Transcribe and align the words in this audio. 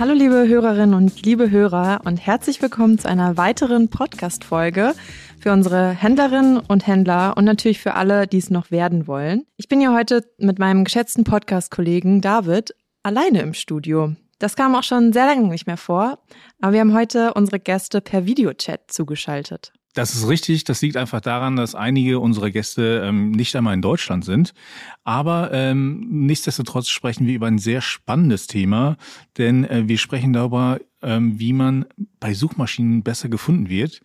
Hallo 0.00 0.14
liebe 0.14 0.48
Hörerinnen 0.48 0.94
und 0.94 1.26
liebe 1.26 1.50
Hörer 1.50 2.00
und 2.06 2.16
herzlich 2.16 2.62
willkommen 2.62 2.98
zu 2.98 3.06
einer 3.06 3.36
weiteren 3.36 3.90
Podcast-Folge 3.90 4.94
für 5.38 5.52
unsere 5.52 5.90
Händlerinnen 5.90 6.56
und 6.56 6.86
Händler 6.86 7.36
und 7.36 7.44
natürlich 7.44 7.80
für 7.80 7.92
alle, 7.92 8.26
die 8.26 8.38
es 8.38 8.48
noch 8.48 8.70
werden 8.70 9.06
wollen. 9.06 9.44
Ich 9.58 9.68
bin 9.68 9.82
ja 9.82 9.92
heute 9.92 10.24
mit 10.38 10.58
meinem 10.58 10.84
geschätzten 10.84 11.24
Podcast-Kollegen 11.24 12.22
David 12.22 12.74
alleine 13.02 13.42
im 13.42 13.52
Studio. 13.52 14.14
Das 14.38 14.56
kam 14.56 14.74
auch 14.74 14.84
schon 14.84 15.12
sehr 15.12 15.26
lange 15.26 15.48
nicht 15.48 15.66
mehr 15.66 15.76
vor, 15.76 16.18
aber 16.62 16.72
wir 16.72 16.80
haben 16.80 16.94
heute 16.94 17.34
unsere 17.34 17.60
Gäste 17.60 18.00
per 18.00 18.24
Videochat 18.24 18.90
zugeschaltet. 18.90 19.70
Das 19.94 20.14
ist 20.14 20.28
richtig. 20.28 20.64
Das 20.64 20.82
liegt 20.82 20.96
einfach 20.96 21.20
daran, 21.20 21.56
dass 21.56 21.74
einige 21.74 22.20
unserer 22.20 22.50
Gäste 22.50 23.02
ähm, 23.04 23.32
nicht 23.32 23.56
einmal 23.56 23.74
in 23.74 23.82
Deutschland 23.82 24.24
sind. 24.24 24.54
Aber 25.04 25.50
ähm, 25.52 26.06
nichtsdestotrotz 26.10 26.88
sprechen 26.88 27.26
wir 27.26 27.34
über 27.34 27.48
ein 27.48 27.58
sehr 27.58 27.80
spannendes 27.80 28.46
Thema, 28.46 28.96
denn 29.36 29.64
äh, 29.64 29.88
wir 29.88 29.98
sprechen 29.98 30.32
darüber, 30.32 30.78
ähm, 31.02 31.40
wie 31.40 31.52
man 31.52 31.86
bei 32.20 32.34
Suchmaschinen 32.34 33.02
besser 33.02 33.28
gefunden 33.28 33.68
wird. 33.68 34.00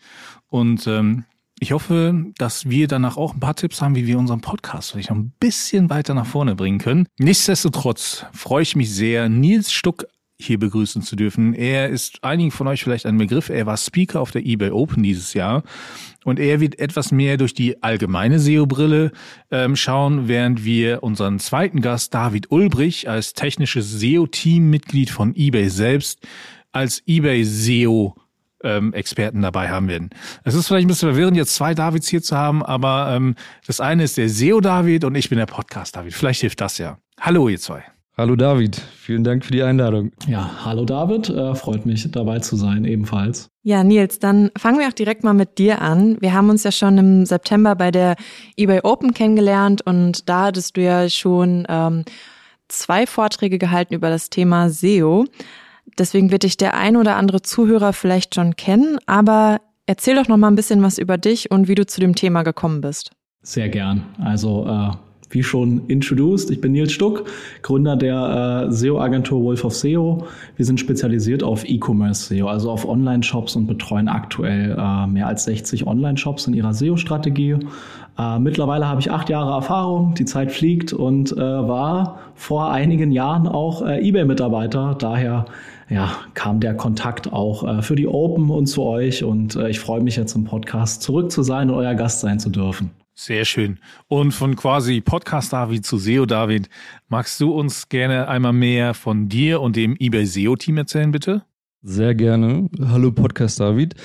Und 0.48 0.88
ähm, 0.88 1.26
ich 1.59 1.72
hoffe, 1.72 2.34
dass 2.38 2.70
wir 2.70 2.88
danach 2.88 3.16
auch 3.16 3.34
ein 3.34 3.40
paar 3.40 3.56
Tipps 3.56 3.81
haben, 3.81 3.95
wie 3.95 4.08
wir 4.08 4.20
unseren 4.20 4.42
Podcast 4.42 4.92
vielleicht 4.92 5.09
noch 5.09 5.17
ein 5.17 5.34
bisschen 5.40 5.90
weiter 5.90 6.14
nach 6.14 6.26
vorne 6.26 6.56
bringen 6.56 6.80
können. 6.80 7.08
Nichtsdestotrotz 7.17 8.26
freue 8.34 8.64
ich 8.64 8.76
mich 8.76 8.94
sehr, 8.94 9.30
Nils 9.30 9.72
Stuck 9.72 10.06
hier 10.39 10.59
begrüßen 10.59 11.02
zu 11.02 11.16
dürfen. 11.16 11.53
Er 11.53 11.89
ist 11.89 12.23
einigen 12.23 12.52
von 12.52 12.67
euch 12.67 12.84
vielleicht 12.84 13.05
ein 13.05 13.17
Begriff. 13.17 13.49
Er 13.49 13.66
war 13.66 13.77
Speaker 13.77 14.20
auf 14.20 14.31
der 14.31 14.45
eBay 14.45 14.71
Open 14.71 15.02
dieses 15.02 15.34
Jahr 15.34 15.63
und 16.25 16.39
er 16.39 16.59
wird 16.59 16.80
etwas 16.80 17.11
mehr 17.11 17.38
durch 17.38 17.53
die 17.53 17.81
allgemeine 17.81 18.39
SEO-Brille 18.39 19.11
ähm, 19.52 19.75
schauen, 19.75 20.27
während 20.27 20.66
wir 20.66 21.03
unseren 21.03 21.39
zweiten 21.39 21.81
Gast 21.81 22.13
David 22.13 22.52
Ulbrich 22.52 23.09
als 23.09 23.34
technisches 23.34 24.00
SEO-Teammitglied 24.00 25.09
von 25.09 25.33
eBay 25.36 25.69
selbst 25.69 26.19
als 26.73 27.02
eBay 27.08 27.45
SEO 27.45 28.16
ähm, 28.64 28.94
Experten 28.94 29.42
dabei 29.42 29.70
haben 29.70 29.88
werden. 29.88 30.09
Es 30.44 30.53
ist 30.53 30.67
vielleicht 30.67 30.86
ein 30.86 30.89
bisschen 30.89 31.09
verwirrend, 31.09 31.38
jetzt 31.38 31.55
zwei 31.55 31.73
Davids 31.73 32.09
hier 32.09 32.22
zu 32.22 32.36
haben, 32.36 32.64
aber 32.64 33.14
ähm, 33.16 33.36
das 33.66 33.80
eine 33.80 34.03
ist 34.03 34.17
der 34.17 34.27
SEO 34.27 34.59
David 34.59 35.05
und 35.05 35.16
ich 35.16 35.30
bin 35.30 35.38
der 35.38 35.45
Podcast 35.45 35.95
David. 35.95 36.14
Vielleicht 36.14 36.42
hilft 36.42 36.59
das 36.59 36.77
ja. 36.77 36.97
Hallo 37.22 37.47
ihr 37.47 37.59
zwei. 37.59 37.95
Hallo 38.17 38.38
David, 38.38 38.77
vielen 38.77 39.25
Dank 39.25 39.44
für 39.44 39.52
die 39.52 39.61
Einladung. 39.61 40.13
Ja, 40.25 40.49
hallo 40.63 40.85
David, 40.85 41.30
äh, 41.30 41.53
freut 41.53 41.85
mich 41.85 42.09
dabei 42.11 42.39
zu 42.39 42.55
sein 42.55 42.85
ebenfalls. 42.85 43.49
Ja, 43.61 43.83
Nils, 43.83 44.19
dann 44.19 44.52
fangen 44.58 44.80
wir 44.80 44.88
auch 44.88 44.94
direkt 44.94 45.25
mal 45.25 45.33
mit 45.33 45.58
dir 45.58 45.81
an. 45.81 46.16
Wir 46.21 46.33
haben 46.33 46.49
uns 46.49 46.63
ja 46.63 46.71
schon 46.71 46.97
im 46.97 47.25
September 47.25 47.75
bei 47.75 47.91
der 47.91 48.16
eBay 48.55 48.80
Open 48.83 49.13
kennengelernt 49.13 49.81
und 49.86 50.30
da 50.30 50.45
hattest 50.45 50.77
du 50.77 50.81
ja 50.81 51.09
schon 51.09 51.66
ähm, 51.67 52.05
zwei 52.69 53.05
Vorträge 53.05 53.58
gehalten 53.58 53.93
über 53.93 54.09
das 54.09 54.30
Thema 54.30 54.69
SEO. 54.69 55.25
Deswegen 55.97 56.31
wird 56.31 56.43
dich 56.43 56.55
der 56.55 56.73
ein 56.73 56.95
oder 56.95 57.17
andere 57.17 57.41
Zuhörer 57.41 57.91
vielleicht 57.91 58.36
schon 58.36 58.55
kennen, 58.55 58.97
aber 59.08 59.59
erzähl 59.88 60.16
doch 60.16 60.30
noch 60.30 60.38
mal 60.38 60.47
ein 60.47 60.55
bisschen 60.55 60.81
was 60.81 60.99
über 60.99 61.17
dich 61.17 61.52
und 61.52 61.67
wie 61.67 61.75
du 61.75 61.86
zu 61.86 61.99
dem 61.99 62.16
Thema 62.16 62.43
gekommen 62.43 62.80
bist. 62.80 63.11
Sehr 63.41 63.67
gern. 63.67 64.05
Also 64.19 64.66
äh, 64.67 65.05
wie 65.36 65.44
schon 65.44 65.81
introduced, 65.88 66.50
ich 66.50 66.61
bin 66.61 66.72
Nils 66.72 66.94
Stuck, 66.94 67.25
Gründer 67.61 67.95
der 67.95 68.67
äh, 68.67 68.72
SEO-Agentur 68.72 69.44
Wolf 69.44 69.64
of 69.64 69.75
SEO. 69.75 70.25
Wir 70.55 70.66
sind 70.66 70.80
spezialisiert 70.80 71.44
auf 71.44 71.67
E-Commerce 71.69 72.33
SEO, 72.33 72.47
also 72.47 72.72
auf 72.72 72.88
Online-Shops 72.88 73.55
und 73.55 73.67
betreuen 73.67 74.08
aktuell 74.08 74.72
äh, 74.72 75.08
mehr 75.08 75.27
als 75.27 75.44
60 75.44 75.86
Online-Shops 75.86 76.47
in 76.47 76.53
ihrer 76.53 76.73
SEO-Strategie. 76.73 77.58
Äh, 78.17 78.39
mittlerweile 78.39 78.88
habe 78.88 79.02
ich 79.02 79.11
acht 79.11 79.30
Jahre 79.30 79.52
Erfahrung, 79.52 80.14
die 80.16 80.25
Zeit 80.25 80.52
fliegt 80.52 80.94
und 80.94 81.33
äh, 81.33 81.38
war 81.38 82.20
vor 82.33 82.72
einigen 82.72 83.11
Jahren 83.11 83.47
auch 83.47 83.86
äh, 83.86 84.08
eBay-Mitarbeiter. 84.08 84.95
Daher 84.97 85.45
ja, 85.89 86.11
kam 86.33 86.61
der 86.61 86.75
Kontakt 86.75 87.31
auch 87.31 87.67
äh, 87.67 87.81
für 87.81 87.95
die 87.95 88.08
Open 88.08 88.49
und 88.49 88.67
zu 88.67 88.83
euch 88.83 89.23
und 89.23 89.55
ich 89.55 89.80
freue 89.80 90.02
mich 90.02 90.15
jetzt 90.15 90.33
im 90.36 90.45
Podcast 90.45 91.04
zurück 91.04 91.31
zu 91.31 91.43
sein 91.43 91.70
und 91.70 91.76
euer 91.76 91.93
Gast 91.93 92.21
sein 92.21 92.39
zu 92.39 92.49
dürfen. 92.49 93.05
Sehr 93.17 93.45
schön. 93.45 93.80
Und 94.08 94.33
von 94.33 94.58
quasi 94.58 94.99
Podcast 94.99 95.53
David 95.53 95.86
zu 95.86 95.98
SEO 95.98 96.26
David, 96.26 96.67
magst 97.08 97.39
du 97.39 97.53
uns 97.53 97.87
gerne 97.87 98.27
einmal 98.27 98.52
mehr 98.52 98.93
von 98.93 99.30
dir 99.30 99.61
und 99.61 99.77
dem 99.77 99.95
eBay 99.98 100.26
SEO 100.26 100.58
Team 100.58 100.76
erzählen, 100.76 101.11
bitte? 101.11 101.43
Sehr 101.81 102.14
gerne. 102.14 102.70
Hallo 102.77 103.14
Podcast 103.14 103.61
David. 103.61 103.95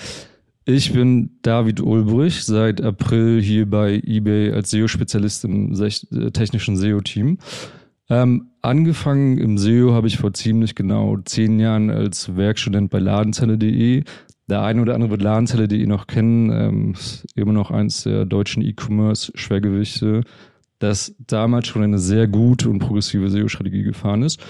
Ich 0.64 0.92
bin 0.92 1.38
David 1.42 1.80
Ulbrich, 1.80 2.44
seit 2.44 2.80
April 2.80 3.42
hier 3.42 3.68
bei 3.68 4.00
eBay 4.04 4.52
als 4.52 4.70
SEO-Spezialist 4.70 5.44
im 5.44 5.72
äh, 5.72 6.30
technischen 6.30 6.76
SEO-Team. 6.76 7.38
Ähm, 8.10 8.50
angefangen 8.62 9.38
im 9.38 9.58
SEO 9.58 9.92
habe 9.92 10.06
ich 10.06 10.18
vor 10.18 10.32
ziemlich 10.34 10.76
genau 10.76 11.16
zehn 11.24 11.58
Jahren 11.58 11.90
als 11.90 12.36
Werkstudent 12.36 12.90
bei 12.90 13.00
Ladenzelle.de 13.00 14.04
der 14.50 14.62
eine 14.62 14.82
oder 14.82 14.94
andere 14.94 15.10
wird 15.10 15.22
Ladenzeller, 15.22 15.66
die 15.66 15.80
ihr 15.80 15.86
noch 15.86 16.06
kennen, 16.06 16.50
ähm, 16.50 16.92
ist 16.92 17.26
immer 17.34 17.52
noch 17.52 17.70
eins 17.70 18.02
der 18.02 18.26
deutschen 18.26 18.62
E-Commerce-Schwergewichte, 18.62 20.22
das 20.78 21.14
damals 21.18 21.68
schon 21.68 21.82
eine 21.82 21.98
sehr 21.98 22.26
gute 22.26 22.68
und 22.68 22.80
progressive 22.80 23.30
SEO-Strategie 23.30 23.82
gefahren 23.82 24.22
ist. 24.22 24.40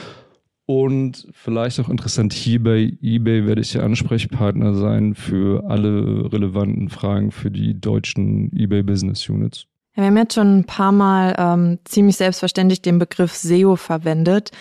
Und 0.66 1.27
vielleicht 1.33 1.81
auch 1.81 1.88
interessant, 1.88 2.33
hier 2.33 2.62
bei 2.62 2.97
eBay 3.03 3.44
werde 3.44 3.61
ich 3.61 3.72
der 3.72 3.83
Ansprechpartner 3.83 4.75
sein 4.75 5.15
für 5.15 5.69
alle 5.69 6.32
relevanten 6.32 6.88
Fragen 6.88 7.32
für 7.32 7.50
die 7.50 7.81
deutschen 7.81 8.53
eBay 8.56 8.84
Business 8.84 9.28
Units. 9.28 9.67
Ja, 9.97 10.05
wir 10.05 10.06
haben 10.06 10.17
jetzt 10.17 10.34
schon 10.34 10.59
ein 10.61 10.65
paar 10.65 10.93
Mal 10.93 11.34
ähm, 11.37 11.78
ziemlich 11.84 12.17
selbstverständlich 12.17 12.82
den 12.82 13.00
Begriff 13.00 13.34
SEO 13.34 13.75
verwendet. 13.75 14.53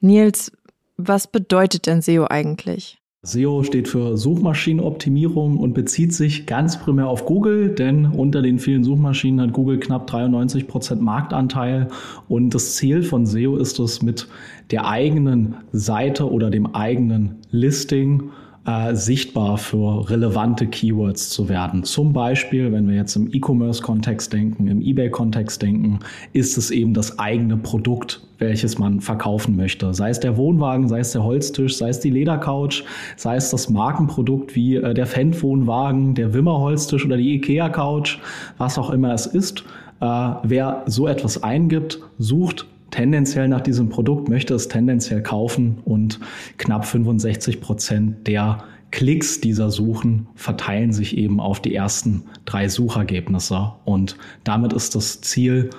Nils, 0.00 0.52
was 0.98 1.26
bedeutet 1.26 1.86
denn 1.86 2.02
SEO 2.02 2.26
eigentlich? 2.28 2.98
SEO 3.24 3.62
steht 3.62 3.88
für 3.88 4.16
Suchmaschinenoptimierung 4.18 5.56
und 5.58 5.72
bezieht 5.72 6.12
sich 6.12 6.46
ganz 6.46 6.78
primär 6.78 7.08
auf 7.08 7.24
Google, 7.24 7.70
denn 7.70 8.06
unter 8.06 8.42
den 8.42 8.58
vielen 8.58 8.84
Suchmaschinen 8.84 9.40
hat 9.40 9.52
Google 9.52 9.80
knapp 9.80 10.06
93 10.06 10.68
Prozent 10.68 11.00
Marktanteil 11.00 11.88
und 12.28 12.54
das 12.54 12.76
Ziel 12.76 13.02
von 13.02 13.24
SEO 13.24 13.56
ist 13.56 13.78
es, 13.78 14.02
mit 14.02 14.28
der 14.70 14.86
eigenen 14.86 15.56
Seite 15.72 16.30
oder 16.30 16.50
dem 16.50 16.74
eigenen 16.74 17.36
Listing 17.50 18.30
äh, 18.66 18.94
sichtbar 18.94 19.58
für 19.58 20.08
relevante 20.10 20.66
Keywords 20.66 21.30
zu 21.30 21.48
werden. 21.48 21.84
Zum 21.84 22.12
Beispiel, 22.12 22.72
wenn 22.72 22.88
wir 22.88 22.96
jetzt 22.96 23.16
im 23.16 23.28
E-Commerce-Kontext 23.32 24.32
denken, 24.32 24.68
im 24.68 24.80
eBay-Kontext 24.80 25.60
denken, 25.62 26.00
ist 26.32 26.56
es 26.56 26.70
eben 26.70 26.94
das 26.94 27.18
eigene 27.18 27.56
Produkt, 27.56 28.23
welches 28.38 28.78
man 28.78 29.00
verkaufen 29.00 29.56
möchte. 29.56 29.92
Sei 29.94 30.10
es 30.10 30.20
der 30.20 30.36
Wohnwagen, 30.36 30.88
sei 30.88 31.00
es 31.00 31.12
der 31.12 31.22
Holztisch, 31.22 31.76
sei 31.76 31.88
es 31.88 32.00
die 32.00 32.10
Ledercouch, 32.10 32.84
sei 33.16 33.36
es 33.36 33.50
das 33.50 33.70
Markenprodukt 33.70 34.54
wie 34.54 34.76
äh, 34.76 34.94
der 34.94 35.06
Fendt-Wohnwagen, 35.06 36.14
der 36.14 36.34
Wimmer-Holztisch 36.34 37.04
oder 37.04 37.16
die 37.16 37.34
IKEA-Couch, 37.34 38.18
was 38.58 38.78
auch 38.78 38.90
immer 38.90 39.12
es 39.12 39.26
ist. 39.26 39.64
Äh, 40.00 40.30
wer 40.42 40.82
so 40.86 41.06
etwas 41.06 41.42
eingibt, 41.42 42.00
sucht 42.18 42.66
tendenziell 42.90 43.48
nach 43.48 43.60
diesem 43.60 43.88
Produkt, 43.88 44.28
möchte 44.28 44.54
es 44.54 44.68
tendenziell 44.68 45.22
kaufen 45.22 45.78
und 45.84 46.20
knapp 46.58 46.84
65 46.86 47.60
Prozent 47.60 48.26
der 48.26 48.58
Klicks 48.94 49.40
dieser 49.40 49.72
Suchen 49.72 50.28
verteilen 50.36 50.92
sich 50.92 51.16
eben 51.16 51.40
auf 51.40 51.58
die 51.58 51.74
ersten 51.74 52.22
drei 52.44 52.68
Suchergebnisse. 52.68 53.72
Und 53.84 54.16
damit 54.44 54.72
ist 54.72 54.94
das 54.94 55.20
Ziel, 55.20 55.70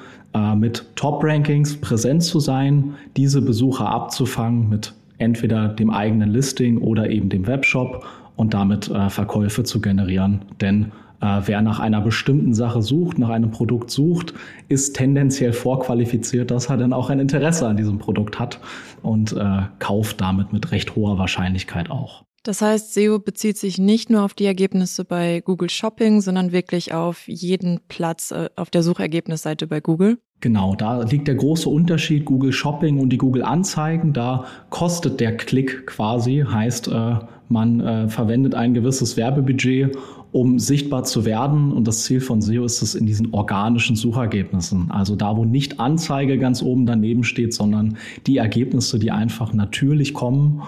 mit 0.56 0.86
Top-Rankings 0.96 1.78
präsent 1.78 2.24
zu 2.24 2.40
sein, 2.40 2.96
diese 3.16 3.42
Besucher 3.42 3.88
abzufangen 3.90 4.68
mit 4.68 4.94
entweder 5.18 5.70
dem 5.70 5.90
eigenen 5.90 6.32
Listing 6.32 6.78
oder 6.80 7.10
eben 7.10 7.30
dem 7.30 7.48
Webshop 7.48 8.06
und 8.36 8.54
damit 8.54 8.90
äh, 8.90 9.10
Verkäufe 9.10 9.64
zu 9.64 9.82
generieren. 9.82 10.42
Denn 10.62 10.92
äh, 11.22 11.42
wer 11.46 11.62
nach 11.62 11.80
einer 11.80 12.02
bestimmten 12.02 12.54
Sache 12.54 12.82
sucht, 12.82 13.18
nach 13.18 13.30
einem 13.30 13.52
Produkt 13.52 13.90
sucht, 13.90 14.34
ist 14.68 14.96
tendenziell 14.96 15.54
vorqualifiziert, 15.54 16.52
dass 16.52 16.70
er 16.70 16.78
dann 16.78 16.94
auch 16.94 17.10
ein 17.10 17.20
Interesse 17.20 17.68
an 17.68 17.78
diesem 17.78 17.98
Produkt 17.98 18.40
hat 18.40 18.60
und 19.02 19.34
äh, 19.34 19.62
kauft 19.80 20.22
damit 20.22 20.52
mit 20.52 20.72
recht 20.72 20.96
hoher 20.96 21.18
Wahrscheinlichkeit 21.18 21.90
auch. 21.90 22.24
Das 22.44 22.62
heißt, 22.62 22.94
SEO 22.94 23.18
bezieht 23.18 23.58
sich 23.58 23.80
nicht 23.80 24.12
nur 24.12 24.24
auf 24.24 24.36
die 24.36 24.46
Ergebnisse 24.46 25.04
bei 25.04 25.42
Google 25.42 25.70
Shopping, 25.70 26.22
sondern 26.22 26.52
wirklich 26.52 26.94
auf 26.94 27.28
jeden 27.28 27.80
Platz 27.88 28.30
äh, 28.32 28.50
auf 28.56 28.70
der 28.70 28.84
Suchergebnisseite 28.84 29.66
bei 29.66 29.80
Google. 29.80 30.20
Genau, 30.42 30.76
da 30.76 31.04
liegt 31.04 31.28
der 31.28 31.36
große 31.36 31.68
Unterschied 31.68 32.26
Google 32.26 32.52
Shopping 32.52 33.00
und 33.00 33.10
die 33.10 33.18
Google 33.18 33.44
Anzeigen. 33.44 34.14
Da 34.14 34.46
kostet 34.70 35.20
der 35.20 35.38
Klick 35.38 35.88
quasi, 35.88 36.46
heißt, 36.48 36.88
äh, 36.90 37.16
man 37.50 37.80
äh, 37.80 38.10
verwendet 38.10 38.54
ein 38.54 38.74
gewisses 38.74 39.18
Werbebudget 39.18 39.96
um 40.36 40.60
sichtbar 40.60 41.06
zu 41.06 41.24
werden. 41.24 41.72
Und 41.72 41.88
das 41.88 42.04
Ziel 42.04 42.20
von 42.20 42.42
SEO 42.42 42.66
ist 42.66 42.82
es 42.82 42.94
in 42.94 43.06
diesen 43.06 43.34
organischen 43.34 43.96
Suchergebnissen. 43.96 44.92
Also 44.92 45.16
da, 45.16 45.38
wo 45.38 45.46
nicht 45.46 45.80
Anzeige 45.80 46.38
ganz 46.38 46.62
oben 46.62 46.86
daneben 46.86 47.24
steht, 47.24 47.54
sondern 47.54 47.96
die 48.28 48.36
Ergebnisse, 48.36 49.00
die 49.00 49.12
einfach 49.12 49.54
natürlich 49.54 50.14
kommen, 50.14 50.64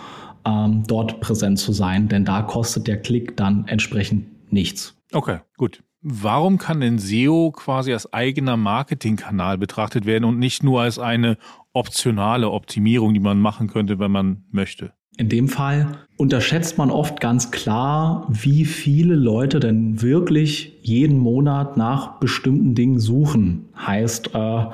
ähm, 0.46 0.84
dort 0.88 1.20
präsent 1.20 1.60
zu 1.60 1.74
sein. 1.74 2.08
Denn 2.08 2.24
da 2.24 2.44
kostet 2.44 2.88
der 2.88 3.02
Klick 3.02 3.36
dann 3.36 3.68
entsprechend 3.68 4.54
nichts. 4.54 4.96
Okay, 5.12 5.40
gut. 5.58 5.84
Warum 6.02 6.58
kann 6.58 6.80
denn 6.80 7.00
SEO 7.00 7.52
quasi 7.52 7.92
als 7.92 8.14
eigener 8.14 8.56
Marketingkanal 8.56 9.58
betrachtet 9.58 10.06
werden 10.06 10.26
und 10.26 10.38
nicht 10.40 10.64
nur 10.64 10.82
als 10.82 11.00
eine 11.00 11.38
optionale 11.74 12.50
Optimierung, 12.52 13.14
die 13.14 13.20
man 13.20 13.40
machen 13.40 13.68
könnte, 13.68 14.00
wenn 14.00 14.12
man 14.12 14.44
möchte? 14.52 14.94
In 15.18 15.30
dem 15.30 15.48
Fall 15.48 15.98
unterschätzt 16.18 16.78
man 16.78 16.92
oft 16.92 17.20
ganz 17.20 17.50
klar, 17.50 18.28
wie 18.30 18.66
viele 18.66 19.16
Leute 19.16 19.60
denn 19.60 20.00
wirklich 20.04 20.78
jeden 20.84 21.18
Monat 21.18 21.76
nach 21.76 22.20
bestimmten 22.20 22.76
Dingen 22.76 23.00
suchen. 23.00 23.70
Heißt, 23.76 24.36
äh, 24.36 24.66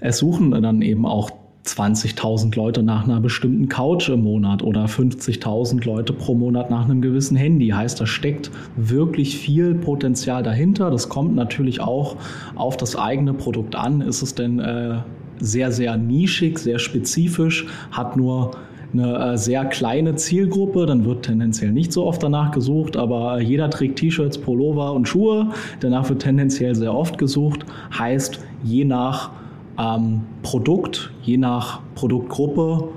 es 0.00 0.16
suchen 0.16 0.50
dann 0.50 0.80
eben 0.80 1.04
auch 1.04 1.30
20.000 1.64 2.56
Leute 2.56 2.82
nach 2.82 3.04
einer 3.04 3.20
bestimmten 3.20 3.68
Couch 3.68 4.08
im 4.08 4.24
Monat 4.24 4.62
oder 4.62 4.86
50.000 4.86 5.84
Leute 5.84 6.12
pro 6.12 6.34
Monat 6.34 6.70
nach 6.70 6.84
einem 6.84 7.00
gewissen 7.00 7.36
Handy. 7.36 7.68
Heißt, 7.68 8.00
da 8.00 8.06
steckt 8.06 8.50
wirklich 8.76 9.36
viel 9.38 9.74
Potenzial 9.74 10.42
dahinter. 10.42 10.90
Das 10.90 11.08
kommt 11.08 11.36
natürlich 11.36 11.80
auch 11.80 12.16
auf 12.56 12.76
das 12.76 12.96
eigene 12.96 13.32
Produkt 13.32 13.76
an. 13.76 14.00
Ist 14.00 14.22
es 14.22 14.34
denn 14.34 14.58
äh, 14.58 14.98
sehr, 15.38 15.70
sehr 15.70 15.96
nischig, 15.96 16.58
sehr 16.58 16.78
spezifisch, 16.80 17.66
hat 17.92 18.16
nur 18.16 18.52
eine 18.92 19.32
äh, 19.32 19.38
sehr 19.38 19.64
kleine 19.64 20.16
Zielgruppe, 20.16 20.86
dann 20.86 21.04
wird 21.04 21.24
tendenziell 21.24 21.72
nicht 21.72 21.92
so 21.92 22.04
oft 22.04 22.22
danach 22.22 22.50
gesucht, 22.50 22.96
aber 22.96 23.40
jeder 23.40 23.70
trägt 23.70 23.98
T-Shirts, 23.98 24.38
Pullover 24.38 24.92
und 24.92 25.08
Schuhe. 25.08 25.48
Danach 25.80 26.08
wird 26.08 26.22
tendenziell 26.22 26.74
sehr 26.74 26.94
oft 26.94 27.18
gesucht. 27.18 27.64
Heißt, 27.96 28.40
je 28.62 28.84
nach 28.84 29.30
ähm, 29.78 30.22
Produkt, 30.42 31.12
je 31.22 31.36
nach 31.36 31.80
Produktgruppe 31.94 32.88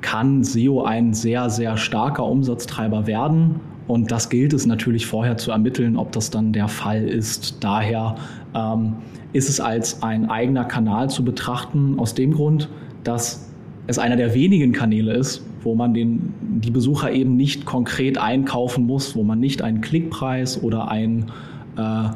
kann 0.00 0.44
SEO 0.44 0.82
ein 0.82 1.12
sehr, 1.12 1.50
sehr 1.50 1.76
starker 1.76 2.24
Umsatztreiber 2.24 3.06
werden. 3.06 3.60
Und 3.86 4.10
das 4.10 4.28
gilt 4.28 4.52
es 4.52 4.66
natürlich 4.66 5.06
vorher 5.06 5.38
zu 5.38 5.50
ermitteln, 5.50 5.96
ob 5.96 6.12
das 6.12 6.30
dann 6.30 6.52
der 6.52 6.68
Fall 6.68 7.08
ist. 7.08 7.64
Daher 7.64 8.16
ähm, 8.54 8.96
ist 9.32 9.48
es 9.48 9.60
als 9.60 10.02
ein 10.02 10.30
eigener 10.30 10.64
Kanal 10.64 11.10
zu 11.10 11.24
betrachten, 11.24 11.98
aus 11.98 12.14
dem 12.14 12.34
Grund, 12.34 12.68
dass 13.04 13.50
es 13.86 13.98
einer 13.98 14.16
der 14.16 14.34
wenigen 14.34 14.72
Kanäle 14.72 15.14
ist, 15.14 15.42
wo 15.62 15.74
man 15.74 15.94
den, 15.94 16.34
die 16.40 16.70
Besucher 16.70 17.10
eben 17.10 17.36
nicht 17.36 17.64
konkret 17.64 18.18
einkaufen 18.18 18.86
muss, 18.86 19.16
wo 19.16 19.22
man 19.22 19.40
nicht 19.40 19.62
einen 19.62 19.80
Klickpreis 19.80 20.62
oder 20.62 20.88
einen 20.90 21.32
äh, 21.76 22.10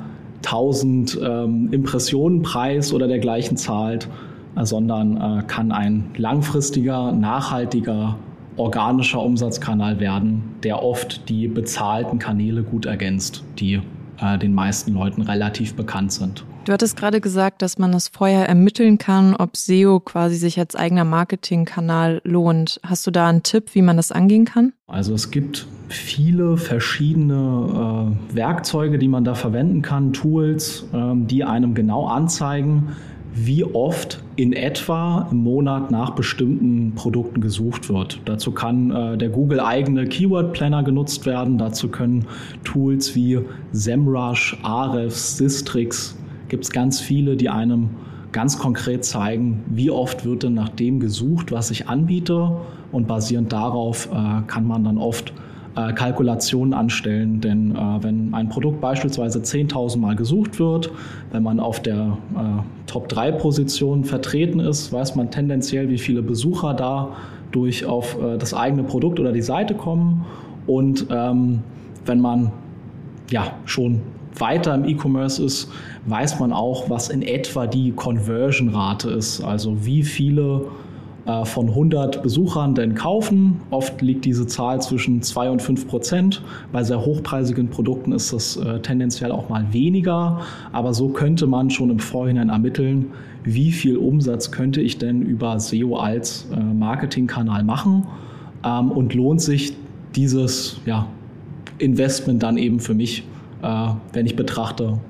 1000 0.44 1.18
ähm, 1.22 1.68
Impressionen 1.72 2.42
Preis 2.42 2.92
oder 2.92 3.08
dergleichen 3.08 3.56
zahlt, 3.56 4.08
äh, 4.56 4.64
sondern 4.64 5.16
äh, 5.16 5.42
kann 5.46 5.72
ein 5.72 6.10
langfristiger, 6.16 7.12
nachhaltiger, 7.12 8.16
organischer 8.56 9.22
Umsatzkanal 9.22 9.98
werden, 9.98 10.42
der 10.62 10.82
oft 10.82 11.28
die 11.28 11.48
bezahlten 11.48 12.18
Kanäle 12.18 12.62
gut 12.62 12.86
ergänzt, 12.86 13.44
die 13.58 13.80
äh, 14.20 14.38
den 14.38 14.54
meisten 14.54 14.92
Leuten 14.92 15.22
relativ 15.22 15.74
bekannt 15.74 16.12
sind. 16.12 16.44
Du 16.64 16.72
hattest 16.72 16.96
gerade 16.96 17.20
gesagt, 17.20 17.60
dass 17.60 17.78
man 17.78 17.90
das 17.90 18.06
vorher 18.06 18.48
ermitteln 18.48 18.96
kann, 18.96 19.34
ob 19.34 19.56
SEO 19.56 19.98
quasi 19.98 20.36
sich 20.36 20.60
als 20.60 20.76
eigener 20.76 21.04
Marketingkanal 21.04 22.20
lohnt. 22.22 22.80
Hast 22.86 23.04
du 23.04 23.10
da 23.10 23.28
einen 23.28 23.42
Tipp, 23.42 23.74
wie 23.74 23.82
man 23.82 23.96
das 23.96 24.12
angehen 24.12 24.44
kann? 24.44 24.72
Also 24.86 25.12
es 25.14 25.32
gibt 25.32 25.66
viele 25.92 26.56
verschiedene 26.56 28.14
äh, 28.32 28.36
Werkzeuge, 28.36 28.98
die 28.98 29.08
man 29.08 29.24
da 29.24 29.34
verwenden 29.34 29.82
kann, 29.82 30.12
Tools, 30.12 30.88
äh, 30.92 30.98
die 31.14 31.44
einem 31.44 31.74
genau 31.74 32.06
anzeigen, 32.06 32.88
wie 33.34 33.64
oft 33.64 34.22
in 34.36 34.52
etwa 34.52 35.28
im 35.30 35.38
Monat 35.38 35.90
nach 35.90 36.10
bestimmten 36.10 36.94
Produkten 36.94 37.40
gesucht 37.40 37.88
wird. 37.88 38.20
Dazu 38.26 38.52
kann 38.52 38.90
äh, 38.90 39.16
der 39.16 39.30
Google 39.30 39.60
eigene 39.60 40.06
Keyword 40.06 40.52
Planner 40.52 40.82
genutzt 40.82 41.24
werden. 41.24 41.56
Dazu 41.56 41.88
können 41.88 42.26
Tools 42.64 43.14
wie 43.14 43.40
SEMrush, 43.72 44.58
Ahrefs, 44.62 45.38
Sistrix 45.38 46.16
gibt 46.48 46.64
es 46.64 46.70
ganz 46.70 47.00
viele, 47.00 47.36
die 47.36 47.48
einem 47.48 47.88
ganz 48.32 48.58
konkret 48.58 49.06
zeigen, 49.06 49.62
wie 49.68 49.90
oft 49.90 50.26
wird 50.26 50.42
denn 50.42 50.52
nach 50.54 50.68
dem 50.68 51.00
gesucht, 51.00 51.50
was 51.52 51.70
ich 51.70 51.88
anbiete. 51.88 52.56
Und 52.90 53.08
basierend 53.08 53.52
darauf 53.52 54.10
äh, 54.12 54.42
kann 54.46 54.66
man 54.66 54.84
dann 54.84 54.98
oft 54.98 55.32
äh, 55.76 55.92
Kalkulationen 55.92 56.74
anstellen. 56.74 57.40
Denn 57.40 57.74
äh, 57.74 58.02
wenn 58.02 58.34
ein 58.34 58.48
Produkt 58.48 58.80
beispielsweise 58.80 59.40
10.000 59.40 59.98
Mal 59.98 60.16
gesucht 60.16 60.58
wird, 60.58 60.90
wenn 61.30 61.42
man 61.42 61.60
auf 61.60 61.80
der 61.80 62.18
äh, 62.34 62.62
Top-3-Position 62.86 64.04
vertreten 64.04 64.60
ist, 64.60 64.92
weiß 64.92 65.16
man 65.16 65.30
tendenziell, 65.30 65.88
wie 65.88 65.98
viele 65.98 66.22
Besucher 66.22 66.74
da 66.74 67.16
durch 67.50 67.86
auf 67.86 68.16
äh, 68.20 68.38
das 68.38 68.54
eigene 68.54 68.82
Produkt 68.82 69.20
oder 69.20 69.32
die 69.32 69.42
Seite 69.42 69.74
kommen. 69.74 70.24
Und 70.66 71.06
ähm, 71.10 71.60
wenn 72.04 72.20
man 72.20 72.52
ja 73.30 73.52
schon 73.64 74.00
weiter 74.38 74.74
im 74.74 74.84
E-Commerce 74.84 75.42
ist, 75.42 75.70
weiß 76.06 76.40
man 76.40 76.52
auch, 76.52 76.88
was 76.90 77.08
in 77.08 77.22
etwa 77.22 77.66
die 77.66 77.92
Conversion-Rate 77.92 79.10
ist. 79.10 79.42
Also 79.42 79.84
wie 79.84 80.02
viele 80.02 80.66
äh, 81.24 81.44
von 81.44 81.68
100 81.68 82.20
Besuchern 82.20 82.74
denn 82.74 82.96
kaufen. 82.96 83.60
Oft 83.70 84.02
liegt 84.02 84.24
diese 84.24 84.44
Zahl 84.48 84.82
zwischen 84.82 85.22
2 85.22 85.50
und 85.50 85.62
5 85.62 85.86
Prozent. 85.86 86.42
Bei 86.72 86.82
sehr 86.82 87.04
hochpreisigen 87.04 87.68
Produkten 87.68 88.10
ist 88.10 88.32
das 88.32 88.56
äh, 88.56 88.80
tendenziell 88.80 89.30
auch 89.30 89.48
mal 89.48 89.72
weniger. 89.72 90.40
Aber 90.72 90.92
so 90.94 91.10
könnte 91.10 91.46
man 91.46 91.70
schon 91.70 91.90
im 91.90 92.00
Vorhinein 92.00 92.48
ermitteln, 92.48 93.12
wie 93.44 93.70
viel 93.70 93.98
Umsatz 93.98 94.50
könnte 94.50 94.80
ich 94.80 94.98
denn 94.98 95.22
über 95.22 95.60
SEO 95.60 95.96
als 95.96 96.48
äh, 96.52 96.58
Marketingkanal 96.60 97.62
machen 97.62 98.04
ähm, 98.64 98.90
und 98.90 99.14
lohnt 99.14 99.40
sich 99.40 99.74
dieses 100.16 100.80
Investment 101.78 102.42
dann 102.42 102.58
eben 102.58 102.80
für 102.80 102.92
mich, 102.92 103.24
wenn 104.12 104.26
ich 104.26 104.36
betrachte, 104.36 105.00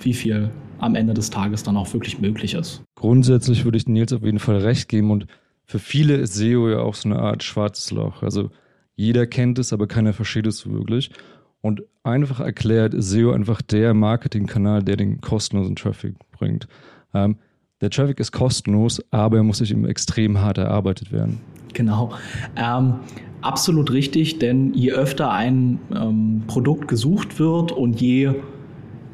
wie 0.00 0.12
viel 0.12 0.50
am 0.78 0.94
Ende 0.94 1.14
des 1.14 1.30
Tages 1.30 1.62
dann 1.62 1.78
auch 1.78 1.90
wirklich 1.94 2.20
möglich 2.20 2.52
ist. 2.52 2.82
Grundsätzlich 2.96 3.64
würde 3.64 3.78
ich 3.78 3.86
Nils 3.86 4.12
auf 4.12 4.22
jeden 4.22 4.38
Fall 4.38 4.58
recht 4.58 4.90
geben 4.90 5.10
und 5.10 5.26
für 5.70 5.78
viele 5.78 6.16
ist 6.16 6.34
SEO 6.34 6.68
ja 6.68 6.80
auch 6.80 6.96
so 6.96 7.08
eine 7.08 7.20
Art 7.20 7.44
schwarzes 7.44 7.92
Loch. 7.92 8.24
Also 8.24 8.50
jeder 8.96 9.28
kennt 9.28 9.56
es, 9.60 9.72
aber 9.72 9.86
keiner 9.86 10.12
versteht 10.12 10.48
es 10.48 10.68
wirklich. 10.68 11.12
Und 11.60 11.82
einfach 12.02 12.40
erklärt 12.40 12.92
ist 12.92 13.10
SEO 13.10 13.30
einfach 13.30 13.62
der 13.62 13.94
Marketingkanal, 13.94 14.82
der 14.82 14.96
den 14.96 15.20
kostenlosen 15.20 15.76
Traffic 15.76 16.16
bringt. 16.32 16.66
Ähm, 17.14 17.36
der 17.80 17.90
Traffic 17.90 18.18
ist 18.18 18.32
kostenlos, 18.32 19.00
aber 19.12 19.36
er 19.36 19.42
muss 19.44 19.58
sich 19.58 19.70
eben 19.70 19.86
extrem 19.86 20.40
hart 20.40 20.58
erarbeitet 20.58 21.12
werden. 21.12 21.40
Genau. 21.72 22.14
Ähm, 22.56 22.94
absolut 23.40 23.92
richtig, 23.92 24.40
denn 24.40 24.74
je 24.74 24.90
öfter 24.90 25.30
ein 25.30 25.78
ähm, 25.94 26.42
Produkt 26.48 26.88
gesucht 26.88 27.38
wird 27.38 27.70
und 27.70 28.00
je 28.00 28.34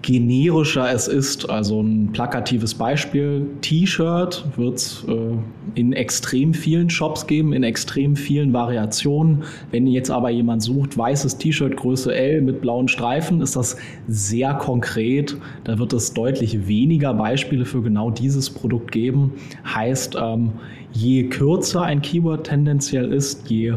generischer 0.02 0.92
es 0.92 1.08
ist. 1.08 1.48
Also 1.50 1.80
ein 1.80 2.12
plakatives 2.12 2.74
Beispiel, 2.74 3.46
T-Shirt 3.60 4.44
wird 4.56 4.76
es 4.76 5.04
äh, 5.08 5.36
in 5.74 5.92
extrem 5.92 6.54
vielen 6.54 6.90
Shops 6.90 7.26
geben, 7.26 7.52
in 7.52 7.62
extrem 7.62 8.16
vielen 8.16 8.52
Variationen. 8.52 9.42
Wenn 9.70 9.86
jetzt 9.86 10.10
aber 10.10 10.30
jemand 10.30 10.62
sucht, 10.62 10.96
weißes 10.96 11.38
T-Shirt 11.38 11.76
Größe 11.76 12.14
L 12.14 12.42
mit 12.42 12.60
blauen 12.60 12.88
Streifen, 12.88 13.40
ist 13.40 13.56
das 13.56 13.76
sehr 14.06 14.54
konkret. 14.54 15.36
Da 15.64 15.78
wird 15.78 15.92
es 15.92 16.14
deutlich 16.14 16.68
weniger 16.68 17.14
Beispiele 17.14 17.64
für 17.64 17.82
genau 17.82 18.10
dieses 18.10 18.50
Produkt 18.50 18.92
geben. 18.92 19.32
Heißt, 19.64 20.16
ähm, 20.20 20.52
je 20.92 21.24
kürzer 21.24 21.82
ein 21.82 22.00
Keyword 22.00 22.46
tendenziell 22.46 23.12
ist, 23.12 23.50
je 23.50 23.74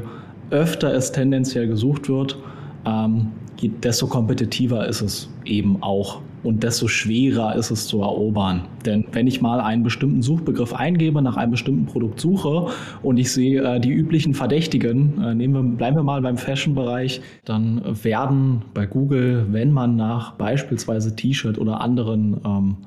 öfter 0.52 0.94
es 0.94 1.12
tendenziell 1.12 1.68
gesucht 1.68 2.10
wird, 2.10 2.38
ähm, 2.86 3.28
desto 3.62 4.08
kompetitiver 4.08 4.88
ist 4.88 5.02
es 5.02 5.30
eben 5.46 5.84
auch 5.84 6.22
und 6.44 6.64
desto 6.64 6.88
schwerer 6.88 7.56
ist 7.56 7.72
es 7.72 7.88
zu 7.88 8.02
erobern. 8.02 8.62
Denn 8.86 9.06
wenn 9.12 9.28
ich 9.28 9.42
mal 9.42 9.60
einen 9.60 9.84
bestimmten 9.84 10.22
Suchbegriff 10.22 10.74
eingebe, 10.74 11.22
nach 11.22 11.36
einem 11.36 11.52
bestimmten 11.52 11.86
Produkt 11.86 12.20
suche 12.20 12.68
und 13.04 13.18
ich 13.18 13.32
sehe 13.32 13.62
äh, 13.62 13.80
die 13.80 13.92
üblichen 13.92 14.34
Verdächtigen, 14.34 15.22
äh, 15.22 15.36
nehmen 15.36 15.54
wir, 15.54 15.78
bleiben 15.78 15.98
wir 15.98 16.04
mal 16.04 16.22
beim 16.22 16.38
Fashion-Bereich, 16.38 17.22
dann 17.44 17.82
werden 18.04 18.64
bei 18.74 18.86
Google, 18.86 19.48
wenn 19.52 19.72
man 19.74 19.96
nach 19.96 20.34
beispielsweise 20.34 21.16
T-Shirt 21.16 21.58
oder 21.58 21.82
anderen 21.82 22.40
ähm, 22.46 22.78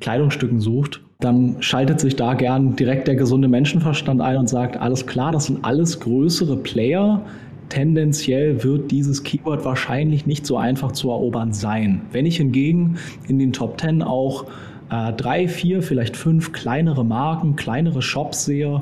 Kleidungsstücken 0.00 0.60
sucht, 0.60 1.00
dann 1.20 1.56
schaltet 1.60 2.00
sich 2.00 2.16
da 2.16 2.34
gern 2.34 2.76
direkt 2.76 3.08
der 3.08 3.16
gesunde 3.16 3.48
Menschenverstand 3.48 4.20
ein 4.20 4.36
und 4.36 4.48
sagt, 4.48 4.76
alles 4.76 5.06
klar, 5.06 5.32
das 5.32 5.46
sind 5.46 5.64
alles 5.64 5.98
größere 6.00 6.56
Player, 6.56 7.24
tendenziell 7.74 8.62
wird 8.62 8.92
dieses 8.92 9.24
Keyword 9.24 9.64
wahrscheinlich 9.64 10.26
nicht 10.26 10.46
so 10.46 10.56
einfach 10.56 10.92
zu 10.92 11.10
erobern 11.10 11.52
sein. 11.52 12.02
Wenn 12.12 12.24
ich 12.24 12.36
hingegen 12.36 12.98
in 13.26 13.40
den 13.40 13.52
Top 13.52 13.80
10 13.80 14.00
auch 14.00 14.46
äh, 14.90 15.12
drei, 15.12 15.48
vier, 15.48 15.82
vielleicht 15.82 16.16
fünf 16.16 16.52
kleinere 16.52 17.04
Marken, 17.04 17.56
kleinere 17.56 18.00
Shops 18.00 18.44
sehe, 18.44 18.80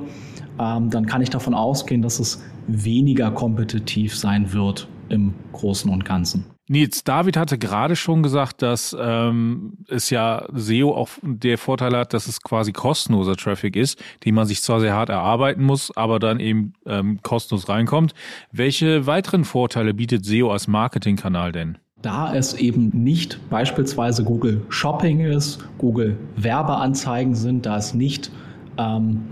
ähm, 0.60 0.90
dann 0.90 1.06
kann 1.06 1.22
ich 1.22 1.30
davon 1.30 1.54
ausgehen, 1.54 2.02
dass 2.02 2.20
es 2.20 2.44
weniger 2.66 3.30
kompetitiv 3.30 4.14
sein 4.14 4.52
wird 4.52 4.88
im 5.08 5.32
Großen 5.52 5.90
und 5.90 6.04
Ganzen. 6.04 6.51
Nils, 6.68 7.02
David 7.02 7.36
hatte 7.36 7.58
gerade 7.58 7.96
schon 7.96 8.22
gesagt, 8.22 8.62
dass 8.62 8.96
ähm, 8.98 9.78
es 9.88 10.10
ja 10.10 10.46
SEO 10.54 10.94
auch 10.94 11.08
der 11.22 11.58
Vorteil 11.58 11.96
hat, 11.96 12.14
dass 12.14 12.28
es 12.28 12.40
quasi 12.40 12.72
kostenloser 12.72 13.36
Traffic 13.36 13.74
ist, 13.74 14.02
den 14.24 14.34
man 14.36 14.46
sich 14.46 14.62
zwar 14.62 14.80
sehr 14.80 14.94
hart 14.94 15.08
erarbeiten 15.08 15.64
muss, 15.64 15.94
aber 15.96 16.20
dann 16.20 16.38
eben 16.38 16.74
ähm, 16.86 17.18
kostenlos 17.22 17.68
reinkommt. 17.68 18.14
Welche 18.52 19.06
weiteren 19.06 19.44
Vorteile 19.44 19.92
bietet 19.92 20.24
SEO 20.24 20.52
als 20.52 20.68
Marketingkanal 20.68 21.50
denn? 21.50 21.78
Da 22.00 22.34
es 22.34 22.54
eben 22.54 22.90
nicht 22.92 23.38
beispielsweise 23.50 24.24
Google 24.24 24.62
Shopping 24.68 25.20
ist, 25.20 25.64
Google 25.78 26.16
Werbeanzeigen 26.36 27.34
sind, 27.34 27.66
da 27.66 27.76
es 27.76 27.92
nicht 27.92 28.30
ähm, 28.78 29.22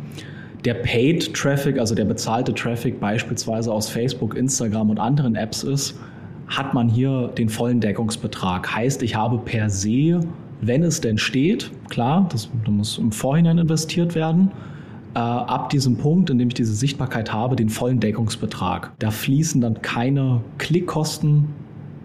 der 0.65 0.75
Paid 0.75 1.35
Traffic, 1.35 1.79
also 1.79 1.95
der 1.95 2.05
bezahlte 2.05 2.55
Traffic 2.55 3.01
beispielsweise 3.01 3.73
aus 3.73 3.89
Facebook, 3.89 4.37
Instagram 4.37 4.91
und 4.91 4.99
anderen 4.99 5.35
Apps 5.35 5.63
ist, 5.63 5.99
hat 6.51 6.75
man 6.75 6.89
hier 6.89 7.29
den 7.29 7.49
vollen 7.49 7.81
Deckungsbetrag. 7.81 8.75
Heißt, 8.75 9.03
ich 9.03 9.15
habe 9.15 9.39
per 9.39 9.71
se, 9.71 10.21
wenn 10.61 10.83
es 10.83 11.01
denn 11.01 11.17
steht, 11.17 11.71
klar, 11.89 12.29
das, 12.31 12.51
das 12.65 12.75
muss 12.75 12.99
im 12.99 13.13
Vorhinein 13.13 13.59
investiert 13.59 14.15
werden, 14.15 14.51
äh, 15.15 15.19
ab 15.19 15.71
diesem 15.71 15.97
Punkt, 15.97 16.29
in 16.29 16.39
dem 16.39 16.49
ich 16.49 16.55
diese 16.55 16.75
Sichtbarkeit 16.75 17.33
habe, 17.33 17.57
den 17.57 17.69
vollen 17.69 18.01
Deckungsbetrag. 18.01 18.93
Da 18.99 19.11
fließen 19.11 19.61
dann 19.61 19.81
keine 19.81 20.41
Klickkosten 20.59 21.49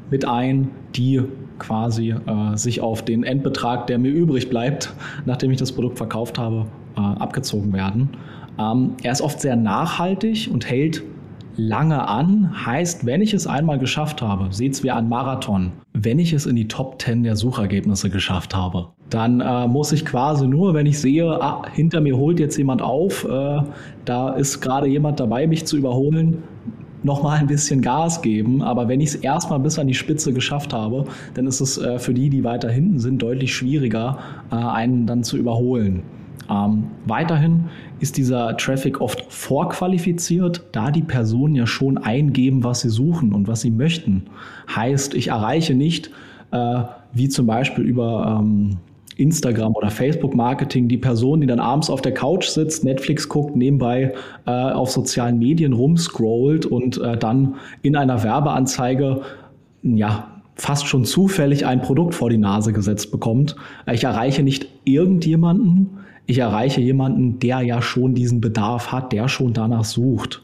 mit 0.10 0.26
ein, 0.26 0.70
die 0.96 1.24
quasi 1.60 2.12
äh, 2.12 2.56
sich 2.56 2.82
auf 2.82 3.04
den 3.04 3.24
Endbetrag, 3.24 3.88
der 3.88 3.98
mir 3.98 4.12
übrig 4.12 4.50
bleibt, 4.50 4.94
nachdem 5.26 5.52
ich 5.52 5.58
das 5.58 5.72
Produkt 5.72 5.98
verkauft 5.98 6.38
habe, 6.38 6.68
äh, 6.96 7.00
abgezogen 7.00 7.74
werden. 7.74 8.10
Ähm, 8.60 8.94
er 9.04 9.12
ist 9.12 9.22
oft 9.22 9.42
sehr 9.42 9.56
nachhaltig 9.56 10.50
und 10.52 10.70
hält 10.70 11.04
lange 11.58 12.08
an. 12.08 12.66
Heißt, 12.66 13.06
wenn 13.06 13.22
ich 13.22 13.34
es 13.34 13.48
einmal 13.48 13.80
geschafft 13.80 14.22
habe, 14.22 14.48
seht 14.52 14.74
es 14.74 14.84
wie 14.84 14.92
ein 14.92 15.10
Marathon, 15.10 15.72
wenn 15.94 16.20
ich 16.20 16.34
es 16.34 16.46
in 16.46 16.56
die 16.56 16.68
Top 16.68 17.02
10 17.02 17.24
der 17.24 17.36
Suchergebnisse 17.36 18.10
geschafft 18.10 18.56
habe, 18.56 18.90
dann 19.10 19.40
äh, 19.40 19.68
muss 19.68 19.92
ich 19.92 20.06
quasi 20.06 20.48
nur, 20.48 20.74
wenn 20.74 20.86
ich 20.86 21.00
sehe, 21.00 21.26
ah, 21.42 21.64
hinter 21.74 22.02
mir 22.02 22.18
holt 22.18 22.40
jetzt 22.40 22.58
jemand 22.58 22.82
auf, 22.82 23.26
äh, 23.26 23.62
da 24.06 24.30
ist 24.32 24.62
gerade 24.62 24.88
jemand 24.88 25.20
dabei, 25.20 25.48
mich 25.48 25.66
zu 25.66 25.78
überholen, 25.78 26.44
nochmal 27.04 27.40
ein 27.40 27.48
bisschen 27.48 27.82
Gas 27.82 28.22
geben. 28.22 28.62
Aber 28.62 28.88
wenn 28.88 29.00
ich 29.00 29.10
es 29.10 29.16
erstmal 29.16 29.60
bis 29.60 29.80
an 29.80 29.88
die 29.88 29.94
Spitze 29.94 30.34
geschafft 30.34 30.74
habe, 30.74 31.06
dann 31.36 31.46
ist 31.48 31.62
es 31.62 31.78
äh, 31.78 32.00
für 32.00 32.14
die, 32.14 32.30
die 32.30 32.44
weiter 32.44 32.70
hinten 32.70 33.00
sind, 33.00 33.22
deutlich 33.22 33.56
schwieriger, 33.56 34.18
äh, 34.52 34.56
einen 34.56 35.06
dann 35.06 35.24
zu 35.24 35.38
überholen. 35.38 36.04
Ähm, 36.50 36.86
weiterhin 37.06 37.66
ist 38.00 38.18
dieser 38.18 38.56
Traffic 38.58 39.02
oft 39.02 39.26
vorqualifiziert, 39.30 40.64
da 40.72 40.92
die 40.92 41.02
Personen 41.02 41.56
ja 41.56 41.66
schon 41.66 41.98
eingeben, 41.98 42.64
was 42.64 42.82
sie 42.82 42.90
suchen 42.90 43.34
und 43.34 43.48
was 43.48 43.62
sie 43.62 43.72
möchten. 43.72 44.24
Heißt, 44.74 45.14
ich 45.14 45.30
erreiche 45.30 45.74
nicht, 45.74 46.12
äh, 46.52 46.84
wie 47.14 47.30
zum 47.30 47.48
Beispiel 47.48 47.84
über 47.84 48.40
ähm, 48.40 48.78
Instagram 49.18 49.74
oder 49.76 49.90
Facebook-Marketing 49.90 50.88
die 50.88 50.98
Person, 50.98 51.42
die 51.42 51.48
dann 51.48 51.60
abends 51.60 51.90
auf 51.90 52.02
der 52.02 52.14
Couch 52.14 52.48
sitzt, 52.48 52.84
Netflix 52.84 53.30
guckt, 53.30 53.56
nebenbei 53.56 54.14
äh, 54.46 54.52
auf 54.52 54.92
sozialen 54.92 55.40
Medien 55.40 55.74
rumscrollt 55.74 56.66
und 56.66 57.00
äh, 57.02 57.18
dann 57.18 57.56
in 57.82 57.96
einer 57.96 58.24
Werbeanzeige 58.24 59.22
ja 59.84 60.28
fast 60.56 60.88
schon 60.88 61.06
zufällig 61.06 61.66
ein 61.66 61.82
Produkt 61.82 62.16
vor 62.16 62.30
die 62.30 62.38
Nase 62.38 62.74
gesetzt 62.74 63.12
bekommt. 63.12 63.56
Ich 63.92 64.04
erreiche 64.04 64.42
nicht 64.44 64.68
irgendjemanden, 64.84 65.90
ich 66.28 66.40
erreiche 66.40 66.82
jemanden, 66.82 67.40
der 67.40 67.62
ja 67.62 67.82
schon 67.82 68.16
diesen 68.16 68.42
Bedarf 68.42 68.92
hat, 68.92 69.12
der 69.12 69.28
schon 69.28 69.54
danach 69.54 69.86
sucht. 69.86 70.42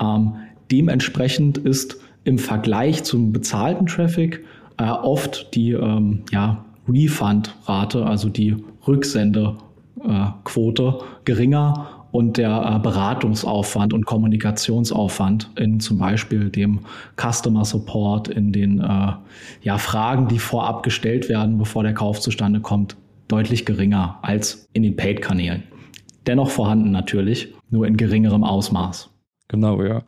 Ähm, 0.00 0.34
dementsprechend 0.70 1.58
ist 1.58 2.00
im 2.24 2.38
Vergleich 2.38 3.04
zum 3.04 3.32
bezahlten 3.32 3.86
Traffic 3.86 4.44
äh, 4.78 4.84
oft 4.84 5.54
die 5.54 5.72
ähm, 5.72 6.22
ja, 6.30 6.64
Refund-Rate, 6.88 8.04
also 8.06 8.28
die 8.28 8.56
Rücksendequote, 8.86 10.82
äh, 10.82 10.92
geringer 11.24 11.88
und 12.10 12.36
der 12.36 12.76
äh, 12.76 12.78
Beratungsaufwand 12.78 13.92
und 13.92 14.06
Kommunikationsaufwand 14.06 15.50
in 15.56 15.80
zum 15.80 15.98
Beispiel 15.98 16.50
dem 16.50 16.80
Customer 17.16 17.64
Support, 17.64 18.28
in 18.28 18.52
den 18.52 18.80
äh, 18.80 19.12
ja, 19.62 19.78
Fragen, 19.78 20.28
die 20.28 20.38
vorab 20.38 20.82
gestellt 20.82 21.28
werden, 21.28 21.58
bevor 21.58 21.82
der 21.82 21.94
Kauf 21.94 22.20
zustande 22.20 22.60
kommt, 22.60 22.96
deutlich 23.32 23.64
geringer 23.64 24.18
als 24.22 24.68
in 24.72 24.82
den 24.82 24.96
Paid-Kanälen. 24.96 25.64
Dennoch 26.26 26.50
vorhanden 26.50 26.92
natürlich, 26.92 27.54
nur 27.70 27.86
in 27.86 27.96
geringerem 27.96 28.44
Ausmaß. 28.44 29.10
Genau, 29.48 29.82
ja. 29.82 30.02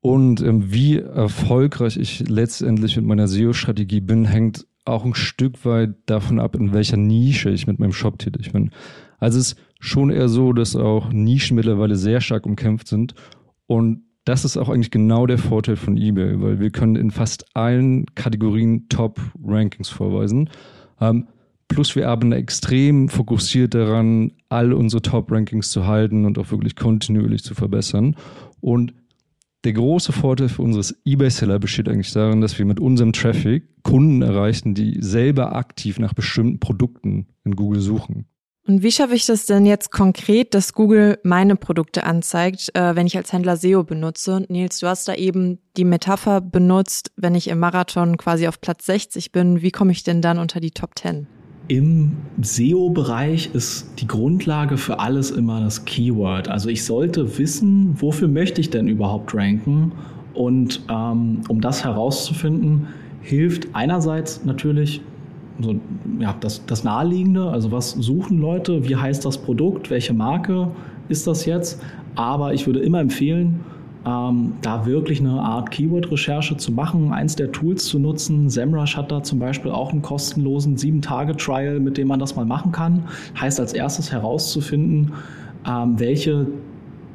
Und 0.00 0.40
ähm, 0.40 0.72
wie 0.72 0.98
erfolgreich 0.98 1.96
ich 1.96 2.28
letztendlich 2.28 2.96
mit 2.96 3.04
meiner 3.04 3.28
SEO-Strategie 3.28 4.00
bin, 4.00 4.24
hängt 4.24 4.66
auch 4.84 5.04
ein 5.04 5.14
Stück 5.14 5.64
weit 5.64 5.94
davon 6.06 6.40
ab, 6.40 6.56
in 6.56 6.72
welcher 6.72 6.96
Nische 6.96 7.50
ich 7.50 7.66
mit 7.66 7.78
meinem 7.78 7.92
Shop 7.92 8.18
tätig 8.18 8.52
bin. 8.52 8.70
Also 9.18 9.38
es 9.38 9.52
ist 9.52 9.58
schon 9.78 10.10
eher 10.10 10.28
so, 10.28 10.52
dass 10.52 10.74
auch 10.74 11.12
Nischen 11.12 11.54
mittlerweile 11.54 11.96
sehr 11.96 12.20
stark 12.20 12.46
umkämpft 12.46 12.88
sind. 12.88 13.14
Und 13.66 14.02
das 14.24 14.44
ist 14.44 14.56
auch 14.56 14.68
eigentlich 14.68 14.90
genau 14.90 15.26
der 15.26 15.38
Vorteil 15.38 15.76
von 15.76 15.96
eBay, 15.96 16.40
weil 16.40 16.60
wir 16.60 16.70
können 16.70 16.96
in 16.96 17.10
fast 17.10 17.44
allen 17.54 18.06
Kategorien 18.14 18.88
Top-Rankings 18.88 19.88
vorweisen. 19.88 20.50
Ähm, 21.00 21.28
plus 21.72 21.96
wir 21.96 22.08
arbeiten 22.08 22.32
extrem 22.32 23.08
fokussiert 23.08 23.74
daran, 23.74 24.32
all 24.48 24.72
unsere 24.72 25.02
Top-Rankings 25.02 25.70
zu 25.70 25.86
halten 25.86 26.24
und 26.24 26.38
auch 26.38 26.50
wirklich 26.50 26.76
kontinuierlich 26.76 27.42
zu 27.42 27.54
verbessern. 27.54 28.16
Und 28.60 28.94
der 29.64 29.72
große 29.72 30.12
Vorteil 30.12 30.48
für 30.48 30.62
unseres 30.62 30.94
eBay-Seller 31.04 31.58
besteht 31.58 31.88
eigentlich 31.88 32.12
darin, 32.12 32.40
dass 32.40 32.58
wir 32.58 32.66
mit 32.66 32.80
unserem 32.80 33.12
Traffic 33.12 33.64
Kunden 33.82 34.22
erreichen, 34.22 34.74
die 34.74 34.98
selber 35.00 35.54
aktiv 35.54 35.98
nach 35.98 36.14
bestimmten 36.14 36.60
Produkten 36.60 37.28
in 37.44 37.56
Google 37.56 37.80
suchen. 37.80 38.26
Und 38.64 38.82
wie 38.82 38.92
schaffe 38.92 39.14
ich 39.14 39.26
das 39.26 39.46
denn 39.46 39.66
jetzt 39.66 39.90
konkret, 39.90 40.54
dass 40.54 40.72
Google 40.72 41.18
meine 41.24 41.56
Produkte 41.56 42.04
anzeigt, 42.04 42.70
äh, 42.74 42.94
wenn 42.94 43.08
ich 43.08 43.16
als 43.16 43.32
Händler 43.32 43.56
SEO 43.56 43.82
benutze? 43.82 44.44
Nils, 44.48 44.78
du 44.78 44.86
hast 44.86 45.08
da 45.08 45.14
eben 45.14 45.58
die 45.76 45.84
Metapher 45.84 46.40
benutzt, 46.40 47.10
wenn 47.16 47.34
ich 47.34 47.48
im 47.48 47.58
Marathon 47.58 48.16
quasi 48.18 48.46
auf 48.46 48.60
Platz 48.60 48.86
60 48.86 49.32
bin, 49.32 49.62
wie 49.62 49.72
komme 49.72 49.90
ich 49.90 50.04
denn 50.04 50.22
dann 50.22 50.38
unter 50.38 50.60
die 50.60 50.70
Top 50.70 50.96
10? 50.96 51.26
Im 51.72 52.12
SEO-Bereich 52.42 53.54
ist 53.54 53.98
die 53.98 54.06
Grundlage 54.06 54.76
für 54.76 55.00
alles 55.00 55.30
immer 55.30 55.62
das 55.62 55.86
Keyword. 55.86 56.48
Also 56.48 56.68
ich 56.68 56.84
sollte 56.84 57.38
wissen, 57.38 57.94
wofür 57.98 58.28
möchte 58.28 58.60
ich 58.60 58.68
denn 58.68 58.88
überhaupt 58.88 59.34
ranken. 59.34 59.92
Und 60.34 60.82
ähm, 60.90 61.40
um 61.48 61.62
das 61.62 61.82
herauszufinden, 61.82 62.88
hilft 63.22 63.68
einerseits 63.72 64.44
natürlich 64.44 65.00
so, 65.62 65.76
ja, 66.20 66.36
das, 66.40 66.62
das 66.66 66.84
Naheliegende, 66.84 67.48
also 67.48 67.72
was 67.72 67.92
suchen 67.92 68.38
Leute, 68.38 68.86
wie 68.86 68.96
heißt 68.96 69.24
das 69.24 69.38
Produkt, 69.38 69.88
welche 69.88 70.12
Marke 70.12 70.68
ist 71.08 71.26
das 71.26 71.46
jetzt. 71.46 71.80
Aber 72.16 72.52
ich 72.52 72.66
würde 72.66 72.80
immer 72.80 73.00
empfehlen, 73.00 73.60
ähm, 74.04 74.54
da 74.62 74.84
wirklich 74.84 75.20
eine 75.20 75.40
Art 75.40 75.70
Keyword-Recherche 75.70 76.56
zu 76.56 76.72
machen, 76.72 77.12
eins 77.12 77.36
der 77.36 77.52
Tools 77.52 77.84
zu 77.84 77.98
nutzen. 77.98 78.50
SEMrush 78.50 78.96
hat 78.96 79.12
da 79.12 79.22
zum 79.22 79.38
Beispiel 79.38 79.70
auch 79.70 79.92
einen 79.92 80.02
kostenlosen 80.02 80.76
7-Tage-Trial, 80.76 81.78
mit 81.80 81.98
dem 81.98 82.08
man 82.08 82.18
das 82.18 82.34
mal 82.34 82.44
machen 82.44 82.72
kann. 82.72 83.04
Heißt 83.40 83.60
als 83.60 83.72
erstes 83.72 84.10
herauszufinden, 84.10 85.12
ähm, 85.66 85.98
welche 85.98 86.46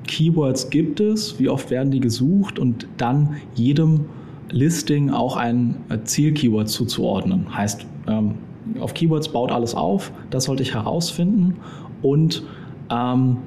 Keywords 0.07 0.69
gibt 0.69 1.01
es, 1.01 1.37
wie 1.39 1.49
oft 1.49 1.69
werden 1.69 1.91
die 1.91 1.99
gesucht 1.99 2.57
und 2.57 2.87
dann 2.97 3.35
jedem 3.55 4.05
Listing 4.49 5.09
auch 5.09 5.35
ein 5.35 5.75
äh, 5.89 5.99
Ziel-Keyword 6.01 6.69
zuzuordnen. 6.69 7.55
Heißt, 7.55 7.85
ähm, 8.07 8.35
auf 8.79 8.93
Keywords 8.93 9.29
baut 9.29 9.51
alles 9.51 9.75
auf, 9.75 10.11
das 10.29 10.45
sollte 10.45 10.63
ich 10.63 10.73
herausfinden 10.73 11.57
und 12.01 12.43
ähm, 12.89 13.37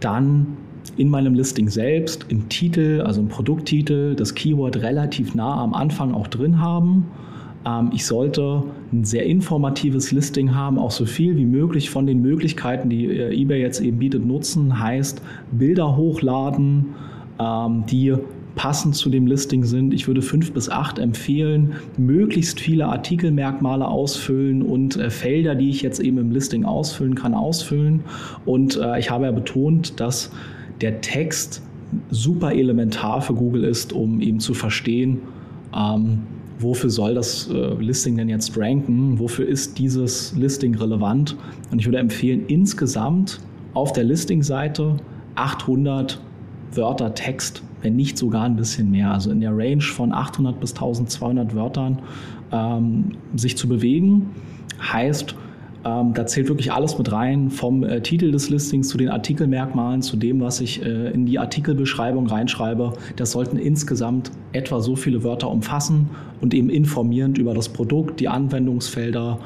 dann 0.00 0.58
in 0.96 1.08
meinem 1.08 1.34
Listing 1.34 1.68
selbst 1.68 2.26
im 2.28 2.48
Titel, 2.48 3.02
also 3.04 3.20
im 3.20 3.28
Produkttitel, 3.28 4.14
das 4.14 4.34
Keyword 4.34 4.76
relativ 4.82 5.34
nah 5.34 5.60
am 5.62 5.74
Anfang 5.74 6.14
auch 6.14 6.26
drin 6.26 6.60
haben. 6.60 7.06
Ähm, 7.66 7.90
ich 7.92 8.06
sollte 8.06 8.62
ein 8.92 9.04
sehr 9.04 9.26
informatives 9.26 10.12
Listing 10.12 10.54
haben, 10.54 10.78
auch 10.78 10.90
so 10.90 11.04
viel 11.04 11.36
wie 11.36 11.46
möglich 11.46 11.90
von 11.90 12.06
den 12.06 12.22
Möglichkeiten, 12.22 12.88
die 12.88 13.06
äh, 13.06 13.34
eBay 13.34 13.60
jetzt 13.60 13.80
eben 13.80 13.98
bietet, 13.98 14.24
nutzen. 14.24 14.78
Heißt 14.80 15.20
Bilder 15.52 15.96
hochladen, 15.96 16.86
ähm, 17.38 17.84
die 17.90 18.14
passend 18.54 18.96
zu 18.96 19.10
dem 19.10 19.26
Listing 19.26 19.64
sind. 19.64 19.92
Ich 19.92 20.08
würde 20.08 20.22
fünf 20.22 20.52
bis 20.52 20.70
acht 20.70 20.98
empfehlen, 20.98 21.74
möglichst 21.98 22.58
viele 22.58 22.86
Artikelmerkmale 22.86 23.86
ausfüllen 23.86 24.62
und 24.62 24.96
äh, 24.96 25.10
Felder, 25.10 25.54
die 25.54 25.68
ich 25.68 25.82
jetzt 25.82 26.00
eben 26.00 26.16
im 26.16 26.30
Listing 26.30 26.64
ausfüllen 26.64 27.14
kann, 27.14 27.34
ausfüllen. 27.34 28.00
Und 28.46 28.76
äh, 28.76 28.98
ich 28.98 29.10
habe 29.10 29.26
ja 29.26 29.32
betont, 29.32 30.00
dass 30.00 30.30
der 30.80 31.00
Text 31.00 31.62
super 32.10 32.52
elementar 32.52 33.22
für 33.22 33.34
Google 33.34 33.64
ist, 33.64 33.92
um 33.92 34.20
eben 34.20 34.40
zu 34.40 34.54
verstehen, 34.54 35.20
ähm, 35.74 36.22
wofür 36.58 36.90
soll 36.90 37.14
das 37.14 37.48
äh, 37.48 37.74
Listing 37.74 38.16
denn 38.16 38.28
jetzt 38.28 38.56
ranken, 38.56 39.18
wofür 39.18 39.46
ist 39.46 39.78
dieses 39.78 40.34
Listing 40.36 40.74
relevant. 40.74 41.36
Und 41.70 41.78
ich 41.78 41.86
würde 41.86 41.98
empfehlen, 41.98 42.44
insgesamt 42.48 43.40
auf 43.74 43.92
der 43.92 44.04
Listing-Seite 44.04 44.96
800 45.34 46.20
Wörter 46.72 47.14
Text, 47.14 47.62
wenn 47.82 47.96
nicht 47.96 48.18
sogar 48.18 48.44
ein 48.44 48.56
bisschen 48.56 48.90
mehr, 48.90 49.12
also 49.12 49.30
in 49.30 49.40
der 49.40 49.56
Range 49.56 49.82
von 49.82 50.12
800 50.12 50.58
bis 50.58 50.72
1200 50.72 51.54
Wörtern 51.54 52.00
ähm, 52.52 53.12
sich 53.34 53.56
zu 53.56 53.68
bewegen, 53.68 54.30
heißt, 54.80 55.34
ähm, 55.86 56.14
da 56.14 56.26
zählt 56.26 56.48
wirklich 56.48 56.72
alles 56.72 56.98
mit 56.98 57.12
rein, 57.12 57.48
vom 57.50 57.84
äh, 57.84 58.00
Titel 58.00 58.32
des 58.32 58.50
Listings 58.50 58.88
zu 58.88 58.98
den 58.98 59.08
Artikelmerkmalen, 59.08 60.02
zu 60.02 60.16
dem, 60.16 60.40
was 60.40 60.60
ich 60.60 60.84
äh, 60.84 61.10
in 61.12 61.26
die 61.26 61.38
Artikelbeschreibung 61.38 62.26
reinschreibe. 62.26 62.94
Das 63.14 63.30
sollten 63.30 63.56
insgesamt 63.56 64.32
etwa 64.52 64.80
so 64.80 64.96
viele 64.96 65.22
Wörter 65.22 65.48
umfassen 65.48 66.10
und 66.40 66.54
eben 66.54 66.70
informierend 66.70 67.38
über 67.38 67.54
das 67.54 67.68
Produkt, 67.68 68.18
die 68.18 68.28
Anwendungsfelder, 68.28 69.38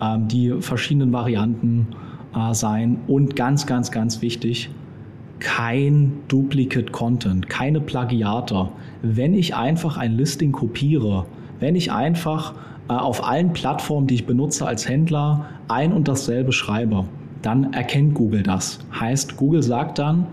äh, 0.00 0.18
die 0.20 0.54
verschiedenen 0.60 1.12
Varianten 1.12 1.88
äh, 2.32 2.54
sein 2.54 2.98
und 3.08 3.34
ganz, 3.34 3.66
ganz, 3.66 3.90
ganz 3.90 4.22
wichtig, 4.22 4.70
kein 5.40 6.12
Duplicate 6.28 6.92
Content, 6.92 7.48
keine 7.48 7.80
Plagiate. 7.80 8.68
Wenn 9.02 9.34
ich 9.34 9.56
einfach 9.56 9.96
ein 9.96 10.16
Listing 10.16 10.52
kopiere, 10.52 11.26
wenn 11.58 11.74
ich 11.74 11.90
einfach 11.90 12.54
auf 12.96 13.26
allen 13.26 13.52
Plattformen, 13.52 14.06
die 14.06 14.14
ich 14.14 14.26
benutze 14.26 14.66
als 14.66 14.88
Händler, 14.88 15.46
ein 15.68 15.92
und 15.92 16.08
dasselbe 16.08 16.52
schreibe, 16.52 17.04
dann 17.42 17.72
erkennt 17.72 18.14
Google 18.14 18.42
das. 18.42 18.78
Heißt, 18.98 19.36
Google 19.36 19.62
sagt 19.62 19.98
dann, 19.98 20.26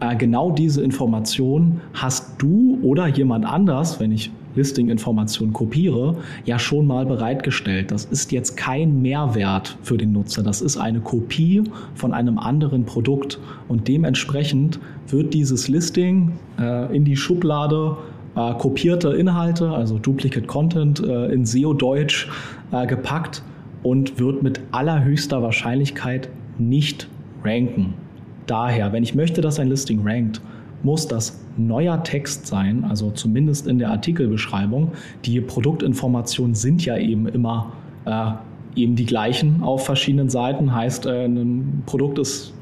äh, 0.00 0.16
genau 0.16 0.50
diese 0.50 0.82
Information 0.82 1.80
hast 1.92 2.34
du 2.38 2.78
oder 2.82 3.06
jemand 3.08 3.44
anders, 3.44 4.00
wenn 4.00 4.12
ich 4.12 4.30
Listing-Informationen 4.54 5.52
kopiere, 5.52 6.16
ja 6.44 6.58
schon 6.58 6.86
mal 6.86 7.06
bereitgestellt. 7.06 7.90
Das 7.90 8.04
ist 8.06 8.32
jetzt 8.32 8.56
kein 8.56 9.00
Mehrwert 9.02 9.76
für 9.82 9.96
den 9.96 10.12
Nutzer. 10.12 10.42
Das 10.42 10.60
ist 10.60 10.76
eine 10.76 11.00
Kopie 11.00 11.62
von 11.94 12.12
einem 12.12 12.38
anderen 12.38 12.84
Produkt. 12.84 13.38
Und 13.68 13.86
dementsprechend 13.86 14.80
wird 15.06 15.32
dieses 15.32 15.68
Listing 15.68 16.32
äh, 16.58 16.94
in 16.94 17.04
die 17.04 17.16
Schublade 17.16 17.96
äh, 18.36 18.54
kopierte 18.54 19.10
Inhalte, 19.10 19.70
also 19.70 19.98
Duplicate 19.98 20.46
Content, 20.46 21.00
äh, 21.00 21.26
in 21.32 21.44
SEO-Deutsch 21.44 22.28
äh, 22.72 22.86
gepackt 22.86 23.42
und 23.82 24.18
wird 24.18 24.42
mit 24.42 24.60
allerhöchster 24.72 25.42
Wahrscheinlichkeit 25.42 26.28
nicht 26.58 27.08
ranken. 27.44 27.94
Daher, 28.46 28.92
wenn 28.92 29.02
ich 29.02 29.14
möchte, 29.14 29.40
dass 29.40 29.58
ein 29.60 29.68
Listing 29.68 30.06
rankt, 30.06 30.40
muss 30.82 31.08
das 31.08 31.40
neuer 31.56 32.02
Text 32.04 32.46
sein, 32.46 32.84
also 32.84 33.10
zumindest 33.10 33.66
in 33.66 33.78
der 33.78 33.90
Artikelbeschreibung. 33.90 34.92
Die 35.24 35.40
Produktinformationen 35.40 36.54
sind 36.54 36.84
ja 36.84 36.96
eben 36.96 37.26
immer 37.26 37.72
äh, 38.04 38.30
eben 38.76 38.96
die 38.96 39.06
gleichen 39.06 39.62
auf 39.62 39.84
verschiedenen 39.84 40.30
Seiten. 40.30 40.74
Heißt, 40.74 41.06
äh, 41.06 41.24
ein 41.24 41.82
Produkt 41.86 42.18
ist, 42.18 42.54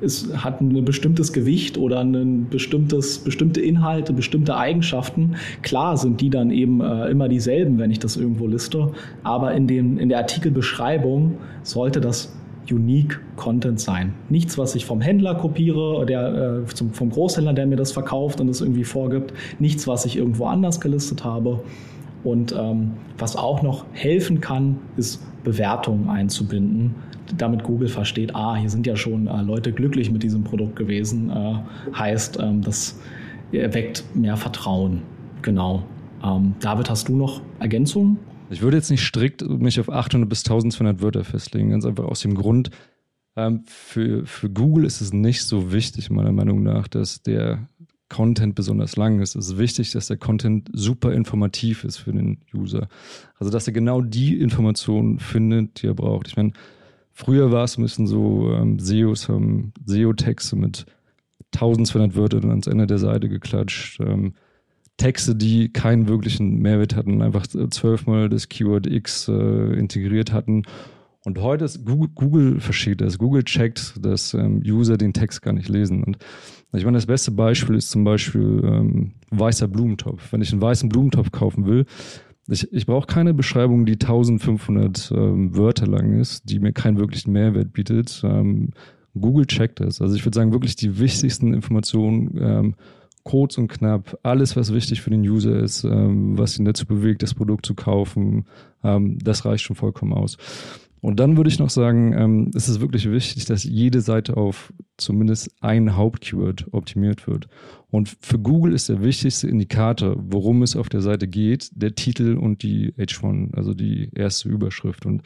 ist, 0.00 0.44
hat 0.44 0.60
ein 0.60 0.84
bestimmtes 0.84 1.32
Gewicht 1.32 1.78
oder 1.78 2.00
ein 2.00 2.48
bestimmtes, 2.48 3.18
bestimmte 3.18 3.60
Inhalte, 3.60 4.12
bestimmte 4.12 4.56
Eigenschaften. 4.56 5.36
Klar 5.62 5.96
sind 5.96 6.20
die 6.20 6.30
dann 6.30 6.50
eben 6.50 6.80
äh, 6.80 7.08
immer 7.10 7.28
dieselben, 7.28 7.78
wenn 7.78 7.90
ich 7.90 7.98
das 7.98 8.16
irgendwo 8.16 8.46
liste, 8.46 8.90
aber 9.22 9.52
in, 9.54 9.66
den, 9.66 9.98
in 9.98 10.08
der 10.08 10.18
Artikelbeschreibung 10.18 11.38
sollte 11.62 12.00
das 12.00 12.34
unique 12.70 13.20
Content 13.36 13.80
sein. 13.80 14.14
Nichts, 14.30 14.56
was 14.56 14.74
ich 14.74 14.86
vom 14.86 15.00
Händler 15.00 15.34
kopiere, 15.34 16.06
der, 16.06 16.62
äh, 16.62 16.74
zum, 16.74 16.92
vom 16.92 17.10
Großhändler, 17.10 17.52
der 17.52 17.66
mir 17.66 17.76
das 17.76 17.92
verkauft 17.92 18.40
und 18.40 18.48
es 18.48 18.60
irgendwie 18.60 18.84
vorgibt. 18.84 19.34
Nichts, 19.58 19.86
was 19.86 20.06
ich 20.06 20.16
irgendwo 20.16 20.46
anders 20.46 20.80
gelistet 20.80 21.24
habe. 21.24 21.60
Und 22.24 22.52
ähm, 22.52 22.92
was 23.18 23.36
auch 23.36 23.62
noch 23.62 23.84
helfen 23.92 24.40
kann, 24.40 24.78
ist 24.96 25.22
Bewertungen 25.44 26.08
einzubinden, 26.08 26.94
damit 27.36 27.62
Google 27.62 27.88
versteht, 27.88 28.34
ah, 28.34 28.56
hier 28.56 28.70
sind 28.70 28.86
ja 28.86 28.96
schon 28.96 29.26
äh, 29.26 29.42
Leute 29.42 29.72
glücklich 29.72 30.10
mit 30.10 30.22
diesem 30.22 30.42
Produkt 30.42 30.76
gewesen. 30.76 31.30
Äh, 31.30 31.56
heißt, 31.94 32.38
ähm, 32.40 32.62
das 32.62 32.98
erweckt 33.52 34.04
mehr 34.14 34.36
Vertrauen. 34.36 35.02
Genau. 35.42 35.84
Ähm, 36.24 36.54
David, 36.60 36.90
hast 36.90 37.08
du 37.08 37.16
noch 37.16 37.42
Ergänzungen? 37.60 38.18
Ich 38.50 38.62
würde 38.62 38.76
jetzt 38.76 38.90
nicht 38.90 39.04
strikt 39.04 39.46
mich 39.46 39.78
auf 39.78 39.90
800 39.90 40.28
bis 40.28 40.40
1200 40.40 41.02
Wörter 41.02 41.24
festlegen, 41.24 41.70
ganz 41.70 41.84
einfach 41.84 42.04
aus 42.04 42.20
dem 42.20 42.34
Grund, 42.34 42.70
ähm, 43.36 43.64
für, 43.66 44.26
für 44.26 44.48
Google 44.48 44.84
ist 44.84 45.00
es 45.00 45.12
nicht 45.12 45.42
so 45.42 45.72
wichtig, 45.72 46.10
meiner 46.10 46.32
Meinung 46.32 46.62
nach, 46.62 46.86
dass 46.86 47.22
der 47.22 47.68
Content 48.08 48.54
besonders 48.54 48.96
lang 48.96 49.20
ist. 49.20 49.34
Es 49.34 49.48
ist 49.48 49.58
wichtig, 49.58 49.92
dass 49.92 50.08
der 50.08 50.16
Content 50.16 50.68
super 50.72 51.12
informativ 51.12 51.84
ist 51.84 51.98
für 51.98 52.12
den 52.12 52.38
User. 52.54 52.88
Also, 53.38 53.50
dass 53.50 53.66
er 53.66 53.72
genau 53.72 54.00
die 54.00 54.38
Informationen 54.38 55.18
findet, 55.18 55.82
die 55.82 55.86
er 55.86 55.94
braucht. 55.94 56.28
Ich 56.28 56.36
meine, 56.36 56.52
früher 57.12 57.50
war 57.50 57.64
es 57.64 57.78
ein 57.78 57.82
bisschen 57.82 58.06
so, 58.06 58.52
ähm, 58.52 58.78
SEOs 58.78 59.28
haben 59.28 59.72
SEO-Texte 59.86 60.56
mit 60.56 60.86
1200 61.54 62.16
Wörtern 62.16 62.50
ans 62.50 62.66
Ende 62.66 62.86
der 62.86 62.98
Seite 62.98 63.28
geklatscht. 63.28 64.00
Ähm, 64.00 64.34
Texte, 64.96 65.34
die 65.34 65.72
keinen 65.72 66.06
wirklichen 66.06 66.58
Mehrwert 66.60 66.94
hatten, 66.94 67.20
einfach 67.20 67.46
zwölfmal 67.46 68.28
das 68.28 68.48
Keyword 68.48 68.86
X 68.86 69.28
äh, 69.28 69.32
integriert 69.32 70.32
hatten. 70.32 70.62
Und 71.24 71.38
heute 71.40 71.64
ist 71.64 71.84
Google, 71.84 72.10
Google 72.14 72.60
versteht 72.60 73.00
das. 73.00 73.18
Google 73.18 73.44
checkt, 73.44 73.94
dass 74.00 74.34
ähm, 74.34 74.62
User 74.64 74.96
den 74.98 75.14
Text 75.14 75.42
gar 75.42 75.52
nicht 75.52 75.68
lesen. 75.68 76.04
Und 76.04 76.18
ich 76.78 76.84
meine, 76.84 76.96
das 76.96 77.06
beste 77.06 77.30
Beispiel 77.30 77.76
ist 77.76 77.90
zum 77.90 78.04
Beispiel 78.04 78.62
ähm, 78.64 79.12
weißer 79.30 79.68
Blumentopf. 79.68 80.32
Wenn 80.32 80.42
ich 80.42 80.52
einen 80.52 80.62
weißen 80.62 80.88
Blumentopf 80.88 81.30
kaufen 81.30 81.66
will, 81.66 81.86
ich, 82.48 82.70
ich 82.72 82.86
brauche 82.86 83.06
keine 83.06 83.32
Beschreibung, 83.32 83.86
die 83.86 83.94
1500 83.94 85.12
ähm, 85.14 85.56
Wörter 85.56 85.86
lang 85.86 86.20
ist, 86.20 86.50
die 86.50 86.58
mir 86.58 86.72
keinen 86.72 86.98
wirklichen 86.98 87.32
Mehrwert 87.32 87.72
bietet. 87.72 88.22
Ähm, 88.24 88.70
Google 89.18 89.46
checkt 89.46 89.80
das. 89.80 90.00
Also 90.00 90.14
ich 90.14 90.24
würde 90.24 90.34
sagen, 90.34 90.52
wirklich 90.52 90.76
die 90.76 90.98
wichtigsten 90.98 91.54
Informationen 91.54 92.38
ähm, 92.40 92.74
kurz 93.22 93.56
und 93.56 93.68
knapp 93.68 94.18
alles, 94.22 94.54
was 94.56 94.74
wichtig 94.74 95.00
für 95.00 95.10
den 95.10 95.22
User 95.22 95.58
ist, 95.58 95.84
ähm, 95.84 96.36
was 96.36 96.58
ihn 96.58 96.66
dazu 96.66 96.86
bewegt, 96.86 97.22
das 97.22 97.34
Produkt 97.34 97.64
zu 97.64 97.74
kaufen, 97.74 98.44
ähm, 98.82 99.18
das 99.22 99.44
reicht 99.44 99.64
schon 99.64 99.76
vollkommen 99.76 100.12
aus. 100.12 100.36
Und 101.04 101.20
dann 101.20 101.36
würde 101.36 101.50
ich 101.50 101.58
noch 101.58 101.68
sagen, 101.68 102.14
ähm, 102.16 102.50
es 102.54 102.66
ist 102.66 102.80
wirklich 102.80 103.10
wichtig, 103.10 103.44
dass 103.44 103.62
jede 103.62 104.00
Seite 104.00 104.38
auf 104.38 104.72
zumindest 104.96 105.50
ein 105.60 105.96
Hauptkeyword 105.96 106.68
optimiert 106.72 107.26
wird. 107.26 107.46
Und 107.90 108.16
für 108.22 108.38
Google 108.38 108.72
ist 108.72 108.88
der 108.88 109.02
wichtigste 109.02 109.46
Indikator, 109.46 110.16
worum 110.18 110.62
es 110.62 110.76
auf 110.76 110.88
der 110.88 111.02
Seite 111.02 111.28
geht, 111.28 111.68
der 111.74 111.94
Titel 111.94 112.38
und 112.38 112.62
die 112.62 112.94
H1, 112.94 113.52
also 113.54 113.74
die 113.74 114.12
erste 114.14 114.48
Überschrift. 114.48 115.04
Und 115.04 115.20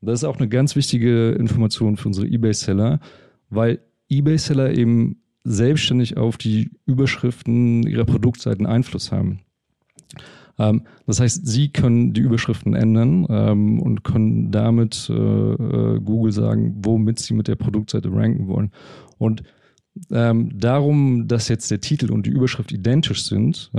das 0.00 0.20
ist 0.20 0.24
auch 0.24 0.38
eine 0.38 0.48
ganz 0.48 0.76
wichtige 0.76 1.32
Information 1.32 1.98
für 1.98 2.08
unsere 2.08 2.26
eBay-Seller, 2.26 2.98
weil 3.50 3.80
eBay-Seller 4.08 4.72
eben 4.72 5.20
selbstständig 5.44 6.16
auf 6.16 6.38
die 6.38 6.70
Überschriften 6.86 7.82
ihrer 7.82 8.06
Produktseiten 8.06 8.64
Einfluss 8.64 9.12
haben. 9.12 9.40
Ähm, 10.58 10.82
das 11.06 11.20
heißt, 11.20 11.46
sie 11.46 11.70
können 11.70 12.12
die 12.12 12.20
Überschriften 12.20 12.74
ändern 12.74 13.26
ähm, 13.28 13.80
und 13.80 14.04
können 14.04 14.50
damit 14.50 15.10
äh, 15.10 15.14
äh, 15.14 16.00
Google 16.00 16.32
sagen, 16.32 16.76
womit 16.82 17.18
sie 17.18 17.34
mit 17.34 17.48
der 17.48 17.56
Produktseite 17.56 18.12
ranken 18.12 18.48
wollen. 18.48 18.70
Und 19.18 19.42
ähm, 20.10 20.58
darum, 20.58 21.28
dass 21.28 21.48
jetzt 21.48 21.70
der 21.70 21.80
Titel 21.80 22.10
und 22.12 22.26
die 22.26 22.30
Überschrift 22.30 22.72
identisch 22.72 23.24
sind, 23.24 23.70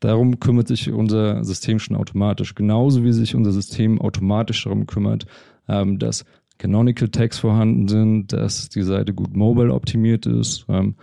darum 0.00 0.40
kümmert 0.40 0.66
sich 0.66 0.90
unser 0.90 1.44
System 1.44 1.78
schon 1.78 1.96
automatisch. 1.96 2.56
Genauso 2.56 3.04
wie 3.04 3.12
sich 3.12 3.36
unser 3.36 3.52
System 3.52 4.00
automatisch 4.00 4.64
darum 4.64 4.86
kümmert, 4.86 5.26
ähm, 5.68 6.00
dass 6.00 6.24
Canonical 6.58 7.08
Tags 7.08 7.38
vorhanden 7.38 7.86
sind, 7.86 8.32
dass 8.32 8.68
die 8.68 8.82
Seite 8.82 9.14
gut 9.14 9.36
mobile 9.36 9.72
optimiert 9.72 10.26
ist 10.26 10.66
ähm, 10.68 10.96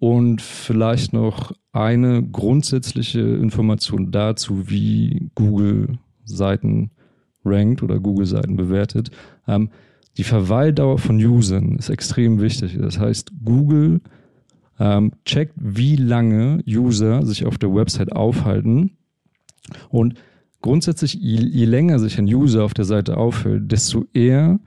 und 0.00 0.40
vielleicht 0.40 1.12
noch 1.12 1.52
eine 1.72 2.22
grundsätzliche 2.22 3.20
Information 3.20 4.10
dazu, 4.10 4.68
wie 4.68 5.30
Google 5.34 5.98
Seiten 6.24 6.90
rankt 7.44 7.82
oder 7.82 8.00
Google 8.00 8.26
Seiten 8.26 8.56
bewertet. 8.56 9.10
Ähm, 9.46 9.68
die 10.16 10.24
Verweildauer 10.24 10.98
von 10.98 11.16
Usern 11.16 11.76
ist 11.76 11.90
extrem 11.90 12.40
wichtig. 12.40 12.76
Das 12.80 12.98
heißt, 12.98 13.32
Google 13.44 14.00
ähm, 14.78 15.12
checkt, 15.26 15.54
wie 15.56 15.96
lange 15.96 16.62
User 16.66 17.24
sich 17.24 17.44
auf 17.44 17.58
der 17.58 17.72
Website 17.74 18.12
aufhalten 18.12 18.96
und 19.90 20.14
grundsätzlich, 20.62 21.14
je, 21.14 21.44
je 21.44 21.66
länger 21.66 21.98
sich 21.98 22.18
ein 22.18 22.24
User 22.24 22.64
auf 22.64 22.72
der 22.72 22.86
Seite 22.86 23.18
aufhält, 23.18 23.70
desto 23.70 24.06
eher 24.14 24.60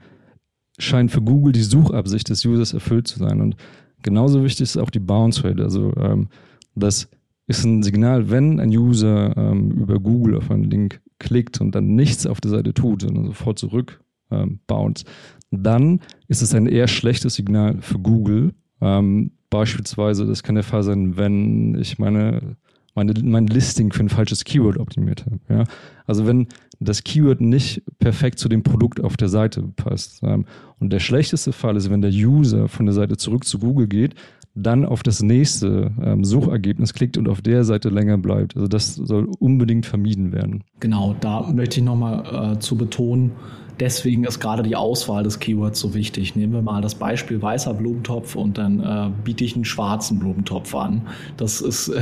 scheint 0.78 1.10
für 1.10 1.22
Google 1.22 1.52
die 1.52 1.62
Suchabsicht 1.62 2.28
des 2.28 2.44
Users 2.44 2.72
erfüllt 2.72 3.08
zu 3.08 3.18
sein. 3.18 3.40
Und 3.40 3.56
genauso 4.04 4.44
wichtig 4.44 4.62
ist 4.62 4.76
auch 4.76 4.90
die 4.90 5.00
Bounce 5.00 5.42
Rate. 5.42 5.64
Also 5.64 5.92
ähm, 5.96 6.28
das 6.76 7.08
ist 7.48 7.64
ein 7.64 7.82
Signal, 7.82 8.30
wenn 8.30 8.60
ein 8.60 8.70
User 8.70 9.36
ähm, 9.36 9.72
über 9.72 9.98
Google 9.98 10.36
auf 10.36 10.50
einen 10.50 10.64
Link 10.64 11.00
klickt 11.18 11.60
und 11.60 11.74
dann 11.74 11.96
nichts 11.96 12.26
auf 12.26 12.40
der 12.40 12.52
Seite 12.52 12.72
tut, 12.72 13.02
sondern 13.02 13.26
sofort 13.26 13.58
zurück 13.58 14.00
ähm, 14.30 14.60
bounce, 14.66 15.04
dann 15.50 16.00
ist 16.28 16.42
es 16.42 16.54
ein 16.54 16.66
eher 16.66 16.88
schlechtes 16.88 17.34
Signal 17.34 17.80
für 17.80 17.98
Google. 17.98 18.54
Ähm, 18.80 19.32
beispielsweise, 19.50 20.26
das 20.26 20.42
kann 20.42 20.54
der 20.54 20.64
Fall 20.64 20.82
sein, 20.82 21.16
wenn 21.16 21.76
ich 21.80 21.98
meine 21.98 22.56
meine, 22.94 23.14
mein 23.22 23.46
Listing 23.46 23.92
für 23.92 24.02
ein 24.02 24.08
falsches 24.08 24.44
Keyword 24.44 24.78
optimiert 24.78 25.26
habe. 25.26 25.40
Ja? 25.48 25.64
Also 26.06 26.26
wenn 26.26 26.48
das 26.80 27.04
Keyword 27.04 27.40
nicht 27.40 27.82
perfekt 27.98 28.38
zu 28.38 28.48
dem 28.48 28.62
Produkt 28.62 29.02
auf 29.02 29.16
der 29.16 29.28
Seite 29.28 29.62
passt. 29.76 30.22
Ähm, 30.22 30.46
und 30.78 30.92
der 30.92 31.00
schlechteste 31.00 31.52
Fall 31.52 31.76
ist, 31.76 31.90
wenn 31.90 32.02
der 32.02 32.10
User 32.10 32.68
von 32.68 32.86
der 32.86 32.94
Seite 32.94 33.16
zurück 33.16 33.44
zu 33.44 33.58
Google 33.58 33.86
geht, 33.86 34.14
dann 34.54 34.84
auf 34.84 35.02
das 35.02 35.20
nächste 35.20 35.92
ähm, 36.00 36.24
Suchergebnis 36.24 36.94
klickt 36.94 37.16
und 37.16 37.28
auf 37.28 37.42
der 37.42 37.64
Seite 37.64 37.88
länger 37.88 38.18
bleibt. 38.18 38.54
Also 38.54 38.68
das 38.68 38.94
soll 38.94 39.28
unbedingt 39.38 39.84
vermieden 39.84 40.32
werden. 40.32 40.62
Genau, 40.78 41.16
da 41.20 41.50
möchte 41.52 41.80
ich 41.80 41.84
nochmal 41.84 42.54
äh, 42.54 42.58
zu 42.60 42.76
betonen, 42.76 43.32
deswegen 43.80 44.24
ist 44.24 44.40
gerade 44.40 44.62
die 44.62 44.76
Auswahl 44.76 45.22
des 45.22 45.38
Keywords 45.38 45.80
so 45.80 45.94
wichtig. 45.94 46.36
Nehmen 46.36 46.52
wir 46.52 46.62
mal 46.62 46.80
das 46.80 46.94
Beispiel 46.94 47.40
weißer 47.40 47.74
Blumentopf 47.74 48.36
und 48.36 48.58
dann 48.58 48.80
äh, 48.80 49.10
biete 49.24 49.44
ich 49.44 49.54
einen 49.54 49.64
schwarzen 49.64 50.18
Blumentopf 50.18 50.74
an. 50.74 51.02
Das 51.36 51.60
ist 51.60 51.88
äh, 51.88 52.00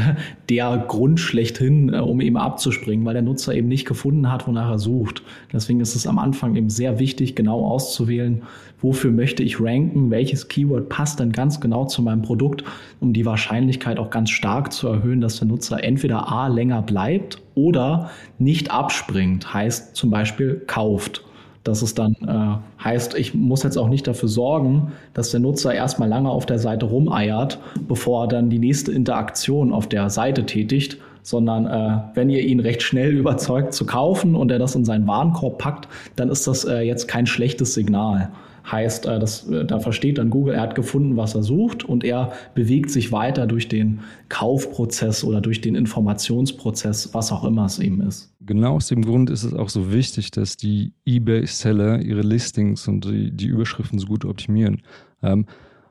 der 0.49 0.85
Grund 0.89 1.21
schlechthin, 1.21 1.93
äh, 1.93 1.99
um 1.99 2.21
eben 2.21 2.37
abzuspringen, 2.37 3.05
weil 3.05 3.15
der 3.15 3.23
Nutzer 3.23 3.55
eben 3.55 3.69
nicht 3.69 3.87
gefunden 3.87 4.31
hat, 4.31 4.47
wonach 4.47 4.71
er 4.71 4.79
sucht. 4.79 5.23
Deswegen 5.53 5.81
ist 5.81 5.95
es 5.95 6.07
am 6.07 6.19
Anfang 6.19 6.57
eben 6.57 6.71
sehr 6.71 6.99
wichtig, 6.99 7.35
genau 7.35 7.65
auszuwählen, 7.65 8.43
wofür 8.81 9.13
möchte 9.13 9.43
ich 9.43 9.61
ranken, 9.61 10.11
welches 10.11 10.49
Keyword 10.49 10.89
passt 10.89 11.21
dann 11.21 11.33
ganz 11.33 11.61
genau 11.61 11.87
zu 11.87 12.03
meinem 12.03 12.23
Produkt, 12.23 12.65
um 13.01 13.13
die 13.13 13.25
Wahrscheinlichkeit 13.25 13.99
auch 13.99 14.11
ganz 14.11 14.31
stark 14.31 14.73
zu 14.73 14.89
erhöhen, 14.89 15.21
dass 15.21 15.39
der 15.39 15.49
Nutzer 15.49 15.83
entweder 15.83 16.31
A 16.31 16.49
länger 16.49 16.83
bleibt 16.83 17.41
oder 17.55 18.11
nicht 18.39 18.71
abspringt, 18.71 19.55
heißt 19.55 19.95
zum 19.97 20.11
Beispiel 20.11 20.63
kauft. 20.67 21.25
Dass 21.65 21.83
es 21.83 21.95
dann 21.95 22.17
äh, 22.27 22.83
heißt, 22.83 23.15
ich 23.15 23.35
muss 23.35 23.63
jetzt 23.63 23.77
auch 23.77 23.89
nicht 23.89 24.07
dafür 24.07 24.29
sorgen, 24.29 24.93
dass 25.15 25.31
der 25.31 25.41
Nutzer 25.41 25.73
erstmal 25.73 26.09
lange 26.09 26.31
auf 26.31 26.45
der 26.45 26.59
Seite 26.59 26.87
rumeiert, 26.87 27.61
bevor 27.87 28.25
er 28.25 28.29
dann 28.29 28.51
die 28.51 28.59
nächste 28.59 28.93
Interaktion 28.93 29.73
auf 29.73 29.87
der 29.87 30.11
Seite 30.11 30.45
tätigt, 30.45 30.99
sondern 31.23 31.67
äh, 31.67 32.03
wenn 32.15 32.31
ihr 32.31 32.43
ihn 32.43 32.61
recht 32.61 32.83
schnell 32.83 33.13
überzeugt 33.17 33.75
zu 33.75 33.87
kaufen 33.87 34.35
und 34.35 34.51
er 34.51 34.59
das 34.59 34.75
in 34.75 34.85
seinen 34.85 35.07
Warenkorb 35.07 35.59
packt, 35.59 35.89
dann 36.17 36.29
ist 36.29 36.47
das 36.47 36.65
äh, 36.65 36.81
jetzt 36.81 37.07
kein 37.09 37.27
schlechtes 37.27 37.75
Signal. 37.75 38.31
Heißt, 38.71 39.07
äh, 39.07 39.19
das, 39.19 39.49
äh, 39.49 39.65
da 39.65 39.81
versteht 39.81 40.19
dann 40.19 40.31
Google, 40.31 40.55
er 40.55 40.63
hat 40.63 40.75
gefunden, 40.75 41.17
was 41.17 41.35
er 41.35 41.43
sucht 41.43 41.85
und 41.85 42.05
er 42.05 42.33
bewegt 42.55 42.91
sich 42.91 43.13
weiter 43.13 43.47
durch 43.47 43.69
den 43.69 44.01
Kaufprozess 44.29 45.25
oder 45.25 45.41
durch 45.41 45.61
den 45.61 45.75
Informationsprozess, 45.75 47.13
was 47.13 47.33
auch 47.33 47.45
immer 47.45 47.67
es 47.67 47.79
eben 47.79 48.01
ist. 48.03 48.32
Genau 48.45 48.75
aus 48.77 48.89
dem 48.89 49.03
Grund 49.03 49.31
ist 49.31 49.45
es 49.45 49.55
auch 49.55 49.69
so 49.69 49.93
wichtig, 49.93 50.31
dass 50.31 50.57
die 50.57 50.95
eBay-Seller 51.05 52.03
ihre 52.03 52.23
Listings 52.23 52.89
und 52.89 53.05
die, 53.05 53.31
die 53.31 53.47
Überschriften 53.47 53.99
so 53.99 54.07
gut 54.07 54.25
optimieren. 54.25 54.83
Ähm, 55.23 55.47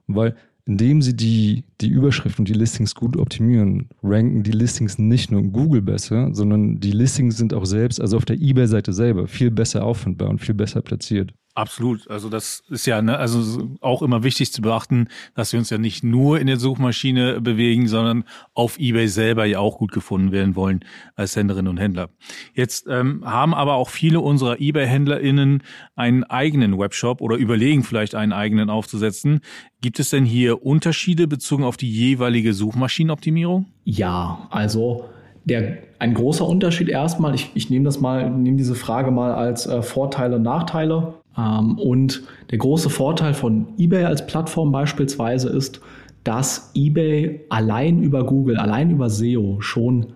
weil 0.07 0.35
indem 0.65 1.01
sie 1.01 1.15
die, 1.15 1.63
die 1.81 1.89
Überschriften 1.89 2.43
und 2.43 2.49
die 2.49 2.53
Listings 2.53 2.93
gut 2.93 3.17
optimieren, 3.17 3.89
ranken 4.03 4.43
die 4.43 4.51
Listings 4.51 4.99
nicht 4.99 5.31
nur 5.31 5.41
in 5.41 5.51
Google 5.51 5.81
besser, 5.81 6.33
sondern 6.33 6.79
die 6.79 6.91
Listings 6.91 7.37
sind 7.37 7.53
auch 7.53 7.65
selbst, 7.65 7.99
also 7.99 8.17
auf 8.17 8.25
der 8.25 8.39
eBay-Seite 8.39 8.93
selber, 8.93 9.27
viel 9.27 9.51
besser 9.51 9.83
auffindbar 9.83 10.29
und 10.29 10.39
viel 10.39 10.55
besser 10.55 10.81
platziert. 10.81 11.33
Absolut. 11.53 12.09
Also 12.09 12.29
das 12.29 12.63
ist 12.69 12.85
ja 12.85 13.01
ne, 13.01 13.17
also 13.17 13.69
auch 13.81 14.01
immer 14.01 14.23
wichtig 14.23 14.53
zu 14.53 14.61
beachten, 14.61 15.07
dass 15.35 15.51
wir 15.51 15.59
uns 15.59 15.69
ja 15.69 15.77
nicht 15.77 16.03
nur 16.03 16.39
in 16.39 16.47
der 16.47 16.57
Suchmaschine 16.57 17.41
bewegen, 17.41 17.87
sondern 17.87 18.23
auf 18.53 18.79
eBay 18.79 19.07
selber 19.07 19.45
ja 19.45 19.59
auch 19.59 19.77
gut 19.77 19.91
gefunden 19.91 20.31
werden 20.31 20.55
wollen 20.55 20.85
als 21.15 21.35
Händlerinnen 21.35 21.69
und 21.69 21.77
Händler. 21.77 22.09
Jetzt 22.53 22.87
ähm, 22.89 23.23
haben 23.25 23.53
aber 23.53 23.73
auch 23.73 23.89
viele 23.89 24.21
unserer 24.21 24.61
eBay-HändlerInnen 24.61 25.63
einen 25.95 26.23
eigenen 26.23 26.79
Webshop 26.79 27.19
oder 27.19 27.35
überlegen 27.35 27.83
vielleicht 27.83 28.15
einen 28.15 28.31
eigenen 28.31 28.69
aufzusetzen. 28.69 29.41
Gibt 29.81 29.99
es 29.99 30.09
denn 30.11 30.25
hier 30.25 30.63
Unterschiede 30.63 31.27
bezogen 31.27 31.63
auf 31.65 31.75
die 31.75 31.91
jeweilige 31.91 32.53
Suchmaschinenoptimierung? 32.53 33.65
Ja, 33.83 34.47
also 34.51 35.09
der, 35.43 35.79
ein 35.99 36.13
großer 36.13 36.45
Unterschied 36.45 36.87
erstmal, 36.87 37.33
ich, 37.35 37.51
ich 37.55 37.69
nehme 37.69 37.85
das 37.85 37.99
mal, 37.99 38.29
nehme 38.29 38.57
diese 38.57 38.75
Frage 38.75 39.11
mal 39.11 39.33
als 39.33 39.65
äh, 39.65 39.81
Vorteile 39.81 40.35
und 40.37 40.43
Nachteile. 40.43 41.15
Ähm, 41.37 41.77
und 41.77 42.23
der 42.49 42.57
große 42.57 42.89
Vorteil 42.89 43.33
von 43.33 43.67
eBay 43.77 44.05
als 44.05 44.25
Plattform 44.25 44.71
beispielsweise 44.71 45.49
ist, 45.49 45.81
dass 46.23 46.71
eBay 46.75 47.41
allein 47.49 48.01
über 48.01 48.25
Google, 48.25 48.57
allein 48.57 48.91
über 48.91 49.09
SEO 49.09 49.59
schon 49.59 50.07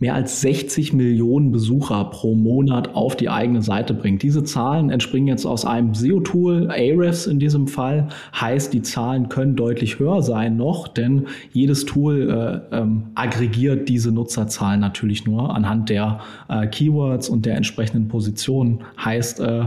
mehr 0.00 0.14
als 0.14 0.40
60 0.42 0.92
Millionen 0.92 1.50
Besucher 1.50 2.04
pro 2.04 2.34
Monat 2.34 2.94
auf 2.94 3.16
die 3.16 3.28
eigene 3.28 3.62
Seite 3.62 3.94
bringt. 3.94 4.22
Diese 4.22 4.44
Zahlen 4.44 4.90
entspringen 4.90 5.26
jetzt 5.26 5.44
aus 5.44 5.64
einem 5.64 5.94
SEO-Tool, 5.94 6.70
Ahrefs 6.70 7.26
in 7.26 7.40
diesem 7.40 7.66
Fall, 7.66 8.08
heißt, 8.38 8.72
die 8.72 8.82
Zahlen 8.82 9.28
können 9.28 9.56
deutlich 9.56 9.98
höher 9.98 10.22
sein 10.22 10.56
noch, 10.56 10.86
denn 10.86 11.26
jedes 11.52 11.84
Tool 11.84 12.62
äh, 12.70 12.76
ähm, 12.76 13.04
aggregiert 13.16 13.88
diese 13.88 14.12
Nutzerzahlen 14.12 14.78
natürlich 14.78 15.26
nur 15.26 15.54
anhand 15.54 15.88
der 15.88 16.20
äh, 16.48 16.68
Keywords 16.68 17.28
und 17.28 17.44
der 17.44 17.56
entsprechenden 17.56 18.06
Positionen. 18.06 18.84
Heißt, 19.04 19.40
äh, 19.40 19.64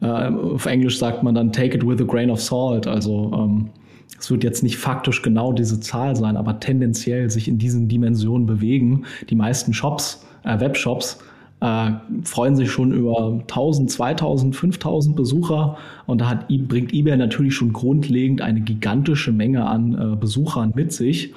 äh, 0.00 0.06
auf 0.06 0.66
Englisch 0.66 0.98
sagt 0.98 1.22
man 1.22 1.34
dann 1.34 1.52
take 1.52 1.76
it 1.76 1.86
with 1.86 2.00
a 2.00 2.04
grain 2.04 2.30
of 2.30 2.40
salt. 2.40 2.86
Also 2.86 3.32
ähm, 3.34 3.70
es 4.18 4.30
wird 4.30 4.44
jetzt 4.44 4.62
nicht 4.62 4.76
faktisch 4.76 5.22
genau 5.22 5.52
diese 5.52 5.80
Zahl 5.80 6.16
sein, 6.16 6.36
aber 6.36 6.60
tendenziell 6.60 7.30
sich 7.30 7.48
in 7.48 7.58
diesen 7.58 7.88
Dimensionen 7.88 8.46
bewegen. 8.46 9.04
Die 9.28 9.34
meisten 9.34 9.72
Shops, 9.72 10.26
äh, 10.44 10.60
Webshops, 10.60 11.18
äh, 11.60 11.92
freuen 12.24 12.56
sich 12.56 12.70
schon 12.70 12.92
über 12.92 13.38
1000, 13.40 13.90
2000, 13.90 14.56
5000 14.56 15.16
Besucher 15.16 15.76
und 16.06 16.22
da 16.22 16.30
hat, 16.30 16.48
bringt 16.48 16.92
eBay 16.92 17.16
natürlich 17.16 17.54
schon 17.54 17.72
grundlegend 17.72 18.40
eine 18.40 18.60
gigantische 18.62 19.32
Menge 19.32 19.66
an 19.66 19.94
äh, 19.94 20.16
Besuchern 20.16 20.72
mit 20.74 20.92
sich 20.92 21.34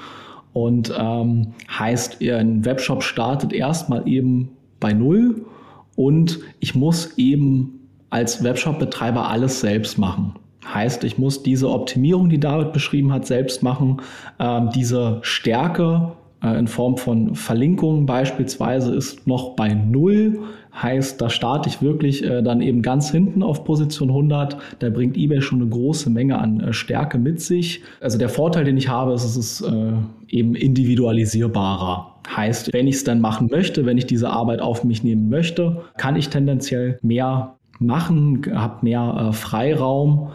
und 0.54 0.94
ähm, 0.98 1.48
heißt, 1.70 2.22
ein 2.22 2.64
Webshop 2.64 3.04
startet 3.04 3.52
erstmal 3.52 4.08
eben 4.08 4.50
bei 4.80 4.94
Null 4.94 5.46
und 5.96 6.40
ich 6.60 6.76
muss 6.76 7.18
eben 7.18 7.83
als 8.14 8.44
Webshop-Betreiber 8.44 9.28
alles 9.28 9.60
selbst 9.60 9.98
machen. 9.98 10.36
Heißt, 10.72 11.04
ich 11.04 11.18
muss 11.18 11.42
diese 11.42 11.70
Optimierung, 11.70 12.30
die 12.30 12.40
David 12.40 12.72
beschrieben 12.72 13.12
hat, 13.12 13.26
selbst 13.26 13.64
machen. 13.64 13.98
Ähm, 14.40 14.70
diese 14.74 15.18
Stärke 15.24 16.14
äh, 16.44 16.58
in 16.60 16.68
Form 16.68 16.98
von 16.98 17.34
Verlinkungen 17.34 18.06
beispielsweise 18.06 18.94
ist 18.94 19.26
noch 19.26 19.56
bei 19.56 19.74
Null. 19.74 20.42
Heißt, 20.80 21.20
da 21.20 21.30
starte 21.32 21.70
ich 21.70 21.82
wirklich 21.82 22.24
äh, 22.24 22.44
dann 22.44 22.62
eben 22.62 22.84
ganz 22.84 23.10
hinten 23.10 23.42
auf 23.42 23.64
Position 23.64 24.10
100. 24.10 24.58
Da 24.78 24.90
bringt 24.92 25.18
eBay 25.18 25.42
schon 25.42 25.62
eine 25.62 25.70
große 25.72 26.12
Menge 26.12 26.38
an 26.38 26.60
äh, 26.60 26.72
Stärke 26.72 27.18
mit 27.18 27.42
sich. 27.42 27.82
Also 28.00 28.20
der 28.20 28.30
Vorteil, 28.30 28.64
den 28.64 28.78
ich 28.78 28.90
habe, 28.90 29.14
ist, 29.14 29.24
es 29.24 29.38
ist 29.38 29.66
eben 30.30 30.56
individualisierbarer. 30.56 32.16
Heißt, 32.36 32.72
wenn 32.74 32.88
ich 32.88 32.96
es 32.96 33.04
dann 33.04 33.22
machen 33.22 33.48
möchte, 33.52 33.88
wenn 33.88 33.98
ich 33.98 34.06
diese 34.06 34.30
Arbeit 34.30 34.62
auf 34.62 34.84
mich 34.84 35.04
nehmen 35.04 35.30
möchte, 35.30 35.82
kann 35.98 36.16
ich 36.16 36.30
tendenziell 36.30 37.00
mehr 37.02 37.56
machen, 37.86 38.42
habe 38.54 38.80
mehr 38.82 39.30
äh, 39.30 39.34
Freiraum. 39.34 40.30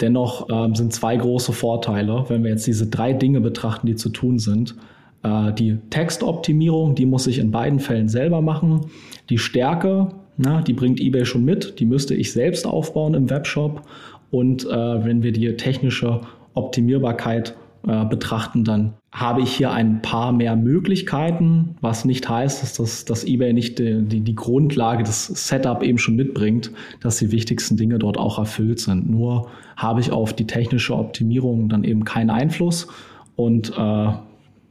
Dennoch 0.00 0.48
äh, 0.48 0.74
sind 0.74 0.92
zwei 0.92 1.16
große 1.16 1.52
Vorteile, 1.52 2.24
wenn 2.28 2.42
wir 2.42 2.50
jetzt 2.50 2.66
diese 2.66 2.88
drei 2.88 3.12
Dinge 3.12 3.40
betrachten, 3.40 3.86
die 3.86 3.94
zu 3.94 4.08
tun 4.08 4.38
sind. 4.38 4.74
Äh, 5.22 5.52
die 5.52 5.78
Textoptimierung, 5.90 6.94
die 6.94 7.06
muss 7.06 7.26
ich 7.26 7.38
in 7.38 7.50
beiden 7.50 7.80
Fällen 7.80 8.08
selber 8.08 8.40
machen. 8.40 8.86
Die 9.30 9.38
Stärke, 9.38 10.08
na, 10.36 10.62
die 10.62 10.72
bringt 10.72 11.00
eBay 11.00 11.24
schon 11.24 11.44
mit, 11.44 11.78
die 11.78 11.86
müsste 11.86 12.14
ich 12.14 12.32
selbst 12.32 12.66
aufbauen 12.66 13.14
im 13.14 13.30
Webshop. 13.30 13.82
Und 14.30 14.64
äh, 14.64 15.04
wenn 15.04 15.22
wir 15.22 15.32
die 15.32 15.56
technische 15.56 16.20
Optimierbarkeit 16.54 17.54
äh, 17.86 18.04
betrachten, 18.04 18.64
dann 18.64 18.94
habe 19.12 19.42
ich 19.42 19.52
hier 19.52 19.70
ein 19.70 20.02
paar 20.02 20.32
mehr 20.32 20.56
Möglichkeiten, 20.56 21.76
was 21.80 22.04
nicht 22.04 22.28
heißt, 22.28 22.62
dass, 22.62 22.74
das, 22.74 23.04
dass 23.04 23.24
eBay 23.24 23.52
nicht 23.52 23.78
die, 23.78 24.02
die, 24.02 24.20
die 24.20 24.34
Grundlage 24.34 25.04
des 25.04 25.26
Setup 25.26 25.82
eben 25.82 25.98
schon 25.98 26.16
mitbringt, 26.16 26.70
dass 27.00 27.18
die 27.18 27.30
wichtigsten 27.30 27.76
Dinge 27.76 27.98
dort 27.98 28.18
auch 28.18 28.38
erfüllt 28.38 28.80
sind. 28.80 29.08
Nur 29.08 29.48
habe 29.76 30.00
ich 30.00 30.10
auf 30.10 30.32
die 30.32 30.46
technische 30.46 30.96
Optimierung 30.96 31.68
dann 31.68 31.84
eben 31.84 32.04
keinen 32.04 32.30
Einfluss 32.30 32.88
und 33.36 33.72
äh, 33.76 34.12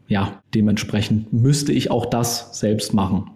ja, 0.07 0.41
dementsprechend 0.53 1.31
müsste 1.31 1.71
ich 1.71 1.91
auch 1.91 2.05
das 2.05 2.59
selbst 2.59 2.93
machen. 2.93 3.29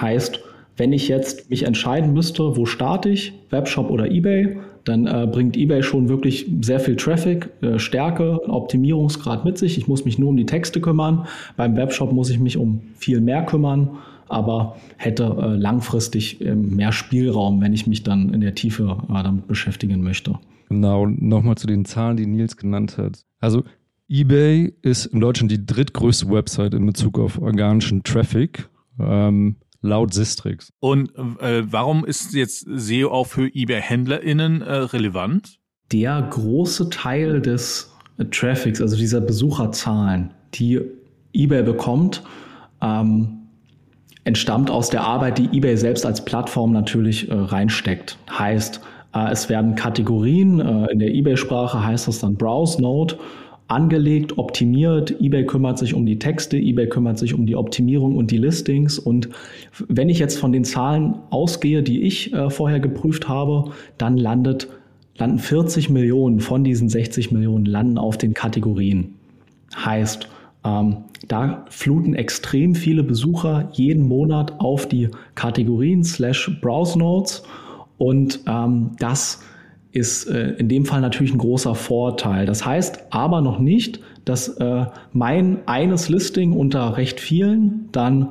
Heißt, 0.00 0.40
wenn 0.76 0.92
ich 0.92 1.08
jetzt 1.08 1.50
mich 1.50 1.64
entscheiden 1.64 2.12
müsste, 2.12 2.56
wo 2.56 2.66
starte 2.66 3.08
ich, 3.08 3.32
Webshop 3.50 3.90
oder 3.90 4.10
eBay, 4.10 4.58
dann 4.84 5.06
äh, 5.06 5.26
bringt 5.30 5.56
eBay 5.56 5.82
schon 5.82 6.08
wirklich 6.08 6.46
sehr 6.60 6.80
viel 6.80 6.96
Traffic, 6.96 7.50
äh, 7.62 7.78
Stärke, 7.78 8.40
Optimierungsgrad 8.48 9.44
mit 9.44 9.58
sich. 9.58 9.78
Ich 9.78 9.88
muss 9.88 10.04
mich 10.04 10.18
nur 10.18 10.28
um 10.28 10.36
die 10.36 10.46
Texte 10.46 10.80
kümmern. 10.80 11.26
Beim 11.56 11.76
Webshop 11.76 12.12
muss 12.12 12.30
ich 12.30 12.38
mich 12.38 12.56
um 12.56 12.82
viel 12.94 13.20
mehr 13.20 13.44
kümmern, 13.44 13.98
aber 14.28 14.76
hätte 14.96 15.24
äh, 15.24 15.56
langfristig 15.56 16.40
ähm, 16.40 16.76
mehr 16.76 16.92
Spielraum, 16.92 17.60
wenn 17.60 17.72
ich 17.72 17.86
mich 17.86 18.02
dann 18.02 18.32
in 18.32 18.40
der 18.40 18.54
Tiefe 18.54 18.98
äh, 19.08 19.22
damit 19.22 19.46
beschäftigen 19.46 20.02
möchte. 20.02 20.38
Genau, 20.68 21.06
nochmal 21.06 21.56
zu 21.56 21.66
den 21.66 21.84
Zahlen, 21.84 22.16
die 22.16 22.26
Nils 22.26 22.56
genannt 22.56 22.98
hat. 22.98 23.24
Also 23.40 23.64
eBay 24.08 24.72
ist 24.82 25.06
in 25.06 25.20
Deutschland 25.20 25.50
die 25.50 25.64
drittgrößte 25.64 26.30
Website 26.30 26.74
in 26.74 26.84
Bezug 26.86 27.18
auf 27.18 27.40
organischen 27.40 28.02
Traffic. 28.02 28.68
Ähm, 28.98 29.56
laut 29.84 30.14
Sistrix. 30.14 30.72
Und 30.80 31.10
äh, 31.16 31.62
warum 31.70 32.04
ist 32.04 32.32
jetzt 32.34 32.66
SEO 32.66 33.10
auch 33.10 33.26
für 33.26 33.48
eBay-HändlerInnen 33.54 34.62
äh, 34.62 34.72
relevant? 34.72 35.58
Der 35.92 36.26
große 36.30 36.88
Teil 36.88 37.40
des 37.42 37.92
Traffics, 38.30 38.80
also 38.80 38.96
dieser 38.96 39.20
Besucherzahlen, 39.20 40.32
die 40.54 40.80
eBay 41.34 41.62
bekommt, 41.62 42.22
ähm, 42.80 43.40
entstammt 44.24 44.70
aus 44.70 44.88
der 44.88 45.02
Arbeit, 45.02 45.36
die 45.38 45.56
eBay 45.56 45.76
selbst 45.76 46.06
als 46.06 46.24
Plattform 46.24 46.72
natürlich 46.72 47.28
äh, 47.28 47.34
reinsteckt. 47.34 48.18
Heißt, 48.30 48.80
äh, 49.14 49.30
es 49.30 49.50
werden 49.50 49.74
Kategorien, 49.74 50.60
äh, 50.60 50.92
in 50.92 50.98
der 50.98 51.14
eBay-Sprache 51.14 51.84
heißt 51.84 52.08
das 52.08 52.20
dann 52.20 52.36
Browse 52.36 52.80
Node, 52.80 53.18
angelegt, 53.68 54.36
optimiert. 54.38 55.20
eBay 55.20 55.46
kümmert 55.46 55.78
sich 55.78 55.94
um 55.94 56.04
die 56.04 56.18
Texte, 56.18 56.56
eBay 56.56 56.88
kümmert 56.88 57.18
sich 57.18 57.34
um 57.34 57.46
die 57.46 57.56
Optimierung 57.56 58.16
und 58.16 58.30
die 58.30 58.38
Listings. 58.38 58.98
Und 58.98 59.28
wenn 59.88 60.08
ich 60.08 60.18
jetzt 60.18 60.38
von 60.38 60.52
den 60.52 60.64
Zahlen 60.64 61.14
ausgehe, 61.30 61.82
die 61.82 62.02
ich 62.02 62.32
äh, 62.32 62.50
vorher 62.50 62.80
geprüft 62.80 63.28
habe, 63.28 63.72
dann 63.96 64.16
landet, 64.16 64.68
landen 65.16 65.38
40 65.38 65.90
Millionen 65.90 66.40
von 66.40 66.64
diesen 66.64 66.88
60 66.88 67.32
Millionen 67.32 67.64
landen 67.64 67.98
auf 67.98 68.18
den 68.18 68.34
Kategorien. 68.34 69.14
Heißt, 69.74 70.28
ähm, 70.64 70.96
da 71.28 71.64
fluten 71.70 72.14
extrem 72.14 72.74
viele 72.74 73.02
Besucher 73.02 73.70
jeden 73.72 74.06
Monat 74.06 74.60
auf 74.60 74.86
die 74.86 75.08
Kategorien 75.34 76.04
slash 76.04 76.50
Browse 76.60 76.98
Notes 76.98 77.42
und 77.96 78.40
ähm, 78.46 78.90
das 78.98 79.40
ist 79.94 80.26
äh, 80.26 80.50
in 80.58 80.68
dem 80.68 80.84
Fall 80.84 81.00
natürlich 81.00 81.32
ein 81.32 81.38
großer 81.38 81.76
Vorteil. 81.76 82.46
Das 82.46 82.66
heißt 82.66 83.06
aber 83.10 83.40
noch 83.40 83.60
nicht, 83.60 84.00
dass 84.24 84.48
äh, 84.48 84.86
mein 85.12 85.58
eines 85.66 86.08
Listing 86.08 86.52
unter 86.52 86.96
recht 86.96 87.20
vielen 87.20 87.88
dann 87.92 88.30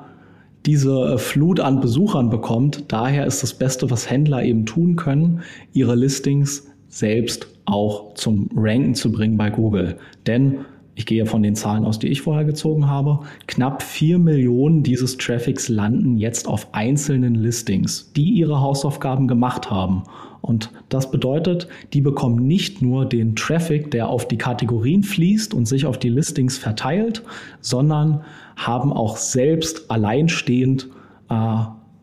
diese 0.65 1.13
äh, 1.13 1.17
Flut 1.17 1.62
an 1.62 1.80
Besuchern 1.80 2.30
bekommt. 2.30 2.91
Daher 2.91 3.26
ist 3.26 3.43
das 3.43 3.54
Beste, 3.54 3.89
was 3.89 4.10
Händler 4.10 4.43
eben 4.43 4.65
tun 4.65 4.97
können, 4.97 5.41
ihre 5.71 5.95
Listings 5.95 6.67
selbst 6.89 7.47
auch 7.63 8.13
zum 8.15 8.49
Ranken 8.54 8.93
zu 8.93 9.10
bringen 9.12 9.38
bei 9.38 9.49
Google. 9.49 9.95
Denn 10.28 10.65
ich 10.95 11.06
gehe 11.06 11.26
von 11.26 11.43
den 11.43 11.56
Zahlen 11.56 11.86
aus, 11.86 11.97
die 11.97 12.10
ich 12.10 12.21
vorher 12.21 12.43
gezogen 12.43 12.88
habe, 12.88 13.21
knapp 13.47 13.82
vier 13.82 14.19
Millionen 14.19 14.84
dieses 14.84 15.17
Traffics 15.17 15.69
landen 15.69 16.17
jetzt 16.17 16.45
auf 16.45 16.73
einzelnen 16.73 17.36
Listings, 17.36 18.12
die 18.13 18.32
ihre 18.32 18.60
Hausaufgaben 18.60 19.30
gemacht 19.30 19.71
haben. 19.71 20.04
Und 20.43 20.71
das 20.89 21.10
bedeutet, 21.10 21.69
die 21.93 22.01
bekommen 22.01 22.45
nicht 22.45 22.82
nur 22.82 23.06
den 23.06 23.34
Traffic, 23.34 23.91
der 23.91 24.10
auf 24.10 24.27
die 24.27 24.38
Kategorien 24.38 25.01
fließt 25.01 25.53
und 25.53 25.69
sich 25.69 25.86
auf 25.86 25.97
die 25.97 26.10
Listings 26.10 26.58
verteilt, 26.58 27.23
sondern 27.62 28.25
haben 28.58 28.91
auch 28.91 29.15
selbst 29.15 29.89
alleinstehend 29.89 30.89
äh, 31.29 31.34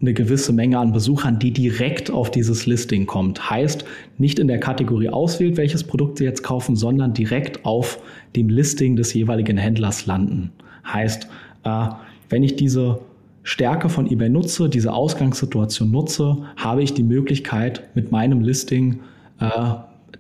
eine 0.01 0.15
gewisse 0.15 0.55
Menge 0.55 0.79
an 0.79 0.93
Besuchern, 0.93 1.39
die 1.39 1.53
direkt 1.53 2.11
auf 2.11 2.31
dieses 2.31 2.65
Listing 2.65 3.05
kommt. 3.05 3.51
Heißt, 3.51 3.85
nicht 4.17 4.39
in 4.39 4.49
der 4.49 4.59
Kategorie 4.59 5.11
auswählt, 5.11 5.59
welches 5.59 5.85
Produkt 5.85 6.17
Sie 6.17 6.25
jetzt 6.25 6.43
kaufen, 6.43 6.77
sondern 6.77 7.13
direkt 7.13 7.67
auf 7.67 7.99
dem 8.37 8.49
Listing 8.49 8.97
des 8.97 9.13
jeweiligen 9.13 9.59
Händlers 9.59 10.07
landen. 10.07 10.51
Heißt, 10.91 11.29
äh, 11.65 11.89
wenn 12.31 12.43
ich 12.43 12.57
diese 12.57 13.01
Stärke 13.43 13.89
von 13.89 14.11
eBay 14.11 14.29
nutze, 14.29 14.69
diese 14.69 14.93
Ausgangssituation 14.93 15.91
nutze, 15.91 16.39
habe 16.57 16.83
ich 16.83 16.95
die 16.95 17.03
Möglichkeit, 17.03 17.89
mit 17.95 18.13
meinem 18.13 18.41
Listing 18.43 19.01
äh, 19.41 19.49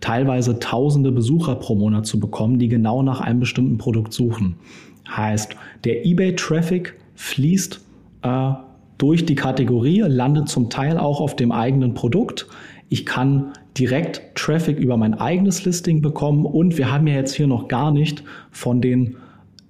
teilweise 0.00 0.58
tausende 0.58 1.12
Besucher 1.12 1.54
pro 1.56 1.74
Monat 1.74 2.06
zu 2.06 2.18
bekommen, 2.18 2.58
die 2.58 2.68
genau 2.68 3.02
nach 3.02 3.20
einem 3.20 3.40
bestimmten 3.40 3.78
Produkt 3.78 4.12
suchen. 4.12 4.56
Heißt, 5.08 5.54
der 5.84 6.06
eBay-Traffic 6.06 6.94
fließt 7.14 7.80
äh, 8.22 8.52
durch 8.98 9.26
die 9.26 9.34
Kategorie, 9.34 10.00
landet 10.00 10.48
zum 10.48 10.70
Teil 10.70 10.98
auch 10.98 11.20
auf 11.20 11.36
dem 11.36 11.52
eigenen 11.52 11.94
Produkt. 11.94 12.46
Ich 12.88 13.06
kann 13.06 13.52
direkt 13.78 14.34
Traffic 14.34 14.78
über 14.78 14.96
mein 14.96 15.14
eigenes 15.14 15.64
Listing 15.64 16.02
bekommen 16.02 16.44
und 16.44 16.76
wir 16.76 16.90
haben 16.90 17.06
ja 17.06 17.14
jetzt 17.14 17.34
hier 17.34 17.46
noch 17.46 17.68
gar 17.68 17.92
nicht 17.92 18.24
von 18.50 18.80
den 18.80 19.16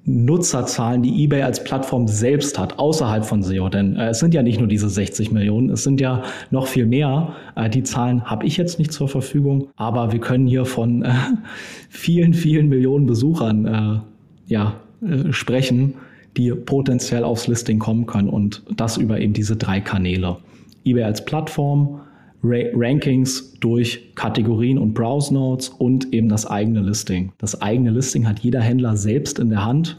Nutzerzahlen, 0.04 1.02
die 1.02 1.24
eBay 1.24 1.42
als 1.42 1.62
Plattform 1.62 2.08
selbst 2.08 2.58
hat, 2.58 2.78
außerhalb 2.78 3.24
von 3.24 3.42
SEO. 3.42 3.68
Denn 3.68 3.96
äh, 3.96 4.08
es 4.08 4.18
sind 4.18 4.34
ja 4.34 4.42
nicht 4.42 4.58
nur 4.58 4.68
diese 4.68 4.88
60 4.88 5.30
Millionen, 5.30 5.70
es 5.70 5.84
sind 5.84 6.00
ja 6.00 6.22
noch 6.50 6.66
viel 6.66 6.86
mehr. 6.86 7.34
Äh, 7.54 7.68
die 7.68 7.82
Zahlen 7.82 8.24
habe 8.24 8.46
ich 8.46 8.56
jetzt 8.56 8.78
nicht 8.78 8.92
zur 8.92 9.08
Verfügung, 9.08 9.68
aber 9.76 10.12
wir 10.12 10.20
können 10.20 10.46
hier 10.46 10.64
von 10.64 11.02
äh, 11.02 11.12
vielen, 11.90 12.34
vielen 12.34 12.68
Millionen 12.68 13.06
Besuchern 13.06 13.66
äh, 13.66 14.52
ja, 14.52 14.74
äh, 15.02 15.32
sprechen, 15.32 15.94
die 16.36 16.50
potenziell 16.52 17.24
aufs 17.24 17.46
Listing 17.46 17.78
kommen 17.78 18.06
können 18.06 18.28
und 18.28 18.62
das 18.76 18.96
über 18.96 19.20
eben 19.20 19.32
diese 19.32 19.56
drei 19.56 19.80
Kanäle. 19.80 20.38
eBay 20.84 21.04
als 21.04 21.24
Plattform, 21.24 22.00
Rankings 22.42 23.54
durch 23.60 24.14
Kategorien 24.14 24.78
und 24.78 24.94
Browse 24.94 25.32
Notes 25.32 25.68
und 25.68 26.12
eben 26.12 26.28
das 26.28 26.46
eigene 26.46 26.80
Listing. 26.80 27.32
Das 27.38 27.60
eigene 27.60 27.90
Listing 27.90 28.26
hat 28.26 28.40
jeder 28.40 28.60
Händler 28.60 28.96
selbst 28.96 29.38
in 29.38 29.50
der 29.50 29.64
Hand 29.64 29.98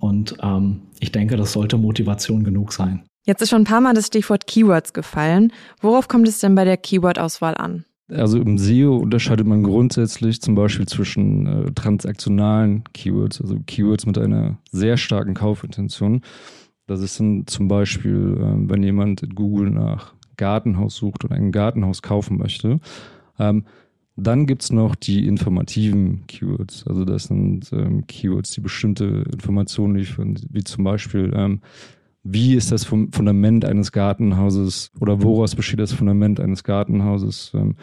und 0.00 0.36
ähm, 0.42 0.82
ich 1.00 1.12
denke, 1.12 1.36
das 1.36 1.52
sollte 1.52 1.78
Motivation 1.78 2.44
genug 2.44 2.72
sein. 2.72 3.02
Jetzt 3.24 3.42
ist 3.42 3.50
schon 3.50 3.62
ein 3.62 3.66
paar 3.66 3.80
Mal 3.80 3.94
das 3.94 4.06
Stichwort 4.06 4.46
Keywords 4.46 4.92
gefallen. 4.92 5.52
Worauf 5.80 6.06
kommt 6.06 6.28
es 6.28 6.38
denn 6.38 6.54
bei 6.54 6.64
der 6.64 6.76
Keyword-Auswahl 6.76 7.56
an? 7.56 7.84
Also 8.08 8.38
im 8.40 8.56
SEO 8.56 8.96
unterscheidet 8.96 9.48
man 9.48 9.64
grundsätzlich 9.64 10.40
zum 10.40 10.54
Beispiel 10.54 10.86
zwischen 10.86 11.46
äh, 11.46 11.72
transaktionalen 11.72 12.84
Keywords, 12.94 13.40
also 13.40 13.56
Keywords 13.66 14.06
mit 14.06 14.16
einer 14.16 14.58
sehr 14.70 14.96
starken 14.96 15.34
Kaufintention. 15.34 16.22
Das 16.86 17.00
ist 17.00 17.18
dann 17.18 17.48
zum 17.48 17.66
Beispiel, 17.66 18.38
äh, 18.38 18.70
wenn 18.70 18.84
jemand 18.84 19.24
in 19.24 19.34
Google 19.34 19.70
nach 19.70 20.14
Gartenhaus 20.36 20.96
sucht 20.96 21.24
und 21.24 21.32
ein 21.32 21.52
Gartenhaus 21.52 22.02
kaufen 22.02 22.38
möchte. 22.38 22.80
Ähm, 23.38 23.64
dann 24.16 24.46
gibt 24.46 24.62
es 24.62 24.72
noch 24.72 24.94
die 24.94 25.26
informativen 25.26 26.26
Keywords. 26.26 26.86
Also 26.86 27.04
das 27.04 27.24
sind 27.24 27.70
ähm, 27.72 28.06
Keywords, 28.06 28.52
die 28.52 28.62
bestimmte 28.62 29.24
Informationen 29.30 29.96
liefern, 29.96 30.38
wie 30.50 30.64
zum 30.64 30.84
Beispiel, 30.84 31.32
ähm, 31.36 31.60
wie 32.22 32.54
ist 32.54 32.72
das 32.72 32.84
Fundament 32.84 33.64
eines 33.64 33.92
Gartenhauses 33.92 34.90
oder 34.98 35.22
woraus 35.22 35.54
besteht 35.54 35.80
das 35.80 35.92
Fundament 35.92 36.40
eines 36.40 36.64
Gartenhauses. 36.64 37.52
Ähm, 37.54 37.76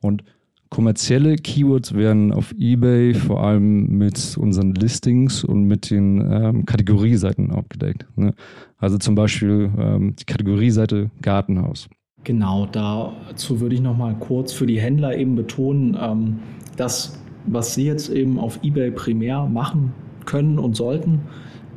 und 0.00 0.22
kommerzielle 0.70 1.34
Keywords 1.36 1.94
werden 1.94 2.32
auf 2.32 2.54
eBay 2.56 3.12
vor 3.12 3.42
allem 3.42 3.98
mit 3.98 4.38
unseren 4.38 4.72
Listings 4.74 5.42
und 5.42 5.64
mit 5.64 5.90
den 5.90 6.20
ähm, 6.20 6.64
Kategorieseiten 6.64 7.50
abgedeckt. 7.50 8.06
Ne? 8.16 8.34
Also 8.78 8.96
zum 8.96 9.16
Beispiel 9.16 9.70
ähm, 9.76 10.14
die 10.14 10.24
Kategorieseite 10.24 11.10
Gartenhaus. 11.20 11.88
Genau, 12.24 12.66
dazu 12.66 13.60
würde 13.60 13.74
ich 13.74 13.80
noch 13.80 13.96
mal 13.96 14.14
kurz 14.14 14.52
für 14.52 14.66
die 14.66 14.80
Händler 14.80 15.16
eben 15.16 15.36
betonen, 15.36 15.96
ähm, 16.00 16.38
dass 16.76 17.18
was 17.46 17.74
sie 17.74 17.86
jetzt 17.86 18.10
eben 18.10 18.38
auf 18.38 18.60
eBay 18.62 18.90
primär 18.90 19.46
machen 19.46 19.94
können 20.26 20.58
und 20.58 20.76
sollten, 20.76 21.20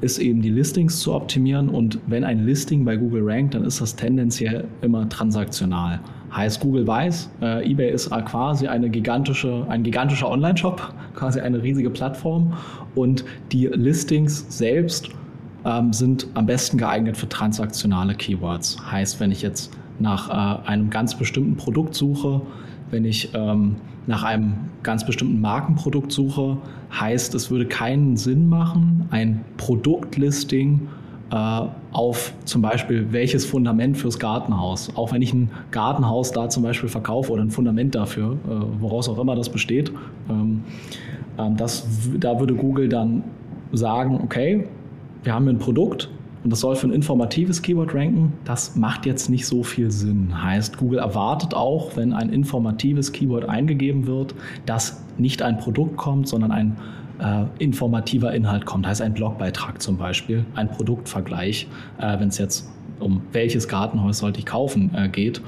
ist 0.01 0.19
eben 0.19 0.41
die 0.41 0.49
Listings 0.49 0.99
zu 0.99 1.13
optimieren. 1.13 1.69
Und 1.69 1.99
wenn 2.08 2.25
ein 2.25 2.45
Listing 2.45 2.84
bei 2.84 2.97
Google 2.97 3.23
rankt, 3.23 3.56
dann 3.56 3.63
ist 3.63 3.79
das 3.79 3.95
tendenziell 3.95 4.65
immer 4.82 5.08
transaktional. 5.08 6.01
Heißt, 6.36 6.60
Google 6.60 6.86
weiß, 6.86 7.29
äh, 7.41 7.71
eBay 7.71 7.91
ist 7.91 8.10
quasi 8.10 8.67
eine 8.67 8.89
gigantische, 8.89 9.65
ein 9.69 9.84
gigantischer 9.84 10.29
Online-Shop, 10.29 10.93
quasi 11.15 11.39
eine 11.39 11.63
riesige 11.63 11.89
Plattform. 11.89 12.53
Und 12.95 13.23
die 13.51 13.67
Listings 13.67 14.45
selbst 14.49 15.10
ähm, 15.63 15.93
sind 15.93 16.27
am 16.34 16.45
besten 16.45 16.77
geeignet 16.77 17.15
für 17.15 17.29
transaktionale 17.29 18.15
Keywords. 18.15 18.77
Heißt, 18.91 19.21
wenn 19.21 19.32
ich 19.32 19.41
jetzt 19.41 19.71
nach 19.99 20.29
äh, 20.29 20.67
einem 20.67 20.89
ganz 20.89 21.15
bestimmten 21.15 21.56
Produkt 21.56 21.95
suche, 21.95 22.41
wenn 22.91 23.06
ich 23.06 23.34
ähm, 23.34 23.75
nach 24.06 24.23
einem 24.23 24.56
ganz 24.84 25.06
bestimmten 25.06 25.39
Markenprodukt 25.41 26.12
suche, 26.12 26.58
heißt, 26.99 27.34
es 27.36 27.49
würde 27.49 27.65
keinen 27.65 28.17
Sinn 28.17 28.49
machen, 28.49 29.08
ein 29.12 29.43
Produktlisting 29.58 30.88
äh, 31.32 31.62
auf 31.91 32.34
zum 32.45 32.62
Beispiel 32.62 33.08
welches 33.12 33.45
Fundament 33.45 33.97
fürs 33.97 34.19
Gartenhaus. 34.19 34.95
Auch 34.95 35.12
wenn 35.12 35.21
ich 35.21 35.34
ein 35.34 35.49
Gartenhaus 35.71 36.32
da 36.32 36.49
zum 36.49 36.63
Beispiel 36.63 36.89
verkaufe 36.89 37.32
oder 37.32 37.41
ein 37.41 37.51
Fundament 37.51 37.95
dafür, 37.95 38.34
äh, 38.34 38.82
woraus 38.82 39.10
auch 39.10 39.17
immer 39.17 39.36
das 39.36 39.49
besteht, 39.49 39.91
ähm, 40.29 40.63
ähm, 41.39 41.58
das, 41.58 41.88
da 42.19 42.39
würde 42.39 42.53
Google 42.56 42.89
dann 42.89 43.23
sagen, 43.71 44.19
okay, 44.23 44.67
wir 45.23 45.34
haben 45.34 45.47
ein 45.47 45.58
Produkt, 45.58 46.10
und 46.43 46.51
das 46.51 46.60
soll 46.60 46.75
für 46.75 46.88
ein 46.88 46.91
informatives 46.91 47.62
Keyword 47.62 47.93
ranken. 47.93 48.34
Das 48.43 48.75
macht 48.75 49.06
jetzt 49.06 49.29
nicht 49.29 49.45
so 49.45 49.63
viel 49.63 49.91
Sinn. 49.91 50.43
Heißt, 50.43 50.77
Google 50.77 50.99
erwartet 50.99 51.53
auch, 51.53 51.95
wenn 51.95 52.13
ein 52.13 52.29
informatives 52.29 53.12
Keyword 53.13 53.47
eingegeben 53.47 54.08
wird, 54.08 54.36
dass 54.65 55.01
nicht 55.17 55.41
ein 55.41 55.58
Produkt 55.58 55.95
kommt, 55.95 56.27
sondern 56.27 56.51
ein 56.51 56.77
äh, 57.19 57.45
informativer 57.60 58.34
Inhalt 58.34 58.65
kommt. 58.65 58.86
Heißt 58.86 59.01
ein 59.01 59.13
Blogbeitrag 59.13 59.82
zum 59.82 59.97
Beispiel, 59.97 60.45
ein 60.56 60.69
Produktvergleich, 60.69 61.67
äh, 61.99 62.19
wenn 62.19 62.27
es 62.27 62.38
jetzt 62.38 62.69
um 62.99 63.21
welches 63.32 63.67
Gartenhaus 63.67 64.19
sollte 64.19 64.39
ich 64.39 64.45
kaufen 64.45 64.91
äh, 64.95 65.08
geht. 65.08 65.41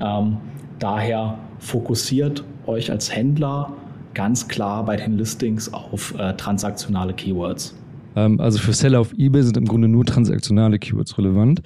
Ähm, 0.00 0.38
daher 0.78 1.38
fokussiert 1.58 2.44
euch 2.66 2.90
als 2.90 3.14
Händler 3.14 3.72
ganz 4.12 4.48
klar 4.48 4.84
bei 4.84 4.96
den 4.96 5.16
Listings 5.16 5.72
auf 5.72 6.14
äh, 6.18 6.34
transaktionale 6.34 7.14
Keywords. 7.14 7.74
Ähm, 8.16 8.40
also 8.40 8.58
für 8.58 8.72
Seller 8.72 9.00
auf 9.00 9.12
eBay 9.16 9.42
sind 9.42 9.56
im 9.56 9.66
Grunde 9.66 9.88
nur 9.88 10.04
transaktionale 10.04 10.78
Keywords 10.78 11.18
relevant. 11.18 11.62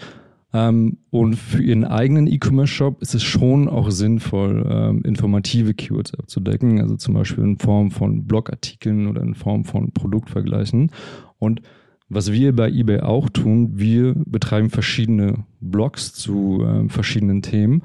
Ähm, 0.52 0.98
und 1.10 1.36
für 1.36 1.62
ihren 1.62 1.84
eigenen 1.84 2.26
E-Commerce-Shop 2.26 3.02
ist 3.02 3.14
es 3.14 3.22
schon 3.22 3.68
auch 3.68 3.90
sinnvoll, 3.90 4.66
ähm, 4.68 5.02
informative 5.02 5.74
Keywords 5.74 6.14
abzudecken, 6.14 6.80
also 6.80 6.96
zum 6.96 7.14
Beispiel 7.14 7.44
in 7.44 7.58
Form 7.58 7.90
von 7.90 8.26
Blogartikeln 8.26 9.08
oder 9.08 9.20
in 9.22 9.34
Form 9.34 9.64
von 9.64 9.92
Produktvergleichen. 9.92 10.90
Und 11.38 11.60
was 12.08 12.32
wir 12.32 12.56
bei 12.56 12.70
eBay 12.70 13.00
auch 13.00 13.28
tun, 13.28 13.72
wir 13.78 14.14
betreiben 14.14 14.70
verschiedene 14.70 15.44
Blogs 15.60 16.14
zu 16.14 16.64
äh, 16.64 16.88
verschiedenen 16.88 17.42
Themen 17.42 17.82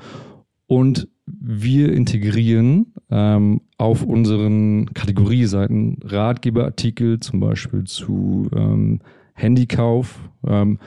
und 0.65 1.09
wir 1.25 1.93
integrieren 1.93 2.93
ähm, 3.09 3.61
auf 3.77 4.03
unseren 4.03 4.93
Kategorieseiten 4.93 5.99
Ratgeberartikel 6.03 7.19
zum 7.19 7.39
Beispiel 7.39 7.85
zu 7.85 8.49
ähm, 8.55 8.99
Handykauf. 9.33 10.19
Ähm, 10.47 10.79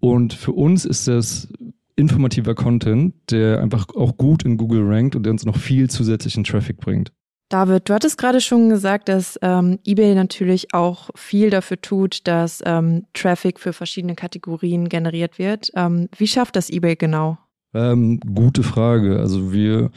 und 0.00 0.34
für 0.34 0.52
uns 0.52 0.84
ist 0.84 1.08
das 1.08 1.48
informativer 1.96 2.54
Content, 2.54 3.14
der 3.30 3.60
einfach 3.60 3.86
auch 3.94 4.16
gut 4.16 4.44
in 4.44 4.56
Google 4.56 4.86
rankt 4.86 5.16
und 5.16 5.24
der 5.24 5.32
uns 5.32 5.44
noch 5.44 5.56
viel 5.56 5.88
zusätzlichen 5.88 6.44
Traffic 6.44 6.78
bringt. 6.78 7.12
David, 7.50 7.88
du 7.88 7.94
hattest 7.94 8.18
gerade 8.18 8.40
schon 8.40 8.68
gesagt, 8.68 9.08
dass 9.08 9.38
ähm, 9.42 9.78
eBay 9.84 10.14
natürlich 10.14 10.72
auch 10.72 11.10
viel 11.14 11.50
dafür 11.50 11.80
tut, 11.80 12.26
dass 12.26 12.62
ähm, 12.64 13.06
Traffic 13.12 13.60
für 13.60 13.72
verschiedene 13.72 14.14
Kategorien 14.14 14.88
generiert 14.88 15.38
wird. 15.38 15.70
Ähm, 15.76 16.08
wie 16.16 16.26
schafft 16.26 16.56
das 16.56 16.70
eBay 16.70 16.96
genau? 16.96 17.38
Ähm, 17.74 18.20
gute 18.20 18.62
Frage. 18.62 19.18
Also 19.18 19.52
wir 19.52 19.90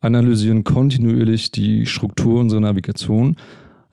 analysieren 0.00 0.64
kontinuierlich 0.64 1.50
die 1.50 1.86
Struktur 1.86 2.40
unserer 2.40 2.60
Navigation. 2.60 3.36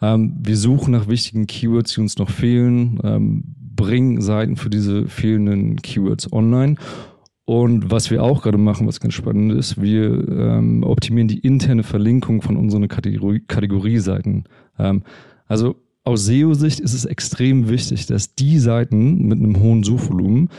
Ähm, 0.01 0.36
wir 0.43 0.57
suchen 0.57 0.91
nach 0.91 1.07
wichtigen 1.07 1.47
Keywords, 1.47 1.93
die 1.93 2.01
uns 2.01 2.17
noch 2.17 2.29
fehlen, 2.29 2.99
ähm, 3.03 3.43
bringen 3.75 4.21
Seiten 4.21 4.57
für 4.57 4.69
diese 4.69 5.07
fehlenden 5.07 5.81
Keywords 5.81 6.31
online 6.31 6.75
und 7.45 7.91
was 7.91 8.09
wir 8.09 8.23
auch 8.23 8.41
gerade 8.41 8.57
machen, 8.57 8.88
was 8.88 9.01
ganz 9.01 9.15
spannend 9.15 9.51
ist, 9.53 9.81
wir 9.81 10.27
ähm, 10.29 10.83
optimieren 10.83 11.27
die 11.27 11.39
interne 11.39 11.83
Verlinkung 11.83 12.41
von 12.41 12.55
unseren 12.55 12.88
Kategorie 12.88 13.41
Kategorieseiten. 13.41 14.45
Ähm, 14.79 15.03
also 15.47 15.75
aus 16.05 16.25
SEO-Sicht 16.25 16.79
ist 16.79 16.93
es 16.93 17.05
extrem 17.05 17.69
wichtig, 17.69 18.05
dass 18.05 18.33
die 18.36 18.59
Seiten 18.59 19.27
mit 19.27 19.39
einem 19.39 19.59
hohen 19.59 19.83
Suchvolumen, 19.83 20.49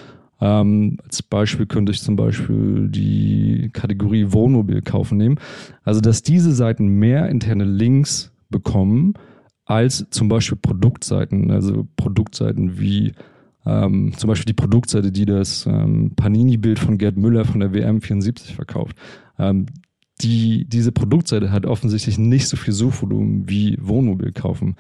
ähm, 0.45 0.99
als 1.03 1.23
Beispiel 1.23 1.65
könnte 1.65 1.91
ich 1.91 2.03
zum 2.03 2.17
Beispiel 2.17 2.89
die 2.91 3.71
Kategorie 3.73 4.27
Wohnmobil 4.29 4.83
kaufen 4.83 5.17
nehmen, 5.17 5.41
also 5.85 6.03
dass 6.03 6.23
diese 6.23 6.53
Seiten 6.53 6.87
mehr 6.87 7.31
interne 7.31 7.65
Links 7.65 8.31
bekommen 8.51 9.15
als 9.65 10.05
zum 10.11 10.29
Beispiel 10.29 10.59
Produktseiten, 10.61 11.51
also 11.51 11.89
Produktseiten 11.97 12.79
wie 12.79 13.13
ähm, 13.65 14.13
zum 14.19 14.29
Beispiel 14.29 14.45
die 14.45 14.61
Produktseite, 14.61 15.11
die 15.11 15.25
das 15.25 15.65
ähm, 15.65 16.13
Panini-Bild 16.15 16.79
von 16.79 16.99
Gerd 16.99 17.17
Müller 17.17 17.47
von 17.47 17.61
der 17.61 17.73
WM74 17.73 18.53
verkauft. 18.53 18.97
Ähm, 19.39 19.65
die, 20.21 20.67
diese 20.67 20.93
Produktseite 20.93 21.53
hat 21.53 21.65
offensichtlich 21.65 22.19
nicht 22.19 22.49
so 22.49 22.59
viel 22.59 22.75
Suchvolumen 22.75 23.49
wie 23.49 23.79
Wohnmobil 23.81 24.33
kaufen. 24.33 24.77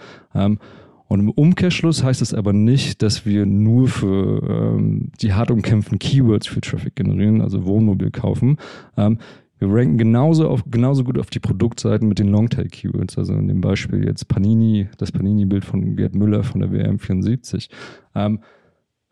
Und 1.15 1.21
im 1.21 1.31
Umkehrschluss 1.31 2.03
heißt 2.03 2.23
es 2.23 2.35
aber 2.35 2.53
nicht, 2.53 3.01
dass 3.01 3.25
wir 3.25 3.47
nur 3.47 3.87
für 3.87 4.43
ähm, 4.51 5.13
die 5.23 5.33
hart 5.33 5.53
umkämpften 5.53 6.01
Keywords 6.01 6.49
für 6.49 6.61
Traffic 6.61 6.97
generieren, 6.97 7.41
also 7.41 7.67
Wohnmobil 7.67 8.11
kaufen. 8.11 8.57
Ähm, 8.97 9.19
wir 9.61 9.69
ranken 9.69 9.97
genauso, 9.97 10.49
auf, 10.49 10.65
genauso 10.69 11.05
gut 11.05 11.17
auf 11.21 11.31
die 11.31 11.39
Produktseiten 11.39 12.09
mit 12.09 12.19
den 12.19 12.31
Longtail-Keywords. 12.31 13.17
Also 13.17 13.33
in 13.35 13.47
dem 13.47 13.61
Beispiel 13.61 14.05
jetzt 14.05 14.27
Panini, 14.27 14.89
das 14.99 15.13
Panini-Bild 15.13 15.65
von 15.65 15.95
Gerd 15.95 16.17
Müller 16.17 16.43
von 16.43 16.63
der 16.63 16.71
WM74. 16.71 17.69
Ähm, 18.17 18.41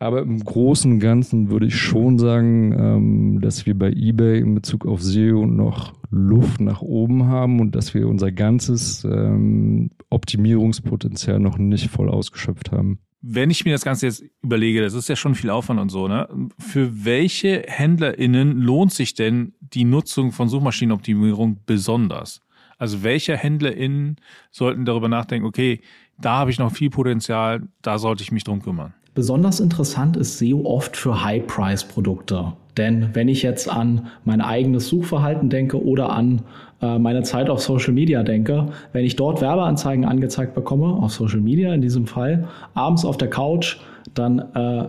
aber 0.03 0.21
im 0.21 0.43
Großen 0.43 0.91
und 0.91 0.99
Ganzen 0.99 1.49
würde 1.49 1.67
ich 1.67 1.75
schon 1.75 2.19
sagen, 2.19 2.73
ähm, 2.77 3.41
dass 3.41 3.65
wir 3.65 3.77
bei 3.77 3.91
eBay 3.91 4.39
in 4.39 4.55
Bezug 4.55 4.85
auf 4.85 5.01
SEO 5.01 5.45
noch 5.45 5.93
Luft 6.11 6.61
nach 6.61 6.81
oben 6.81 7.27
haben 7.27 7.59
und 7.59 7.75
dass 7.75 7.93
wir 7.93 8.07
unser 8.07 8.31
ganzes 8.31 9.03
ähm, 9.03 9.91
Optimierungspotenzial 10.09 11.39
noch 11.39 11.57
nicht 11.57 11.89
voll 11.89 12.09
ausgeschöpft 12.09 12.71
haben. 12.71 12.99
Wenn 13.21 13.49
ich 13.49 13.63
mir 13.63 13.71
das 13.71 13.85
Ganze 13.85 14.05
jetzt 14.05 14.23
überlege, 14.41 14.81
das 14.81 14.93
ist 14.93 15.07
ja 15.07 15.15
schon 15.15 15.33
viel 15.33 15.49
Aufwand 15.49 15.79
und 15.79 15.89
so, 15.89 16.09
ne? 16.09 16.27
Für 16.59 17.05
welche 17.05 17.63
HändlerInnen 17.67 18.59
lohnt 18.59 18.91
sich 18.91 19.13
denn 19.13 19.53
die 19.61 19.85
Nutzung 19.85 20.33
von 20.33 20.49
Suchmaschinenoptimierung 20.49 21.61
besonders? 21.65 22.41
Also 22.77 23.01
welche 23.01 23.37
HändlerInnen 23.37 24.17
sollten 24.51 24.83
darüber 24.83 25.07
nachdenken, 25.07 25.47
okay, 25.47 25.79
da 26.19 26.39
habe 26.39 26.51
ich 26.51 26.59
noch 26.59 26.73
viel 26.73 26.89
Potenzial, 26.89 27.63
da 27.81 27.97
sollte 27.97 28.23
ich 28.23 28.31
mich 28.33 28.43
drum 28.43 28.61
kümmern? 28.61 28.93
Besonders 29.13 29.59
interessant 29.59 30.17
ist 30.17 30.39
SEO 30.39 30.65
oft 30.65 30.97
für 30.97 31.23
High-Price-Produkte. 31.23 32.53
Denn 32.77 33.09
wenn 33.13 33.27
ich 33.27 33.43
jetzt 33.43 33.69
an 33.69 34.07
mein 34.25 34.41
eigenes 34.41 34.87
Suchverhalten 34.87 35.49
denke 35.49 35.83
oder 35.83 36.11
an 36.11 36.41
äh, 36.81 36.97
meine 36.97 37.21
Zeit 37.21 37.49
auf 37.49 37.61
Social 37.61 37.93
Media 37.93 38.23
denke, 38.23 38.67
wenn 38.91 39.05
ich 39.05 39.15
dort 39.15 39.41
Werbeanzeigen 39.41 40.05
angezeigt 40.05 40.55
bekomme, 40.55 40.87
auf 40.87 41.11
Social 41.13 41.41
Media 41.41 41.73
in 41.73 41.81
diesem 41.81 42.07
Fall, 42.07 42.47
abends 42.73 43.05
auf 43.05 43.17
der 43.17 43.29
Couch, 43.29 43.77
dann 44.15 44.39
äh, 44.55 44.85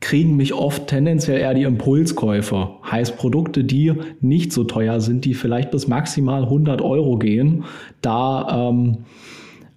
kriegen 0.00 0.36
mich 0.36 0.52
oft 0.52 0.88
tendenziell 0.88 1.38
eher 1.38 1.54
die 1.54 1.62
Impulskäufe. 1.62 2.70
Heißt 2.90 3.16
Produkte, 3.16 3.62
die 3.62 3.92
nicht 4.20 4.52
so 4.52 4.64
teuer 4.64 5.00
sind, 5.00 5.24
die 5.24 5.34
vielleicht 5.34 5.70
bis 5.70 5.86
maximal 5.86 6.42
100 6.42 6.82
Euro 6.82 7.16
gehen, 7.16 7.64
da 8.02 8.68
ähm, 8.68 8.98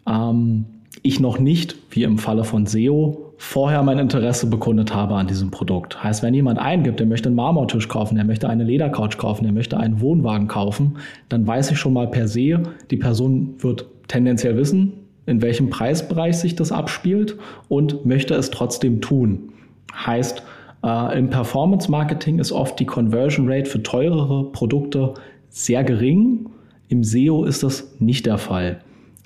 ähm, 0.08 0.66
ich 1.04 1.20
noch 1.20 1.40
nicht, 1.40 1.78
wie 1.92 2.04
im 2.04 2.18
Falle 2.18 2.44
von 2.44 2.66
SEO, 2.66 3.27
vorher 3.38 3.84
mein 3.84 4.00
Interesse 4.00 4.47
bekundet 4.47 4.93
habe 4.93 5.15
an 5.15 5.28
diesem 5.28 5.52
Produkt. 5.52 6.04
Heißt, 6.04 6.23
wenn 6.23 6.34
jemand 6.34 6.60
eingibt, 6.60 7.00
der 7.00 7.08
möchte 7.08 7.30
einen 7.30 7.36
Marmortisch 7.36 7.88
kaufen, 7.88 8.15
der 8.15 8.26
möchte 8.26 8.50
eine 8.50 8.63
Ledercouch 8.63 9.17
kaufen, 9.17 9.43
der 9.43 9.54
möchte 9.54 9.78
einen 9.78 10.02
Wohnwagen 10.02 10.47
kaufen, 10.47 10.97
dann 11.30 11.45
weiß 11.45 11.71
ich 11.71 11.78
schon 11.78 11.93
mal 11.93 12.08
per 12.08 12.28
se, 12.28 12.63
die 12.89 12.97
Person 12.97 13.56
wird 13.60 13.86
tendenziell 14.08 14.58
wissen, 14.58 14.93
in 15.28 15.41
welchem 15.41 15.69
Preisbereich 15.69 16.38
sich 16.38 16.56
das 16.56 16.71
abspielt 16.71 17.38
und 17.67 18.06
möchte 18.06 18.34
es 18.34 18.50
trotzdem 18.50 19.02
tun. 19.02 19.50
Heißt, 19.93 20.41
äh, 20.84 21.19
im 21.19 21.30
Performance 21.30 21.91
Marketing 21.91 22.39
ist 22.39 22.52
oft 22.52 22.80
die 22.80 22.86
Conversion 22.86 23.52
Rate 23.52 23.69
für 23.69 23.84
teurere 23.84 24.52
Produkte 24.52 25.13
sehr 25.50 25.84
gering. 25.84 26.47
Im 26.88 27.04
SEO 27.04 27.43
ist 27.43 27.63
das 27.63 27.95
nicht 28.00 28.26
der 28.26 28.38
Fall. 28.38 28.80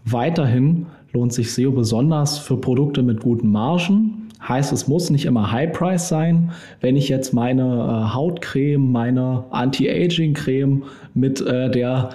Weiterhin 0.06 0.88
lohnt 1.14 1.34
sich 1.34 1.54
SEO 1.54 1.72
besonders 1.72 2.38
für 2.38 2.58
Produkte 2.58 3.04
mit 3.04 3.22
guten 3.22 3.50
Margen. 3.50 4.30
Heißt, 4.48 4.74
es 4.74 4.88
muss 4.88 5.10
nicht 5.10 5.26
immer 5.26 5.52
High 5.52 5.72
Price 5.72 6.08
sein. 6.08 6.52
Wenn 6.80 6.96
ich 6.96 7.10
jetzt 7.10 7.34
meine 7.34 7.64
äh, 7.64 8.14
Hautcreme, 8.14 8.92
meine 8.92 9.44
Anti-Aging-Creme 9.52 10.84
mit 11.14 11.42
äh, 11.42 11.70
der 11.70 12.10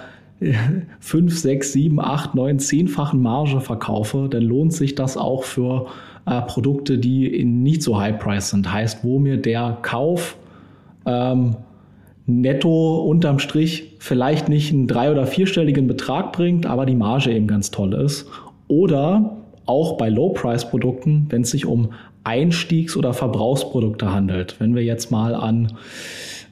5, 0.99 1.37
6, 1.37 1.73
7, 1.73 1.99
8, 1.99 2.35
9, 2.35 2.59
10-fachen 2.59 3.21
Marge 3.21 3.59
verkaufe, 3.59 4.27
dann 4.29 4.43
lohnt 4.43 4.73
sich 4.73 4.93
das 4.93 5.17
auch 5.17 5.43
für 5.43 5.87
äh, 6.25 6.41
Produkte, 6.41 6.97
die 6.97 7.43
nicht 7.43 7.81
so 7.81 7.99
High 7.99 8.19
Price 8.19 8.49
sind. 8.49 8.71
Heißt, 8.71 9.03
wo 9.03 9.19
mir 9.19 9.37
der 9.37 9.77
Kauf 9.81 10.37
ähm, 11.05 11.55
netto 12.27 13.03
unterm 13.03 13.39
Strich 13.39 13.95
vielleicht 13.99 14.49
nicht 14.49 14.73
einen 14.73 14.87
drei- 14.87 15.11
oder 15.11 15.25
vierstelligen 15.25 15.87
Betrag 15.87 16.33
bringt, 16.33 16.65
aber 16.65 16.85
die 16.85 16.95
Marge 16.95 17.31
eben 17.31 17.47
ganz 17.47 17.71
toll 17.71 17.93
ist. 17.93 18.29
Oder 18.67 19.37
auch 19.65 19.97
bei 19.97 20.09
Low-Price-Produkten, 20.09 21.27
wenn 21.29 21.41
es 21.41 21.51
sich 21.51 21.65
um 21.65 21.89
Einstiegs- 22.23 22.97
oder 22.97 23.13
Verbrauchsprodukte 23.13 24.11
handelt. 24.11 24.59
Wenn 24.59 24.75
wir 24.75 24.83
jetzt 24.83 25.11
mal 25.11 25.33
an, 25.33 25.73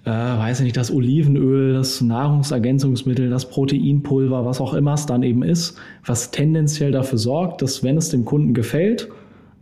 äh, 0.05 0.09
weiß 0.09 0.59
ich 0.59 0.65
nicht, 0.65 0.77
das 0.77 0.93
Olivenöl, 0.93 1.73
das 1.73 1.99
Nahrungsergänzungsmittel, 2.01 3.29
das 3.29 3.49
Proteinpulver, 3.49 4.45
was 4.45 4.61
auch 4.61 4.73
immer 4.73 4.93
es 4.93 5.05
dann 5.05 5.23
eben 5.23 5.43
ist, 5.43 5.77
was 6.05 6.31
tendenziell 6.31 6.91
dafür 6.91 7.17
sorgt, 7.17 7.61
dass 7.61 7.83
wenn 7.83 7.97
es 7.97 8.09
dem 8.09 8.23
Kunden 8.23 8.53
gefällt, 8.53 9.09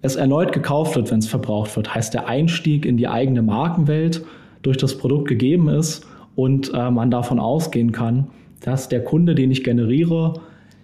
es 0.02 0.16
erneut 0.16 0.52
gekauft 0.52 0.96
wird, 0.96 1.10
wenn 1.12 1.20
es 1.20 1.28
verbraucht 1.28 1.76
wird. 1.78 1.96
Heißt, 1.96 2.14
der 2.14 2.28
Einstieg 2.28 2.86
in 2.86 2.98
die 2.98 3.08
eigene 3.08 3.42
Markenwelt 3.42 4.24
durch 4.62 4.78
das 4.78 4.98
Produkt 4.98 5.30
gegeben 5.30 5.70
ist 5.70 6.06
und 6.36 6.74
äh, 6.74 6.92
man 6.92 7.10
davon 7.10 7.40
ausgehen 7.40 7.92
kann, 7.92 8.28
dass 8.60 8.90
der 8.90 9.04
Kunde, 9.04 9.34
den 9.34 9.50
ich 9.50 9.64
generiere, 9.64 10.42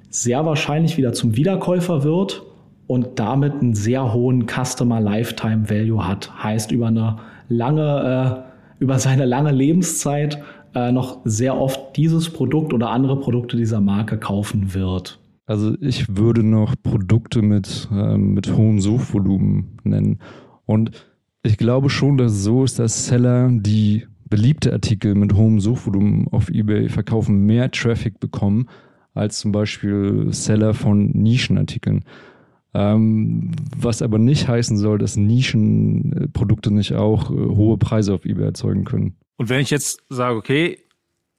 sehr 0.09 0.45
wahrscheinlich 0.45 0.97
wieder 0.97 1.13
zum 1.13 1.35
Wiederkäufer 1.35 2.03
wird 2.03 2.43
und 2.87 3.19
damit 3.19 3.53
einen 3.53 3.75
sehr 3.75 4.13
hohen 4.13 4.47
Customer 4.47 4.99
Lifetime 4.99 5.69
Value 5.69 6.07
hat. 6.07 6.31
Heißt 6.43 6.71
über 6.71 6.87
eine 6.87 7.17
lange, 7.47 8.45
äh, 8.79 8.83
über 8.83 8.97
seine 8.97 9.25
lange 9.25 9.51
Lebenszeit 9.51 10.41
äh, 10.73 10.91
noch 10.91 11.19
sehr 11.23 11.55
oft 11.55 11.95
dieses 11.97 12.29
Produkt 12.31 12.73
oder 12.73 12.89
andere 12.89 13.19
Produkte 13.19 13.57
dieser 13.57 13.81
Marke 13.81 14.17
kaufen 14.17 14.73
wird. 14.73 15.19
Also 15.45 15.75
ich 15.81 16.17
würde 16.17 16.43
noch 16.43 16.75
Produkte 16.81 17.41
mit, 17.41 17.87
äh, 17.91 18.17
mit 18.17 18.55
hohem 18.55 18.79
Suchvolumen 18.79 19.77
nennen. 19.83 20.19
Und 20.65 20.91
ich 21.43 21.57
glaube 21.57 21.89
schon, 21.89 22.17
dass 22.17 22.33
es 22.33 22.43
so 22.43 22.63
ist, 22.63 22.79
dass 22.79 23.07
Seller, 23.07 23.49
die 23.51 24.05
beliebte 24.29 24.71
Artikel 24.71 25.15
mit 25.15 25.33
hohem 25.33 25.59
Suchvolumen 25.59 26.27
auf 26.27 26.49
eBay 26.49 26.89
verkaufen, 26.89 27.45
mehr 27.45 27.71
Traffic 27.71 28.19
bekommen 28.19 28.67
als 29.13 29.39
zum 29.39 29.51
Beispiel 29.51 30.27
Seller 30.31 30.73
von 30.73 31.11
Nischenartikeln. 31.11 32.05
Ähm, 32.73 33.51
was 33.75 34.01
aber 34.01 34.19
nicht 34.19 34.47
heißen 34.47 34.77
soll, 34.77 34.99
dass 34.99 35.17
Nischenprodukte 35.17 36.71
nicht 36.71 36.93
auch 36.93 37.31
äh, 37.31 37.33
hohe 37.33 37.77
Preise 37.77 38.13
auf 38.13 38.25
eBay 38.25 38.45
erzeugen 38.45 38.85
können. 38.85 39.15
Und 39.37 39.49
wenn 39.49 39.61
ich 39.61 39.71
jetzt 39.71 40.03
sage, 40.09 40.35
okay, 40.35 40.77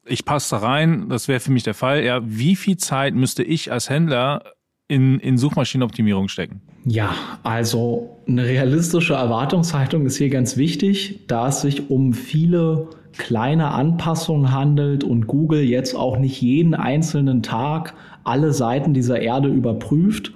ich 0.06 0.24
passe 0.24 0.56
da 0.56 0.66
rein, 0.66 1.08
das 1.08 1.28
wäre 1.28 1.38
für 1.38 1.52
mich 1.52 1.62
der 1.62 1.74
Fall, 1.74 2.02
ja, 2.02 2.20
wie 2.24 2.56
viel 2.56 2.78
Zeit 2.78 3.14
müsste 3.14 3.44
ich 3.44 3.70
als 3.70 3.88
Händler 3.88 4.42
in, 4.88 5.20
in 5.20 5.38
Suchmaschinenoptimierung 5.38 6.28
stecken? 6.28 6.62
Ja, 6.84 7.14
also 7.44 8.18
eine 8.26 8.44
realistische 8.44 9.14
Erwartungshaltung 9.14 10.06
ist 10.06 10.16
hier 10.16 10.30
ganz 10.30 10.56
wichtig, 10.56 11.26
da 11.28 11.48
es 11.48 11.60
sich 11.60 11.90
um 11.90 12.12
viele 12.12 12.88
kleine 13.16 13.72
Anpassungen 13.72 14.52
handelt 14.52 15.04
und 15.04 15.26
Google 15.26 15.62
jetzt 15.62 15.94
auch 15.94 16.18
nicht 16.18 16.40
jeden 16.40 16.74
einzelnen 16.74 17.42
Tag 17.42 17.94
alle 18.24 18.52
Seiten 18.52 18.94
dieser 18.94 19.20
Erde 19.20 19.48
überprüft, 19.48 20.32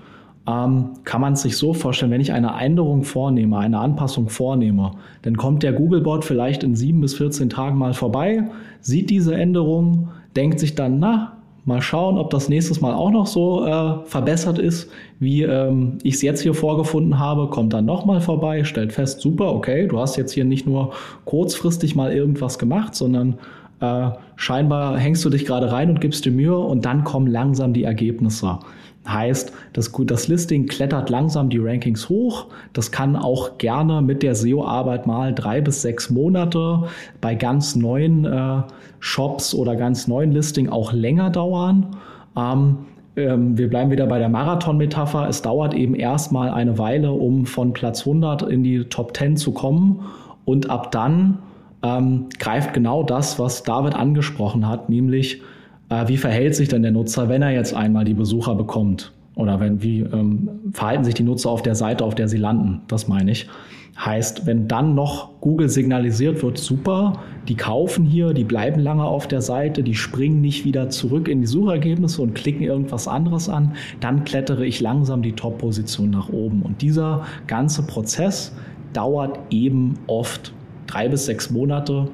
ähm, 0.46 0.90
kann 1.04 1.20
man 1.20 1.36
sich 1.36 1.56
so 1.56 1.72
vorstellen, 1.72 2.10
wenn 2.10 2.20
ich 2.20 2.32
eine 2.32 2.58
Änderung 2.60 3.04
vornehme, 3.04 3.58
eine 3.58 3.78
Anpassung 3.78 4.28
vornehme, 4.28 4.92
dann 5.22 5.36
kommt 5.36 5.62
der 5.62 5.72
Googlebot 5.72 6.24
vielleicht 6.24 6.62
in 6.62 6.74
sieben 6.74 7.00
bis 7.00 7.14
14 7.14 7.48
Tagen 7.48 7.78
mal 7.78 7.94
vorbei, 7.94 8.44
sieht 8.80 9.10
diese 9.10 9.34
Änderung, 9.34 10.08
denkt 10.36 10.60
sich 10.60 10.74
dann, 10.74 10.98
na, 10.98 11.33
Mal 11.66 11.80
schauen, 11.80 12.18
ob 12.18 12.28
das 12.30 12.50
nächstes 12.50 12.82
Mal 12.82 12.92
auch 12.92 13.10
noch 13.10 13.26
so 13.26 13.64
äh, 13.64 14.04
verbessert 14.04 14.58
ist, 14.58 14.90
wie 15.18 15.42
ähm, 15.42 15.98
ich 16.02 16.16
es 16.16 16.22
jetzt 16.22 16.42
hier 16.42 16.52
vorgefunden 16.52 17.18
habe. 17.18 17.48
Kommt 17.48 17.72
dann 17.72 17.86
nochmal 17.86 18.20
vorbei, 18.20 18.64
stellt 18.64 18.92
fest, 18.92 19.20
super, 19.20 19.54
okay, 19.54 19.86
du 19.86 19.98
hast 19.98 20.16
jetzt 20.16 20.32
hier 20.32 20.44
nicht 20.44 20.66
nur 20.66 20.92
kurzfristig 21.24 21.96
mal 21.96 22.12
irgendwas 22.12 22.58
gemacht, 22.58 22.94
sondern 22.94 23.38
äh, 23.80 24.10
scheinbar 24.36 24.98
hängst 24.98 25.24
du 25.24 25.30
dich 25.30 25.46
gerade 25.46 25.72
rein 25.72 25.88
und 25.88 26.00
gibst 26.00 26.24
dir 26.26 26.32
Mühe 26.32 26.58
und 26.58 26.84
dann 26.84 27.02
kommen 27.02 27.26
langsam 27.26 27.72
die 27.72 27.84
Ergebnisse. 27.84 28.58
Heißt, 29.06 29.52
das, 29.74 29.92
das 30.06 30.28
Listing 30.28 30.66
klettert 30.66 31.10
langsam 31.10 31.50
die 31.50 31.58
Rankings 31.58 32.08
hoch. 32.08 32.46
Das 32.72 32.90
kann 32.90 33.16
auch 33.16 33.58
gerne 33.58 34.00
mit 34.00 34.22
der 34.22 34.34
SEO-Arbeit 34.34 35.06
mal 35.06 35.34
drei 35.34 35.60
bis 35.60 35.82
sechs 35.82 36.08
Monate 36.08 36.84
bei 37.20 37.34
ganz 37.34 37.76
neuen 37.76 38.24
äh, 38.24 38.62
Shops 39.00 39.54
oder 39.54 39.76
ganz 39.76 40.08
neuen 40.08 40.32
Listing 40.32 40.70
auch 40.70 40.92
länger 40.92 41.28
dauern. 41.28 41.96
Ähm, 42.34 42.78
ähm, 43.16 43.56
wir 43.58 43.68
bleiben 43.68 43.90
wieder 43.90 44.06
bei 44.06 44.18
der 44.18 44.30
Marathon-Metapher. 44.30 45.28
Es 45.28 45.42
dauert 45.42 45.74
eben 45.74 45.94
erstmal 45.94 46.50
eine 46.50 46.78
Weile, 46.78 47.12
um 47.12 47.46
von 47.46 47.72
Platz 47.72 48.00
100 48.00 48.42
in 48.42 48.64
die 48.64 48.84
Top 48.84 49.16
10 49.16 49.36
zu 49.36 49.52
kommen. 49.52 50.00
Und 50.46 50.70
ab 50.70 50.90
dann 50.92 51.38
ähm, 51.82 52.26
greift 52.38 52.72
genau 52.72 53.02
das, 53.02 53.38
was 53.38 53.62
David 53.62 53.94
angesprochen 53.94 54.68
hat, 54.68 54.88
nämlich 54.88 55.42
wie 55.88 56.16
verhält 56.16 56.54
sich 56.54 56.68
denn 56.68 56.82
der 56.82 56.92
Nutzer, 56.92 57.28
wenn 57.28 57.42
er 57.42 57.50
jetzt 57.50 57.74
einmal 57.74 58.04
die 58.04 58.14
Besucher 58.14 58.54
bekommt? 58.54 59.12
Oder 59.36 59.58
wenn, 59.60 59.82
wie 59.82 60.00
ähm, 60.00 60.48
verhalten 60.72 61.04
sich 61.04 61.14
die 61.14 61.24
Nutzer 61.24 61.50
auf 61.50 61.62
der 61.62 61.74
Seite, 61.74 62.04
auf 62.04 62.14
der 62.14 62.28
sie 62.28 62.36
landen? 62.36 62.82
Das 62.88 63.08
meine 63.08 63.32
ich. 63.32 63.48
Heißt, 63.96 64.44
wenn 64.46 64.66
dann 64.66 64.96
noch 64.96 65.40
Google 65.40 65.68
signalisiert 65.68 66.42
wird, 66.42 66.58
super, 66.58 67.20
die 67.46 67.54
kaufen 67.54 68.04
hier, 68.04 68.32
die 68.32 68.42
bleiben 68.42 68.80
lange 68.80 69.04
auf 69.04 69.28
der 69.28 69.40
Seite, 69.40 69.84
die 69.84 69.94
springen 69.94 70.40
nicht 70.40 70.64
wieder 70.64 70.90
zurück 70.90 71.28
in 71.28 71.40
die 71.40 71.46
Suchergebnisse 71.46 72.20
und 72.20 72.34
klicken 72.34 72.62
irgendwas 72.62 73.06
anderes 73.06 73.48
an, 73.48 73.74
dann 74.00 74.24
klettere 74.24 74.66
ich 74.66 74.80
langsam 74.80 75.22
die 75.22 75.32
Top-Position 75.32 76.10
nach 76.10 76.28
oben. 76.28 76.62
Und 76.62 76.82
dieser 76.82 77.24
ganze 77.46 77.86
Prozess 77.86 78.56
dauert 78.92 79.38
eben 79.50 79.94
oft 80.08 80.52
drei 80.88 81.08
bis 81.08 81.26
sechs 81.26 81.50
Monate, 81.50 82.08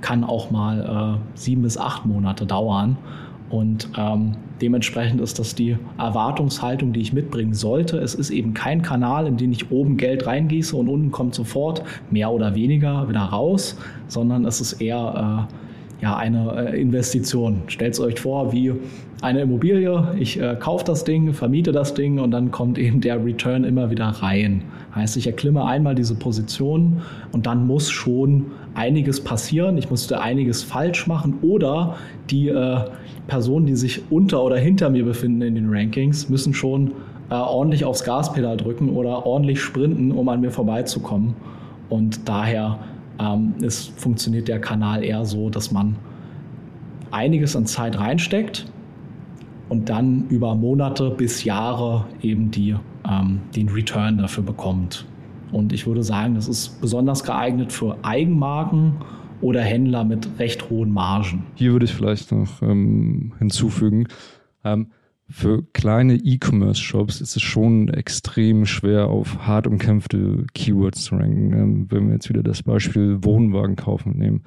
kann 0.00 0.24
auch 0.24 0.50
mal 0.50 1.18
äh, 1.18 1.38
sieben 1.38 1.62
bis 1.62 1.78
acht 1.78 2.06
Monate 2.06 2.46
dauern. 2.46 2.96
Und 3.48 3.88
ähm, 3.96 4.32
dementsprechend 4.60 5.20
ist 5.20 5.38
das 5.38 5.54
die 5.54 5.76
Erwartungshaltung, 5.98 6.92
die 6.92 7.00
ich 7.00 7.12
mitbringen 7.12 7.54
sollte. 7.54 7.98
Es 7.98 8.14
ist 8.14 8.30
eben 8.30 8.54
kein 8.54 8.82
Kanal, 8.82 9.26
in 9.26 9.36
den 9.36 9.52
ich 9.52 9.70
oben 9.70 9.96
Geld 9.96 10.26
reingieße 10.26 10.76
und 10.76 10.88
unten 10.88 11.10
kommt 11.10 11.34
sofort 11.34 11.82
mehr 12.10 12.32
oder 12.32 12.54
weniger 12.54 13.08
wieder 13.08 13.20
raus, 13.20 13.78
sondern 14.08 14.44
es 14.44 14.60
ist 14.60 14.80
eher 14.80 15.48
äh, 15.48 16.02
ja, 16.02 16.16
eine 16.16 16.72
äh, 16.72 16.80
Investition. 16.80 17.62
Stellt 17.68 17.94
es 17.94 18.00
euch 18.00 18.20
vor, 18.20 18.52
wie 18.52 18.72
eine 19.22 19.40
Immobilie. 19.40 20.14
Ich 20.18 20.40
äh, 20.40 20.56
kaufe 20.58 20.84
das 20.84 21.04
Ding, 21.04 21.32
vermiete 21.32 21.72
das 21.72 21.94
Ding 21.94 22.18
und 22.18 22.32
dann 22.32 22.50
kommt 22.50 22.78
eben 22.78 23.00
der 23.00 23.24
Return 23.24 23.64
immer 23.64 23.90
wieder 23.90 24.06
rein. 24.06 24.62
Heißt, 24.94 25.16
ich 25.16 25.26
erklimme 25.26 25.64
einmal 25.64 25.94
diese 25.94 26.14
Position 26.14 27.02
und 27.32 27.46
dann 27.46 27.66
muss 27.66 27.90
schon 27.90 28.46
einiges 28.76 29.22
passieren. 29.22 29.78
Ich 29.78 29.90
musste 29.90 30.20
einiges 30.20 30.62
falsch 30.62 31.06
machen 31.06 31.38
oder 31.42 31.96
die 32.30 32.48
äh, 32.48 32.80
Personen, 33.26 33.66
die 33.66 33.74
sich 33.74 34.02
unter 34.10 34.42
oder 34.44 34.56
hinter 34.56 34.90
mir 34.90 35.04
befinden 35.04 35.42
in 35.42 35.54
den 35.54 35.68
Rankings, 35.70 36.28
müssen 36.28 36.54
schon 36.54 36.92
äh, 37.30 37.34
ordentlich 37.34 37.84
aufs 37.84 38.04
Gaspedal 38.04 38.56
drücken 38.56 38.90
oder 38.90 39.26
ordentlich 39.26 39.60
sprinten, 39.60 40.12
um 40.12 40.28
an 40.28 40.40
mir 40.40 40.50
vorbeizukommen. 40.50 41.34
Und 41.88 42.28
daher 42.28 42.78
ähm, 43.18 43.54
ist, 43.62 43.98
funktioniert 43.98 44.48
der 44.48 44.60
Kanal 44.60 45.02
eher 45.02 45.24
so, 45.24 45.50
dass 45.50 45.72
man 45.72 45.96
einiges 47.10 47.56
an 47.56 47.66
Zeit 47.66 47.98
reinsteckt 47.98 48.66
und 49.68 49.88
dann 49.88 50.26
über 50.28 50.54
Monate 50.54 51.10
bis 51.10 51.44
Jahre 51.44 52.04
eben 52.22 52.50
die, 52.50 52.76
ähm, 53.08 53.40
den 53.54 53.68
Return 53.68 54.18
dafür 54.18 54.44
bekommt. 54.44 55.06
Und 55.52 55.72
ich 55.72 55.86
würde 55.86 56.02
sagen, 56.02 56.34
das 56.34 56.48
ist 56.48 56.80
besonders 56.80 57.24
geeignet 57.24 57.72
für 57.72 57.96
Eigenmarken 58.02 58.96
oder 59.40 59.60
Händler 59.60 60.04
mit 60.04 60.28
recht 60.38 60.70
hohen 60.70 60.90
Margen. 60.90 61.44
Hier 61.54 61.72
würde 61.72 61.84
ich 61.84 61.92
vielleicht 61.92 62.32
noch 62.32 62.62
ähm, 62.62 63.34
hinzufügen, 63.38 64.08
ähm, 64.64 64.88
für 65.28 65.64
kleine 65.72 66.14
E-Commerce-Shops 66.14 67.20
ist 67.20 67.34
es 67.34 67.42
schon 67.42 67.88
extrem 67.88 68.64
schwer, 68.64 69.08
auf 69.08 69.44
hart 69.44 69.66
umkämpfte 69.66 70.46
Keywords 70.54 71.02
zu 71.02 71.16
ranken. 71.16 71.52
Ähm, 71.52 71.86
wenn 71.90 72.06
wir 72.06 72.14
jetzt 72.14 72.28
wieder 72.28 72.44
das 72.44 72.62
Beispiel 72.62 73.18
Wohnwagen 73.24 73.74
kaufen 73.74 74.16
nehmen. 74.16 74.42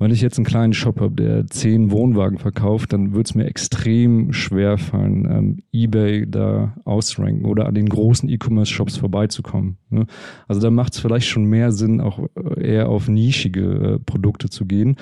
Wenn 0.00 0.12
ich 0.12 0.22
jetzt 0.22 0.38
einen 0.38 0.46
kleinen 0.46 0.72
Shop 0.72 0.98
habe, 0.98 1.14
der 1.14 1.46
zehn 1.46 1.90
Wohnwagen 1.90 2.38
verkauft, 2.38 2.94
dann 2.94 3.12
wird 3.12 3.26
es 3.26 3.34
mir 3.34 3.44
extrem 3.44 4.32
schwer 4.32 4.78
fallen, 4.78 5.28
ähm, 5.30 5.56
eBay 5.74 6.24
da 6.26 6.74
auszuranken 6.86 7.44
oder 7.44 7.66
an 7.66 7.74
den 7.74 7.86
großen 7.86 8.26
E-Commerce-Shops 8.30 8.96
vorbeizukommen. 8.96 9.76
Ne? 9.90 10.06
Also 10.48 10.62
da 10.62 10.70
macht 10.70 10.94
es 10.94 11.00
vielleicht 11.00 11.28
schon 11.28 11.44
mehr 11.44 11.70
Sinn, 11.70 12.00
auch 12.00 12.18
äh, 12.34 12.66
eher 12.66 12.88
auf 12.88 13.08
nischige 13.08 13.60
äh, 13.60 13.98
Produkte 13.98 14.48
zu 14.48 14.64
gehen. 14.64 14.96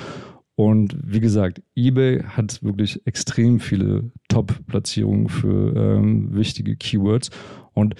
Und 0.56 0.98
wie 1.00 1.20
gesagt, 1.20 1.62
eBay 1.76 2.24
hat 2.24 2.60
wirklich 2.64 3.06
extrem 3.06 3.60
viele 3.60 4.10
Top-Platzierungen 4.28 5.28
für 5.28 5.76
ähm, 5.76 6.34
wichtige 6.34 6.74
Keywords. 6.74 7.30
Und 7.72 7.94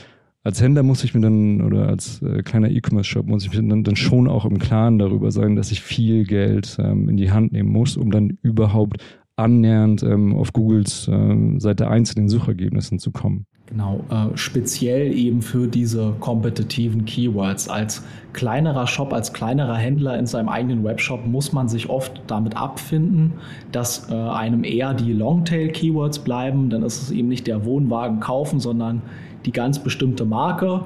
als 0.45 0.63
Händler 0.63 0.83
muss 0.83 1.05
ich 1.05 1.15
mir 1.15 1.21
dann, 1.21 1.61
oder 1.61 1.89
als 1.89 2.23
äh, 2.23 2.43
kleiner 2.43 2.71
E-Commerce-Shop 2.71 3.27
muss 3.27 3.45
ich 3.45 3.53
mir 3.53 3.69
dann, 3.69 3.85
dann 3.85 3.97
schon 3.97 4.29
auch 4.29 4.45
im 4.45 4.59
Klaren 4.59 4.99
darüber 4.99 5.31
sein, 5.31 5.57
dass 5.57 5.73
ich 5.73 5.83
viel 5.83 6.25
Geld 6.25 6.77
ähm, 6.81 7.09
in 7.09 7.17
die 7.17 7.31
Hand 7.31 7.53
nehmen 7.53 7.71
muss, 7.71 7.97
um 7.97 8.11
dann 8.11 8.39
überhaupt 8.43 9.03
annähernd 9.37 10.03
ähm, 10.03 10.35
auf 10.35 10.53
Googles 10.53 11.09
ähm, 11.09 11.61
Seite 11.61 11.89
1 11.89 12.13
in 12.15 12.23
den 12.23 12.29
Suchergebnissen 12.29 12.99
zu 12.99 13.13
kommen. 13.13 13.47
Genau, 13.67 14.01
äh, 14.11 14.35
speziell 14.37 15.13
eben 15.13 15.43
für 15.43 15.69
diese 15.69 16.15
kompetitiven 16.21 17.05
Keywords. 17.05 17.69
Als 17.69 18.03
kleinerer 18.33 18.87
Shop, 18.87 19.13
als 19.13 19.35
kleinerer 19.35 19.77
Händler 19.77 20.19
in 20.19 20.27
seinem 20.27 20.49
eigenen 20.49 20.85
Webshop 20.85 21.27
muss 21.27 21.53
man 21.53 21.69
sich 21.69 21.91
oft 21.91 22.23
damit 22.27 22.57
abfinden, 22.57 23.35
dass 23.71 24.11
äh, 24.11 24.15
einem 24.15 24.65
eher 24.65 24.95
die 24.95 25.13
Longtail-Keywords 25.13 26.21
bleiben. 26.21 26.71
Dann 26.71 26.83
ist 26.83 27.03
es 27.03 27.11
eben 27.11 27.29
nicht 27.29 27.47
der 27.47 27.67
Wohnwagen 27.67 28.21
kaufen, 28.21 28.59
sondern 28.59 29.03
die 29.45 29.53
ganz 29.53 29.79
bestimmte 29.79 30.25
Marke 30.25 30.83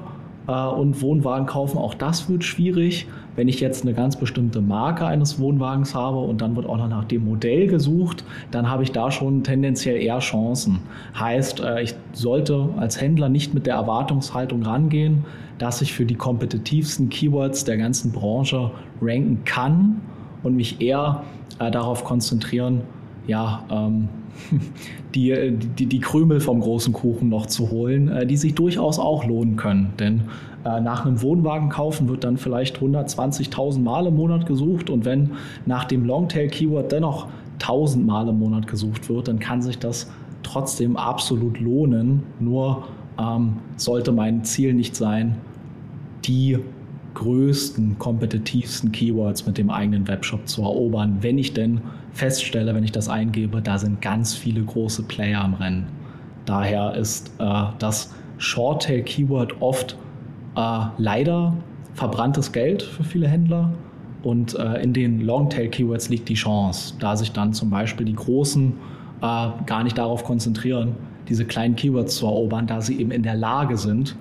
äh, 0.47 0.51
und 0.51 1.01
Wohnwagen 1.01 1.47
kaufen. 1.47 1.77
Auch 1.77 1.93
das 1.93 2.29
wird 2.29 2.43
schwierig, 2.43 3.07
wenn 3.35 3.47
ich 3.47 3.59
jetzt 3.59 3.83
eine 3.83 3.93
ganz 3.93 4.15
bestimmte 4.15 4.61
Marke 4.61 5.05
eines 5.05 5.39
Wohnwagens 5.39 5.95
habe 5.95 6.19
und 6.19 6.41
dann 6.41 6.55
wird 6.55 6.67
auch 6.67 6.77
noch 6.77 6.87
nach 6.87 7.05
dem 7.05 7.25
Modell 7.25 7.67
gesucht, 7.67 8.23
dann 8.51 8.69
habe 8.69 8.83
ich 8.83 8.91
da 8.91 9.11
schon 9.11 9.43
tendenziell 9.43 9.97
eher 9.97 10.19
Chancen. 10.19 10.79
Heißt, 11.17 11.61
äh, 11.61 11.81
ich 11.81 11.95
sollte 12.13 12.69
als 12.77 12.99
Händler 13.01 13.29
nicht 13.29 13.53
mit 13.53 13.65
der 13.65 13.75
Erwartungshaltung 13.75 14.63
rangehen, 14.63 15.25
dass 15.57 15.81
ich 15.81 15.93
für 15.93 16.05
die 16.05 16.15
kompetitivsten 16.15 17.09
Keywords 17.09 17.63
der 17.63 17.77
ganzen 17.77 18.11
Branche 18.11 18.71
ranken 19.01 19.43
kann 19.45 20.01
und 20.43 20.55
mich 20.55 20.81
eher 20.81 21.23
äh, 21.59 21.71
darauf 21.71 22.03
konzentrieren, 22.03 22.81
ja, 23.27 23.63
ähm, 23.71 24.09
die, 25.15 25.51
die, 25.51 25.85
die 25.85 25.99
Krümel 25.99 26.39
vom 26.39 26.59
großen 26.59 26.93
Kuchen 26.93 27.29
noch 27.29 27.45
zu 27.45 27.71
holen, 27.71 28.09
äh, 28.09 28.25
die 28.25 28.37
sich 28.37 28.55
durchaus 28.55 28.99
auch 28.99 29.25
lohnen 29.25 29.55
können. 29.55 29.93
Denn 29.99 30.23
äh, 30.65 30.79
nach 30.79 31.05
einem 31.05 31.21
Wohnwagen 31.21 31.69
kaufen 31.69 32.07
wird 32.07 32.23
dann 32.23 32.37
vielleicht 32.37 32.79
120.000 32.79 33.79
Mal 33.79 34.07
im 34.07 34.15
Monat 34.15 34.45
gesucht 34.45 34.89
und 34.89 35.05
wenn 35.05 35.31
nach 35.65 35.85
dem 35.85 36.05
Longtail-Keyword 36.05 36.91
dennoch 36.91 37.27
1000 37.59 38.05
Mal 38.05 38.27
im 38.27 38.39
Monat 38.39 38.67
gesucht 38.67 39.09
wird, 39.09 39.27
dann 39.27 39.39
kann 39.39 39.61
sich 39.61 39.79
das 39.79 40.11
trotzdem 40.41 40.97
absolut 40.97 41.59
lohnen. 41.59 42.23
Nur 42.39 42.83
ähm, 43.19 43.57
sollte 43.77 44.11
mein 44.11 44.43
Ziel 44.43 44.73
nicht 44.73 44.95
sein, 44.95 45.37
die 46.25 46.59
größten, 47.13 47.99
kompetitivsten 47.99 48.91
Keywords 48.91 49.45
mit 49.45 49.57
dem 49.57 49.69
eigenen 49.69 50.07
Webshop 50.07 50.47
zu 50.47 50.63
erobern, 50.63 51.17
wenn 51.21 51.37
ich 51.37 51.53
denn 51.53 51.81
feststelle, 52.13 52.73
wenn 52.73 52.83
ich 52.83 52.91
das 52.91 53.09
eingebe, 53.09 53.61
da 53.61 53.77
sind 53.77 54.01
ganz 54.01 54.33
viele 54.35 54.63
große 54.63 55.03
Player 55.03 55.43
am 55.43 55.55
Rennen. 55.55 55.87
Daher 56.45 56.95
ist 56.95 57.33
äh, 57.39 57.63
das 57.79 58.13
Short-Tail-Keyword 58.37 59.61
oft 59.61 59.97
äh, 60.55 60.79
leider 60.97 61.55
verbranntes 61.93 62.51
Geld 62.51 62.83
für 62.83 63.03
viele 63.03 63.27
Händler. 63.27 63.71
Und 64.23 64.57
äh, 64.57 64.81
in 64.81 64.93
den 64.93 65.21
Long-Tail-Keywords 65.21 66.09
liegt 66.09 66.29
die 66.29 66.35
Chance, 66.35 66.93
da 66.99 67.15
sich 67.15 67.31
dann 67.31 67.53
zum 67.53 67.69
Beispiel 67.69 68.05
die 68.05 68.15
Großen 68.15 68.73
äh, 69.21 69.47
gar 69.65 69.83
nicht 69.83 69.97
darauf 69.97 70.23
konzentrieren, 70.23 70.95
diese 71.27 71.45
kleinen 71.45 71.75
Keywords 71.75 72.15
zu 72.17 72.25
erobern, 72.25 72.67
da 72.67 72.81
sie 72.81 72.99
eben 72.99 73.11
in 73.11 73.23
der 73.23 73.35
Lage 73.35 73.77
sind, 73.77 74.15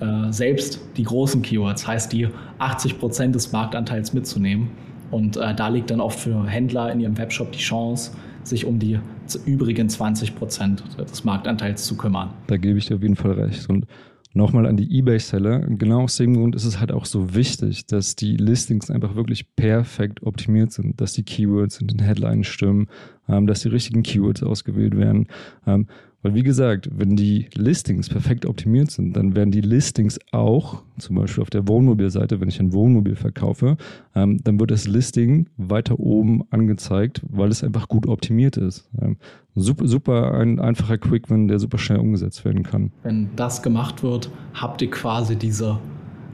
äh, 0.00 0.32
selbst 0.32 0.80
die 0.96 1.04
großen 1.04 1.42
Keywords, 1.42 1.86
heißt 1.86 2.12
die 2.12 2.28
80 2.58 2.98
Prozent 2.98 3.34
des 3.34 3.52
Marktanteils 3.52 4.12
mitzunehmen. 4.12 4.70
Und 5.10 5.36
äh, 5.36 5.54
da 5.54 5.68
liegt 5.68 5.90
dann 5.90 6.00
oft 6.00 6.18
für 6.18 6.46
Händler 6.46 6.92
in 6.92 7.00
ihrem 7.00 7.18
Webshop 7.18 7.52
die 7.52 7.58
Chance, 7.58 8.12
sich 8.44 8.64
um 8.64 8.78
die 8.78 8.98
übrigen 9.44 9.88
20 9.88 10.34
Prozent 10.34 10.82
des 10.98 11.24
Marktanteils 11.24 11.84
zu 11.84 11.96
kümmern. 11.96 12.30
Da 12.46 12.56
gebe 12.56 12.78
ich 12.78 12.86
dir 12.86 12.96
auf 12.96 13.02
jeden 13.02 13.16
Fall 13.16 13.32
recht. 13.32 13.68
Und 13.68 13.86
nochmal 14.32 14.66
an 14.66 14.76
die 14.76 14.92
Ebay-Seller. 14.96 15.60
Genau 15.60 16.02
aus 16.02 16.16
dem 16.16 16.34
Grund 16.34 16.54
ist 16.54 16.64
es 16.64 16.80
halt 16.80 16.92
auch 16.92 17.04
so 17.04 17.34
wichtig, 17.34 17.86
dass 17.86 18.16
die 18.16 18.36
Listings 18.36 18.90
einfach 18.90 19.14
wirklich 19.14 19.54
perfekt 19.56 20.22
optimiert 20.22 20.72
sind, 20.72 21.00
dass 21.00 21.12
die 21.12 21.24
Keywords 21.24 21.80
in 21.80 21.88
den 21.88 22.00
Headlines 22.00 22.46
stimmen, 22.46 22.88
ähm, 23.28 23.46
dass 23.46 23.60
die 23.60 23.68
richtigen 23.68 24.02
Keywords 24.02 24.42
ausgewählt 24.42 24.96
werden. 24.96 25.26
Ähm, 25.66 25.86
weil 26.22 26.34
wie 26.34 26.42
gesagt, 26.42 26.88
wenn 26.92 27.16
die 27.16 27.46
Listings 27.54 28.08
perfekt 28.08 28.44
optimiert 28.44 28.90
sind, 28.90 29.16
dann 29.16 29.34
werden 29.34 29.50
die 29.50 29.62
Listings 29.62 30.18
auch, 30.32 30.82
zum 30.98 31.16
Beispiel 31.16 31.42
auf 31.42 31.50
der 31.50 31.66
Wohnmobilseite, 31.66 32.40
wenn 32.40 32.48
ich 32.48 32.60
ein 32.60 32.72
Wohnmobil 32.74 33.16
verkaufe, 33.16 33.76
ähm, 34.14 34.38
dann 34.44 34.60
wird 34.60 34.70
das 34.70 34.86
Listing 34.86 35.48
weiter 35.56 35.98
oben 35.98 36.42
angezeigt, 36.50 37.22
weil 37.28 37.48
es 37.48 37.64
einfach 37.64 37.88
gut 37.88 38.06
optimiert 38.06 38.58
ist. 38.58 38.88
Ähm, 39.00 39.16
super, 39.54 39.86
super 39.86 40.34
ein 40.34 40.60
einfacher 40.60 40.98
Quick-Win, 40.98 41.48
der 41.48 41.58
super 41.58 41.78
schnell 41.78 41.98
umgesetzt 41.98 42.44
werden 42.44 42.64
kann. 42.64 42.92
Wenn 43.02 43.30
das 43.36 43.62
gemacht 43.62 44.02
wird, 44.02 44.30
habt 44.52 44.82
ihr 44.82 44.90
quasi 44.90 45.36
diese 45.36 45.78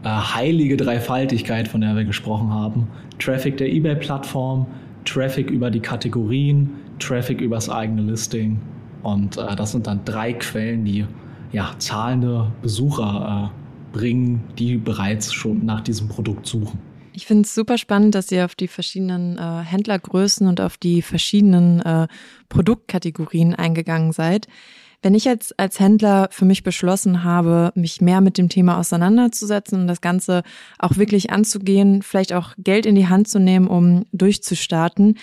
äh, 0.02 0.08
heilige 0.08 0.76
Dreifaltigkeit, 0.76 1.68
von 1.68 1.80
der 1.80 1.94
wir 1.94 2.04
gesprochen 2.04 2.50
haben. 2.50 2.88
Traffic 3.20 3.56
der 3.56 3.72
eBay-Plattform, 3.72 4.66
Traffic 5.04 5.48
über 5.50 5.70
die 5.70 5.80
Kategorien, 5.80 6.70
Traffic 6.98 7.40
übers 7.40 7.70
eigene 7.70 8.02
Listing 8.02 8.58
und 9.06 9.36
äh, 9.36 9.54
das 9.54 9.70
sind 9.70 9.86
dann 9.86 10.04
drei 10.04 10.32
Quellen, 10.32 10.84
die 10.84 11.06
ja, 11.52 11.74
zahlende 11.78 12.50
Besucher 12.60 13.52
äh, 13.52 13.96
bringen, 13.96 14.42
die 14.58 14.78
bereits 14.78 15.32
schon 15.32 15.64
nach 15.64 15.80
diesem 15.80 16.08
Produkt 16.08 16.46
suchen. 16.46 16.80
Ich 17.12 17.24
finde 17.24 17.42
es 17.42 17.54
super 17.54 17.78
spannend, 17.78 18.16
dass 18.16 18.32
ihr 18.32 18.44
auf 18.44 18.56
die 18.56 18.66
verschiedenen 18.66 19.38
äh, 19.38 19.62
Händlergrößen 19.62 20.48
und 20.48 20.60
auf 20.60 20.76
die 20.76 21.02
verschiedenen 21.02 21.80
äh, 21.82 22.08
Produktkategorien 22.48 23.54
eingegangen 23.54 24.10
seid. 24.10 24.48
Wenn 25.02 25.14
ich 25.14 25.24
jetzt 25.24 25.56
als 25.58 25.78
Händler 25.78 26.28
für 26.32 26.44
mich 26.44 26.64
beschlossen 26.64 27.22
habe, 27.22 27.70
mich 27.76 28.00
mehr 28.00 28.20
mit 28.20 28.38
dem 28.38 28.48
Thema 28.48 28.76
auseinanderzusetzen 28.76 29.82
und 29.82 29.86
das 29.86 30.00
Ganze 30.00 30.42
auch 30.80 30.96
wirklich 30.96 31.30
anzugehen, 31.30 32.02
vielleicht 32.02 32.32
auch 32.32 32.54
Geld 32.58 32.86
in 32.86 32.96
die 32.96 33.08
Hand 33.08 33.28
zu 33.28 33.38
nehmen, 33.38 33.68
um 33.68 34.04
durchzustarten, 34.12 35.16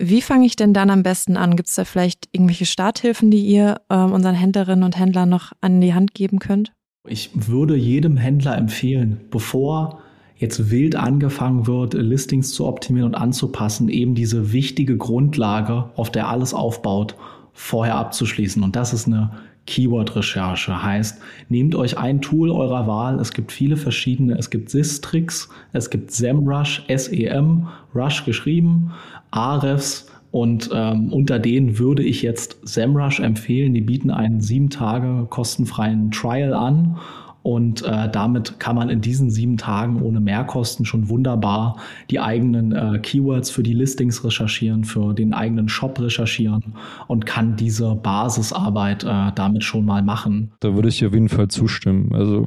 wie 0.00 0.22
fange 0.22 0.46
ich 0.46 0.56
denn 0.56 0.72
dann 0.72 0.90
am 0.90 1.02
besten 1.02 1.36
an? 1.36 1.56
Gibt 1.56 1.68
es 1.68 1.74
da 1.74 1.84
vielleicht 1.84 2.28
irgendwelche 2.32 2.66
Starthilfen, 2.66 3.30
die 3.30 3.44
ihr 3.44 3.80
äh, 3.90 3.96
unseren 3.96 4.34
Händlerinnen 4.34 4.82
und 4.82 4.98
Händlern 4.98 5.28
noch 5.28 5.52
an 5.60 5.80
die 5.80 5.94
Hand 5.94 6.14
geben 6.14 6.38
könnt? 6.38 6.72
Ich 7.06 7.30
würde 7.34 7.76
jedem 7.76 8.16
Händler 8.16 8.56
empfehlen, 8.56 9.20
bevor 9.30 10.00
jetzt 10.36 10.70
wild 10.70 10.96
angefangen 10.96 11.66
wird, 11.66 11.94
Listings 11.94 12.52
zu 12.52 12.66
optimieren 12.66 13.08
und 13.08 13.14
anzupassen, 13.14 13.88
eben 13.88 14.14
diese 14.14 14.52
wichtige 14.52 14.96
Grundlage, 14.96 15.90
auf 15.96 16.10
der 16.10 16.28
alles 16.28 16.54
aufbaut, 16.54 17.14
vorher 17.52 17.96
abzuschließen. 17.96 18.62
Und 18.62 18.76
das 18.76 18.94
ist 18.94 19.06
eine 19.06 19.32
Keyword-Recherche. 19.70 20.82
Heißt, 20.82 21.20
nehmt 21.48 21.74
euch 21.76 21.96
ein 21.96 22.20
Tool 22.20 22.50
eurer 22.50 22.86
Wahl. 22.88 23.20
Es 23.20 23.32
gibt 23.32 23.52
viele 23.52 23.76
verschiedene. 23.76 24.36
Es 24.36 24.50
gibt 24.50 24.68
Sistrix, 24.68 25.48
es 25.72 25.88
gibt 25.90 26.10
SEMrush, 26.10 26.84
S-E-M, 26.88 27.68
Rush 27.94 28.24
geschrieben. 28.24 28.90
Ahrefs 29.30 30.06
und 30.32 30.70
ähm, 30.72 31.12
unter 31.12 31.38
denen 31.38 31.78
würde 31.78 32.02
ich 32.02 32.22
jetzt 32.22 32.58
SEMrush 32.62 33.20
empfehlen. 33.20 33.72
Die 33.74 33.80
bieten 33.80 34.10
einen 34.10 34.40
sieben 34.40 34.70
Tage 34.70 35.26
kostenfreien 35.30 36.10
Trial 36.10 36.52
an. 36.52 36.98
Und 37.42 37.82
äh, 37.82 38.10
damit 38.10 38.60
kann 38.60 38.76
man 38.76 38.90
in 38.90 39.00
diesen 39.00 39.30
sieben 39.30 39.56
Tagen 39.56 40.02
ohne 40.02 40.20
Mehrkosten 40.20 40.84
schon 40.84 41.08
wunderbar 41.08 41.76
die 42.10 42.20
eigenen 42.20 42.72
äh, 42.72 42.98
Keywords 42.98 43.50
für 43.50 43.62
die 43.62 43.72
Listings 43.72 44.24
recherchieren, 44.24 44.84
für 44.84 45.14
den 45.14 45.32
eigenen 45.32 45.68
Shop 45.68 45.98
recherchieren 46.00 46.74
und 47.08 47.24
kann 47.24 47.56
diese 47.56 47.94
Basisarbeit 47.94 49.04
äh, 49.04 49.32
damit 49.34 49.64
schon 49.64 49.86
mal 49.86 50.02
machen. 50.02 50.52
Da 50.60 50.74
würde 50.74 50.88
ich 50.88 51.04
auf 51.04 51.14
jeden 51.14 51.30
Fall 51.30 51.48
zustimmen. 51.48 52.12
Also 52.12 52.46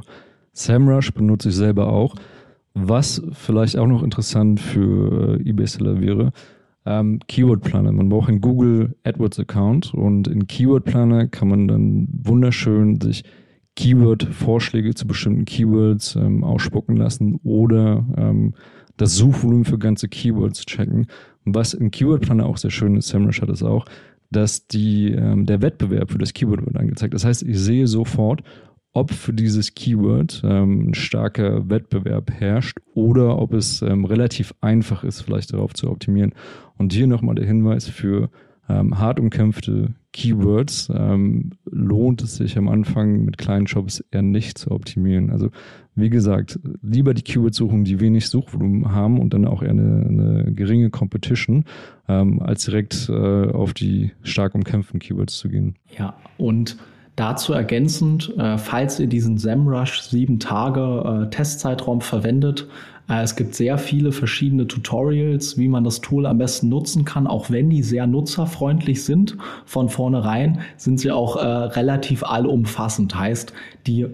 SEMrush 0.52 1.12
benutze 1.12 1.48
ich 1.48 1.56
selber 1.56 1.88
auch. 1.88 2.14
Was 2.74 3.22
vielleicht 3.32 3.76
auch 3.76 3.86
noch 3.86 4.02
interessant 4.02 4.60
für 4.60 5.38
äh, 5.38 5.48
eBay-Seller 5.48 6.00
wäre, 6.00 6.32
ähm, 6.86 7.20
Keyword 7.28 7.62
Planner. 7.62 7.92
Man 7.92 8.08
braucht 8.08 8.28
einen 8.28 8.40
Google 8.40 8.94
AdWords 9.04 9.38
Account 9.40 9.94
und 9.94 10.28
in 10.28 10.46
Keyword 10.46 10.84
Planner 10.84 11.26
kann 11.28 11.48
man 11.48 11.68
dann 11.68 12.08
wunderschön 12.10 13.00
sich 13.00 13.24
Keyword-Vorschläge 13.76 14.94
zu 14.94 15.06
bestimmten 15.06 15.44
Keywords 15.44 16.16
ähm, 16.16 16.44
ausspucken 16.44 16.96
lassen 16.96 17.40
oder 17.42 18.06
ähm, 18.16 18.54
das 18.96 19.16
Suchvolumen 19.16 19.64
für 19.64 19.78
ganze 19.78 20.08
Keywords 20.08 20.64
checken. 20.64 21.06
Was 21.44 21.74
im 21.74 21.90
Keyword 21.90 22.22
Planner 22.22 22.46
auch 22.46 22.56
sehr 22.56 22.70
schön 22.70 22.96
ist, 22.96 23.08
Samrush 23.08 23.42
hat 23.42 23.50
es 23.50 23.62
auch, 23.62 23.86
dass 24.30 24.66
die, 24.66 25.10
ähm, 25.10 25.46
der 25.46 25.62
Wettbewerb 25.62 26.10
für 26.10 26.18
das 26.18 26.32
Keyword 26.32 26.64
wird 26.64 26.76
angezeigt. 26.76 27.14
Das 27.14 27.24
heißt, 27.24 27.42
ich 27.42 27.58
sehe 27.58 27.86
sofort, 27.86 28.42
ob 28.92 29.10
für 29.10 29.32
dieses 29.32 29.74
Keyword 29.74 30.42
ähm, 30.44 30.90
ein 30.90 30.94
starker 30.94 31.68
Wettbewerb 31.68 32.30
herrscht 32.30 32.78
oder 32.94 33.38
ob 33.38 33.52
es 33.52 33.82
ähm, 33.82 34.04
relativ 34.04 34.54
einfach 34.60 35.02
ist, 35.02 35.22
vielleicht 35.22 35.52
darauf 35.52 35.74
zu 35.74 35.90
optimieren. 35.90 36.32
Und 36.78 36.92
hier 36.92 37.08
nochmal 37.08 37.34
der 37.34 37.46
Hinweis 37.46 37.88
für 37.88 38.30
ähm, 38.68 38.96
hart 38.98 39.18
umkämpfte 39.18 39.94
Keywords 40.14 40.88
ähm, 40.94 41.50
lohnt 41.64 42.22
es 42.22 42.36
sich 42.36 42.56
am 42.56 42.68
Anfang 42.68 43.24
mit 43.24 43.36
kleinen 43.36 43.66
Shops 43.66 44.02
eher 44.12 44.22
nicht 44.22 44.58
zu 44.58 44.70
optimieren. 44.70 45.30
Also 45.30 45.50
wie 45.96 46.08
gesagt, 46.08 46.60
lieber 46.82 47.14
die 47.14 47.22
Keywords 47.22 47.56
suchen, 47.56 47.82
die 47.82 47.98
wenig 47.98 48.28
Suchvolumen 48.28 48.92
haben 48.92 49.18
und 49.18 49.34
dann 49.34 49.44
auch 49.44 49.60
eher 49.60 49.70
eine, 49.70 50.06
eine 50.08 50.52
geringe 50.52 50.90
Competition, 50.90 51.64
ähm, 52.08 52.40
als 52.40 52.64
direkt 52.64 53.08
äh, 53.08 53.12
auf 53.50 53.74
die 53.74 54.12
stark 54.22 54.54
umkämpften 54.54 55.00
Keywords 55.00 55.36
zu 55.36 55.48
gehen. 55.48 55.74
Ja, 55.98 56.14
und 56.38 56.76
Dazu 57.16 57.52
ergänzend, 57.52 58.36
äh, 58.38 58.58
falls 58.58 58.98
ihr 58.98 59.06
diesen 59.06 59.38
SEMrush 59.38 60.00
sieben 60.00 60.40
Tage 60.40 61.26
äh, 61.26 61.30
Testzeitraum 61.30 62.00
verwendet, 62.00 62.66
es 63.06 63.36
gibt 63.36 63.54
sehr 63.54 63.76
viele 63.76 64.12
verschiedene 64.12 64.66
Tutorials, 64.66 65.58
wie 65.58 65.68
man 65.68 65.84
das 65.84 66.00
Tool 66.00 66.24
am 66.24 66.38
besten 66.38 66.70
nutzen 66.70 67.04
kann. 67.04 67.26
Auch 67.26 67.50
wenn 67.50 67.68
die 67.68 67.82
sehr 67.82 68.06
nutzerfreundlich 68.06 69.04
sind, 69.04 69.36
von 69.66 69.90
vornherein 69.90 70.60
sind 70.78 70.98
sie 71.00 71.12
auch 71.12 71.36
äh, 71.36 71.46
relativ 71.46 72.24
allumfassend. 72.24 73.14
Heißt, 73.14 73.52
die 73.86 74.06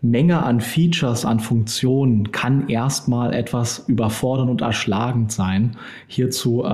Menge 0.00 0.44
an 0.44 0.60
Features, 0.60 1.24
an 1.24 1.40
Funktionen 1.40 2.30
kann 2.30 2.68
erstmal 2.68 3.34
etwas 3.34 3.80
überfordernd 3.88 4.50
und 4.50 4.60
erschlagend 4.60 5.32
sein. 5.32 5.76
Hierzu 6.06 6.62
äh, 6.64 6.68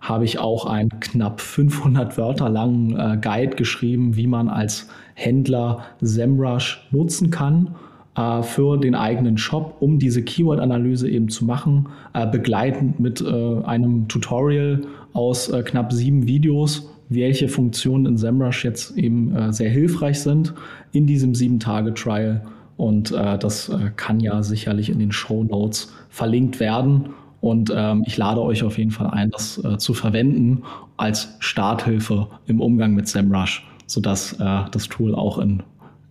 habe 0.00 0.24
ich 0.24 0.38
auch 0.38 0.64
einen 0.64 0.88
knapp 1.00 1.42
500 1.42 2.16
Wörter 2.16 2.48
langen 2.48 2.98
äh, 2.98 3.18
Guide 3.20 3.56
geschrieben, 3.56 4.16
wie 4.16 4.26
man 4.26 4.48
als 4.48 4.88
Händler 5.14 5.84
SEMrush 6.00 6.88
nutzen 6.90 7.30
kann 7.30 7.74
äh, 8.16 8.42
für 8.42 8.78
den 8.78 8.94
eigenen 8.94 9.38
Shop, 9.38 9.76
um 9.80 9.98
diese 9.98 10.22
Keyword-Analyse 10.22 11.08
eben 11.08 11.28
zu 11.28 11.44
machen, 11.44 11.88
äh, 12.12 12.26
begleitend 12.26 13.00
mit 13.00 13.20
äh, 13.20 13.62
einem 13.64 14.08
Tutorial 14.08 14.82
aus 15.12 15.48
äh, 15.48 15.62
knapp 15.62 15.92
sieben 15.92 16.26
Videos, 16.26 16.90
welche 17.08 17.48
Funktionen 17.48 18.06
in 18.06 18.16
SEMrush 18.16 18.64
jetzt 18.64 18.96
eben 18.96 19.34
äh, 19.34 19.52
sehr 19.52 19.70
hilfreich 19.70 20.20
sind 20.20 20.54
in 20.92 21.06
diesem 21.06 21.34
sieben 21.34 21.60
Tage 21.60 21.94
Trial. 21.94 22.42
Und 22.78 23.12
das 23.12 23.70
kann 23.96 24.18
ja 24.18 24.42
sicherlich 24.42 24.90
in 24.90 24.98
den 24.98 25.12
Show 25.12 25.44
Notes 25.44 25.92
verlinkt 26.08 26.58
werden. 26.58 27.10
Und 27.42 27.72
ähm, 27.74 28.04
ich 28.06 28.16
lade 28.16 28.40
euch 28.40 28.62
auf 28.62 28.78
jeden 28.78 28.92
Fall 28.92 29.10
ein, 29.10 29.30
das 29.30 29.62
äh, 29.64 29.76
zu 29.76 29.94
verwenden 29.94 30.62
als 30.96 31.34
Starthilfe 31.40 32.28
im 32.46 32.60
Umgang 32.60 32.94
mit 32.94 33.08
SEMrush, 33.08 33.66
sodass 33.86 34.34
äh, 34.34 34.60
das 34.70 34.88
Tool 34.88 35.12
auch 35.12 35.38
in 35.38 35.60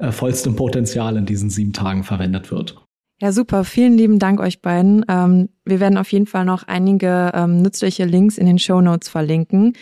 vollstem 0.10 0.56
Potenzial 0.56 1.18
in 1.18 1.26
diesen 1.26 1.50
sieben 1.50 1.74
Tagen 1.74 2.04
verwendet 2.04 2.52
wird. 2.52 2.76
Ja, 3.22 3.32
super. 3.32 3.64
Vielen 3.64 3.98
lieben 3.98 4.18
Dank 4.18 4.40
euch 4.40 4.64
beiden. 4.64 5.06
Ähm, 5.08 5.50
wir 5.64 5.80
werden 5.80 5.98
auf 6.00 6.12
jeden 6.12 6.26
Fall 6.26 6.44
noch 6.44 6.64
einige 6.64 7.32
ähm, 7.36 7.62
nützliche 7.62 8.06
Links 8.06 8.40
in 8.40 8.48
den 8.48 8.58
Show 8.58 8.82
Notes 8.82 9.10
verlinken. 9.10 9.74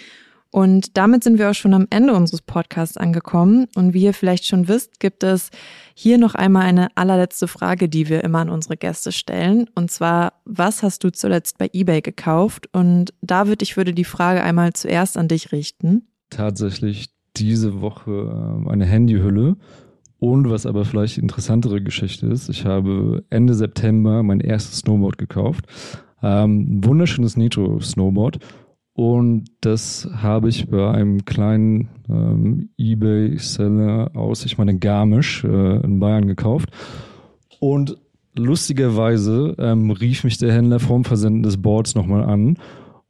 Und 0.52 0.98
damit 0.98 1.24
sind 1.24 1.38
wir 1.38 1.50
auch 1.50 1.56
schon 1.56 1.74
am 1.74 1.86
Ende 1.90 2.14
unseres 2.14 2.42
Podcasts 2.42 2.98
angekommen. 2.98 3.68
Und 3.76 3.94
wie 3.94 4.04
ihr 4.04 4.14
vielleicht 4.14 4.46
schon 4.46 4.68
wisst, 4.68 5.00
gibt 5.00 5.24
es 5.24 5.52
hier 5.94 6.18
noch 6.18 6.36
einmal 6.36 6.64
eine 6.64 6.90
allerletzte 6.96 7.48
Frage, 7.48 7.88
die 7.88 8.10
wir 8.10 8.24
immer 8.24 8.40
an 8.40 8.50
unsere 8.50 8.76
Gäste 8.76 9.12
stellen. 9.12 9.70
Und 9.76 9.92
zwar, 9.92 10.34
was 10.46 10.82
hast 10.82 11.04
du 11.04 11.12
zuletzt 11.12 11.60
bei 11.60 11.70
eBay 11.72 12.02
gekauft? 12.02 12.68
Und 12.74 13.14
David, 13.22 13.62
ich 13.62 13.78
würde 13.78 13.94
die 13.94 14.04
Frage 14.04 14.44
einmal 14.44 14.74
zuerst 14.74 15.18
an 15.18 15.28
dich 15.28 15.52
richten. 15.52 16.08
Tatsächlich 16.32 17.10
diese 17.38 17.80
Woche 17.80 18.12
ähm, 18.12 18.68
eine 18.68 18.86
Handyhülle. 18.86 19.56
Und 20.20 20.50
was 20.50 20.66
aber 20.66 20.84
vielleicht 20.84 21.16
die 21.16 21.22
interessantere 21.22 21.82
Geschichte 21.82 22.28
ist, 22.28 22.50
ich 22.50 22.66
habe 22.66 23.24
Ende 23.30 23.54
September 23.54 24.22
mein 24.22 24.42
erstes 24.42 24.80
Snowboard 24.80 25.18
gekauft. 25.18 25.66
Ähm, 26.22 26.84
wunderschönes 26.84 27.38
Nitro-Snowboard 27.38 28.40
Und 28.94 29.46
das 29.62 30.10
habe 30.14 30.50
ich 30.50 30.70
bei 30.70 30.92
einem 30.92 31.24
kleinen 31.24 31.88
ähm, 32.10 32.70
Ebay-Seller 32.78 34.12
aus, 34.14 34.46
ich 34.46 34.58
meine 34.58 34.78
Garmisch 34.78 35.46
äh, 35.46 35.80
in 35.86 36.00
Bayern 36.00 36.28
gekauft. 36.28 36.70
Und 37.60 37.98
lustigerweise 38.36 39.56
ähm, 39.58 39.92
rief 39.92 40.26
mich 40.26 40.38
der 40.38 40.52
Händler 40.52 40.80
vorm 40.80 41.06
Versenden 41.06 41.44
des 41.44 41.62
Boards 41.62 41.96
nochmal 41.96 42.24
an. 42.24 42.58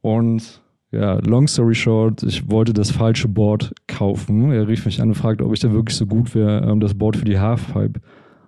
Und 0.02 0.62
ja, 0.92 1.20
long 1.26 1.48
story 1.48 1.76
short, 1.76 2.24
ich 2.24 2.50
wollte 2.50 2.74
das 2.74 2.92
falsche 2.92 3.28
Board 3.28 3.74
kaufen. 3.88 4.52
Er 4.52 4.68
rief 4.68 4.86
mich 4.86 5.02
an 5.02 5.10
und 5.10 5.16
fragte, 5.16 5.46
ob 5.46 5.54
ich 5.54 5.60
da 5.60 5.72
wirklich 5.72 5.98
so 5.98 6.08
gut 6.08 6.34
wäre, 6.34 6.68
ähm, 6.68 6.80
das 6.80 6.96
Board 6.96 7.18
für 7.18 7.26
die 7.26 7.40
Halfpipe 7.40 8.02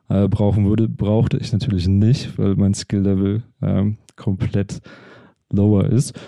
äh, 0.09 0.27
brauchen 0.27 0.67
würde. 0.67 0.87
Brauchte 0.87 1.37
ich 1.37 1.53
natürlich 1.53 1.87
nicht, 1.87 2.37
weil 2.37 2.55
mein 2.55 2.73
Skill-Level 2.73 3.43
ähm, 3.61 3.97
komplett 4.15 4.81
lower 5.51 5.85
ist. 5.85 6.19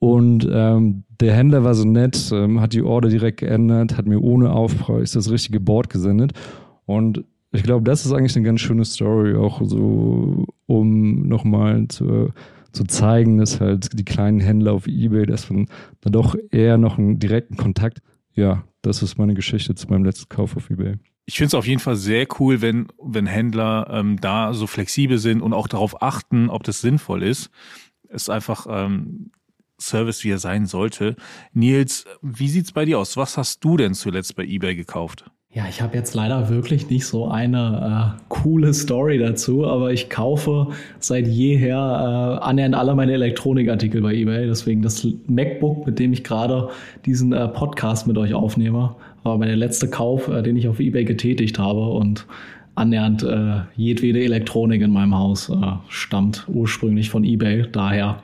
Und 0.00 0.48
ähm, 0.50 1.04
der 1.20 1.34
Händler 1.34 1.62
war 1.62 1.74
so 1.74 1.84
nett, 1.84 2.30
ähm, 2.32 2.60
hat 2.60 2.72
die 2.72 2.82
Order 2.82 3.08
direkt 3.08 3.40
geändert, 3.40 3.96
hat 3.96 4.06
mir 4.06 4.20
ohne 4.20 4.50
Aufpreis 4.50 5.12
das 5.12 5.30
richtige 5.30 5.60
Board 5.60 5.90
gesendet. 5.90 6.32
Und 6.86 7.24
ich 7.52 7.62
glaube, 7.62 7.84
das 7.84 8.06
ist 8.06 8.12
eigentlich 8.12 8.34
eine 8.34 8.46
ganz 8.46 8.60
schöne 8.60 8.84
Story, 8.84 9.36
auch 9.36 9.60
so, 9.62 10.46
um 10.66 11.28
nochmal 11.28 11.86
zu, 11.88 12.30
zu 12.72 12.84
zeigen, 12.84 13.38
dass 13.38 13.60
halt 13.60 13.98
die 13.98 14.04
kleinen 14.04 14.40
Händler 14.40 14.72
auf 14.72 14.86
Ebay, 14.86 15.26
dass 15.26 15.50
man 15.50 15.66
da 16.00 16.10
doch 16.10 16.36
eher 16.50 16.78
noch 16.78 16.98
einen 16.98 17.18
direkten 17.18 17.56
Kontakt. 17.56 18.00
Ja, 18.32 18.64
das 18.82 19.02
ist 19.02 19.18
meine 19.18 19.34
Geschichte 19.34 19.74
zu 19.74 19.88
meinem 19.88 20.04
letzten 20.04 20.28
Kauf 20.28 20.56
auf 20.56 20.70
Ebay. 20.70 20.96
Ich 21.26 21.36
finde 21.36 21.48
es 21.48 21.54
auf 21.54 21.66
jeden 21.66 21.80
Fall 21.80 21.96
sehr 21.96 22.26
cool, 22.38 22.60
wenn, 22.60 22.88
wenn 23.00 23.26
Händler 23.26 23.88
ähm, 23.90 24.20
da 24.20 24.52
so 24.52 24.66
flexibel 24.66 25.18
sind 25.18 25.42
und 25.42 25.52
auch 25.52 25.68
darauf 25.68 26.02
achten, 26.02 26.48
ob 26.50 26.64
das 26.64 26.80
sinnvoll 26.80 27.22
ist. 27.22 27.50
Ist 28.08 28.30
einfach 28.30 28.66
ähm, 28.68 29.30
Service, 29.80 30.24
wie 30.24 30.30
er 30.30 30.38
sein 30.38 30.66
sollte. 30.66 31.16
Nils, 31.52 32.04
wie 32.22 32.48
sieht's 32.48 32.72
bei 32.72 32.84
dir 32.84 32.98
aus? 32.98 33.16
Was 33.16 33.36
hast 33.36 33.64
du 33.64 33.76
denn 33.76 33.94
zuletzt 33.94 34.36
bei 34.36 34.44
eBay 34.44 34.74
gekauft? 34.74 35.30
Ja, 35.52 35.64
ich 35.68 35.82
habe 35.82 35.96
jetzt 35.96 36.14
leider 36.14 36.48
wirklich 36.48 36.90
nicht 36.90 37.04
so 37.06 37.26
eine 37.26 38.14
äh, 38.16 38.22
coole 38.28 38.72
Story 38.72 39.18
dazu, 39.18 39.66
aber 39.66 39.92
ich 39.92 40.08
kaufe 40.08 40.68
seit 41.00 41.26
jeher 41.26 41.74
äh, 41.76 42.44
annähernd 42.44 42.76
alle 42.76 42.94
meine 42.94 43.14
Elektronikartikel 43.14 44.00
bei 44.00 44.14
eBay. 44.14 44.46
Deswegen 44.46 44.80
das 44.80 45.04
MacBook, 45.26 45.86
mit 45.86 45.98
dem 45.98 46.12
ich 46.12 46.22
gerade 46.22 46.68
diesen 47.04 47.32
äh, 47.32 47.48
Podcast 47.48 48.06
mit 48.06 48.16
euch 48.16 48.32
aufnehme, 48.32 48.94
war 49.24 49.38
mein 49.38 49.52
letzter 49.58 49.88
Kauf, 49.88 50.28
äh, 50.28 50.40
den 50.44 50.56
ich 50.56 50.68
auf 50.68 50.78
eBay 50.78 51.04
getätigt 51.04 51.58
habe 51.58 51.84
und 51.88 52.26
annähernd 52.76 53.24
äh, 53.24 53.62
jedwede 53.74 54.22
Elektronik 54.22 54.82
in 54.82 54.92
meinem 54.92 55.18
Haus 55.18 55.48
äh, 55.48 55.54
stammt 55.88 56.46
ursprünglich 56.46 57.10
von 57.10 57.24
eBay. 57.24 57.66
Daher 57.72 58.22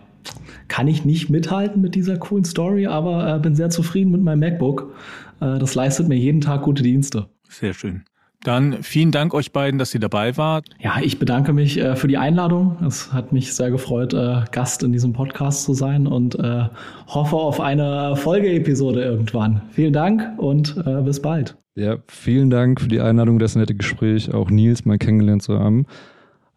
kann 0.68 0.86
ich 0.88 1.04
nicht 1.04 1.28
mithalten 1.30 1.82
mit 1.82 1.96
dieser 1.96 2.18
coolen 2.18 2.44
Story, 2.44 2.86
aber 2.86 3.34
äh, 3.34 3.38
bin 3.40 3.56
sehr 3.56 3.70
zufrieden 3.70 4.12
mit 4.12 4.22
meinem 4.22 4.40
MacBook. 4.40 4.92
Äh, 5.40 5.58
das 5.58 5.74
leistet 5.74 6.08
mir 6.08 6.16
jeden 6.16 6.40
Tag 6.40 6.62
gute 6.62 6.82
Dienste. 6.82 7.28
Sehr 7.48 7.74
schön. 7.74 8.04
Dann 8.42 8.82
vielen 8.82 9.10
Dank 9.10 9.34
euch 9.34 9.52
beiden, 9.52 9.78
dass 9.78 9.92
ihr 9.92 9.98
dabei 9.98 10.36
wart. 10.36 10.68
Ja, 10.78 10.98
ich 11.02 11.18
bedanke 11.18 11.52
mich 11.52 11.78
äh, 11.78 11.96
für 11.96 12.06
die 12.06 12.16
Einladung. 12.16 12.76
Es 12.86 13.12
hat 13.12 13.32
mich 13.32 13.52
sehr 13.54 13.70
gefreut, 13.70 14.14
äh, 14.14 14.44
Gast 14.52 14.82
in 14.82 14.92
diesem 14.92 15.12
Podcast 15.12 15.64
zu 15.64 15.74
sein 15.74 16.06
und 16.06 16.38
äh, 16.38 16.68
hoffe 17.08 17.36
auf 17.36 17.60
eine 17.60 18.14
Folgeepisode 18.14 19.02
irgendwann. 19.02 19.62
Vielen 19.70 19.92
Dank 19.92 20.38
und 20.38 20.76
äh, 20.86 21.02
bis 21.02 21.20
bald. 21.20 21.56
Ja, 21.74 21.96
vielen 22.06 22.50
Dank 22.50 22.80
für 22.80 22.88
die 22.88 23.00
Einladung, 23.00 23.38
das 23.38 23.56
nette 23.56 23.74
Gespräch, 23.74 24.32
auch 24.32 24.48
Nils 24.48 24.84
mal 24.84 24.98
kennengelernt 24.98 25.42
zu 25.42 25.58
haben. 25.58 25.86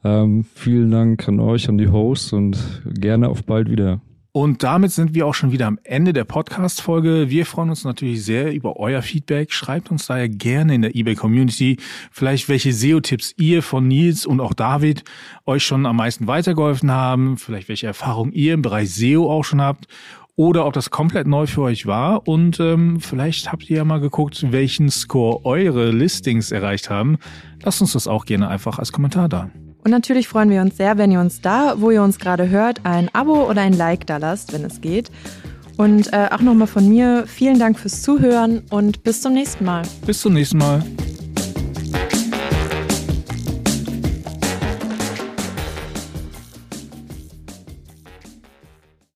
Ähm, 0.03 0.45
vielen 0.53 0.91
Dank 0.91 1.27
an 1.27 1.39
euch, 1.39 1.67
an 1.69 1.77
die 1.77 1.89
Hosts 1.89 2.33
und 2.33 2.83
gerne 2.85 3.29
auf 3.29 3.43
bald 3.43 3.69
wieder. 3.69 3.99
Und 4.41 4.63
damit 4.63 4.93
sind 4.93 5.13
wir 5.13 5.27
auch 5.27 5.33
schon 5.33 5.51
wieder 5.51 5.67
am 5.67 5.79
Ende 5.83 6.13
der 6.13 6.23
Podcast-Folge. 6.23 7.29
Wir 7.29 7.45
freuen 7.45 7.71
uns 7.71 7.83
natürlich 7.83 8.23
sehr 8.23 8.53
über 8.53 8.77
euer 8.77 9.01
Feedback. 9.01 9.51
Schreibt 9.51 9.91
uns 9.91 10.07
daher 10.07 10.29
gerne 10.29 10.75
in 10.75 10.81
der 10.81 10.95
eBay-Community 10.95 11.75
vielleicht, 12.09 12.47
welche 12.47 12.71
SEO-Tipps 12.71 13.33
ihr 13.35 13.61
von 13.61 13.85
Nils 13.89 14.25
und 14.25 14.39
auch 14.39 14.53
David 14.53 15.03
euch 15.45 15.65
schon 15.65 15.85
am 15.85 15.97
meisten 15.97 16.27
weitergeholfen 16.27 16.89
haben. 16.89 17.35
Vielleicht 17.35 17.67
welche 17.67 17.87
Erfahrungen 17.87 18.31
ihr 18.31 18.53
im 18.53 18.61
Bereich 18.61 18.95
SEO 18.95 19.29
auch 19.29 19.43
schon 19.43 19.59
habt. 19.59 19.87
Oder 20.37 20.65
ob 20.65 20.71
das 20.71 20.89
komplett 20.89 21.27
neu 21.27 21.45
für 21.45 21.63
euch 21.63 21.85
war. 21.85 22.25
Und 22.25 22.61
ähm, 22.61 23.01
vielleicht 23.01 23.51
habt 23.51 23.69
ihr 23.69 23.75
ja 23.75 23.83
mal 23.83 23.99
geguckt, 23.99 24.53
welchen 24.53 24.89
Score 24.89 25.43
eure 25.43 25.91
Listings 25.91 26.53
erreicht 26.53 26.89
haben. 26.89 27.17
Lasst 27.61 27.81
uns 27.81 27.91
das 27.91 28.07
auch 28.07 28.23
gerne 28.23 28.47
einfach 28.47 28.79
als 28.79 28.93
Kommentar 28.93 29.27
da. 29.27 29.49
Und 29.83 29.91
natürlich 29.91 30.27
freuen 30.27 30.49
wir 30.49 30.61
uns 30.61 30.77
sehr, 30.77 30.97
wenn 30.97 31.11
ihr 31.11 31.19
uns 31.19 31.41
da, 31.41 31.75
wo 31.77 31.91
ihr 31.91 32.03
uns 32.03 32.19
gerade 32.19 32.49
hört, 32.49 32.81
ein 32.83 33.09
Abo 33.13 33.49
oder 33.49 33.61
ein 33.61 33.73
Like 33.73 34.05
da 34.07 34.17
lasst, 34.17 34.53
wenn 34.53 34.65
es 34.65 34.81
geht. 34.81 35.09
Und 35.77 36.11
äh, 36.11 36.27
auch 36.31 36.41
nochmal 36.41 36.67
von 36.67 36.89
mir 36.89 37.23
vielen 37.25 37.57
Dank 37.57 37.79
fürs 37.79 38.01
Zuhören 38.01 38.63
und 38.69 39.03
bis 39.03 39.21
zum 39.21 39.33
nächsten 39.33 39.63
Mal. 39.63 39.83
Bis 40.05 40.19
zum 40.21 40.33
nächsten 40.33 40.57
Mal. 40.57 40.83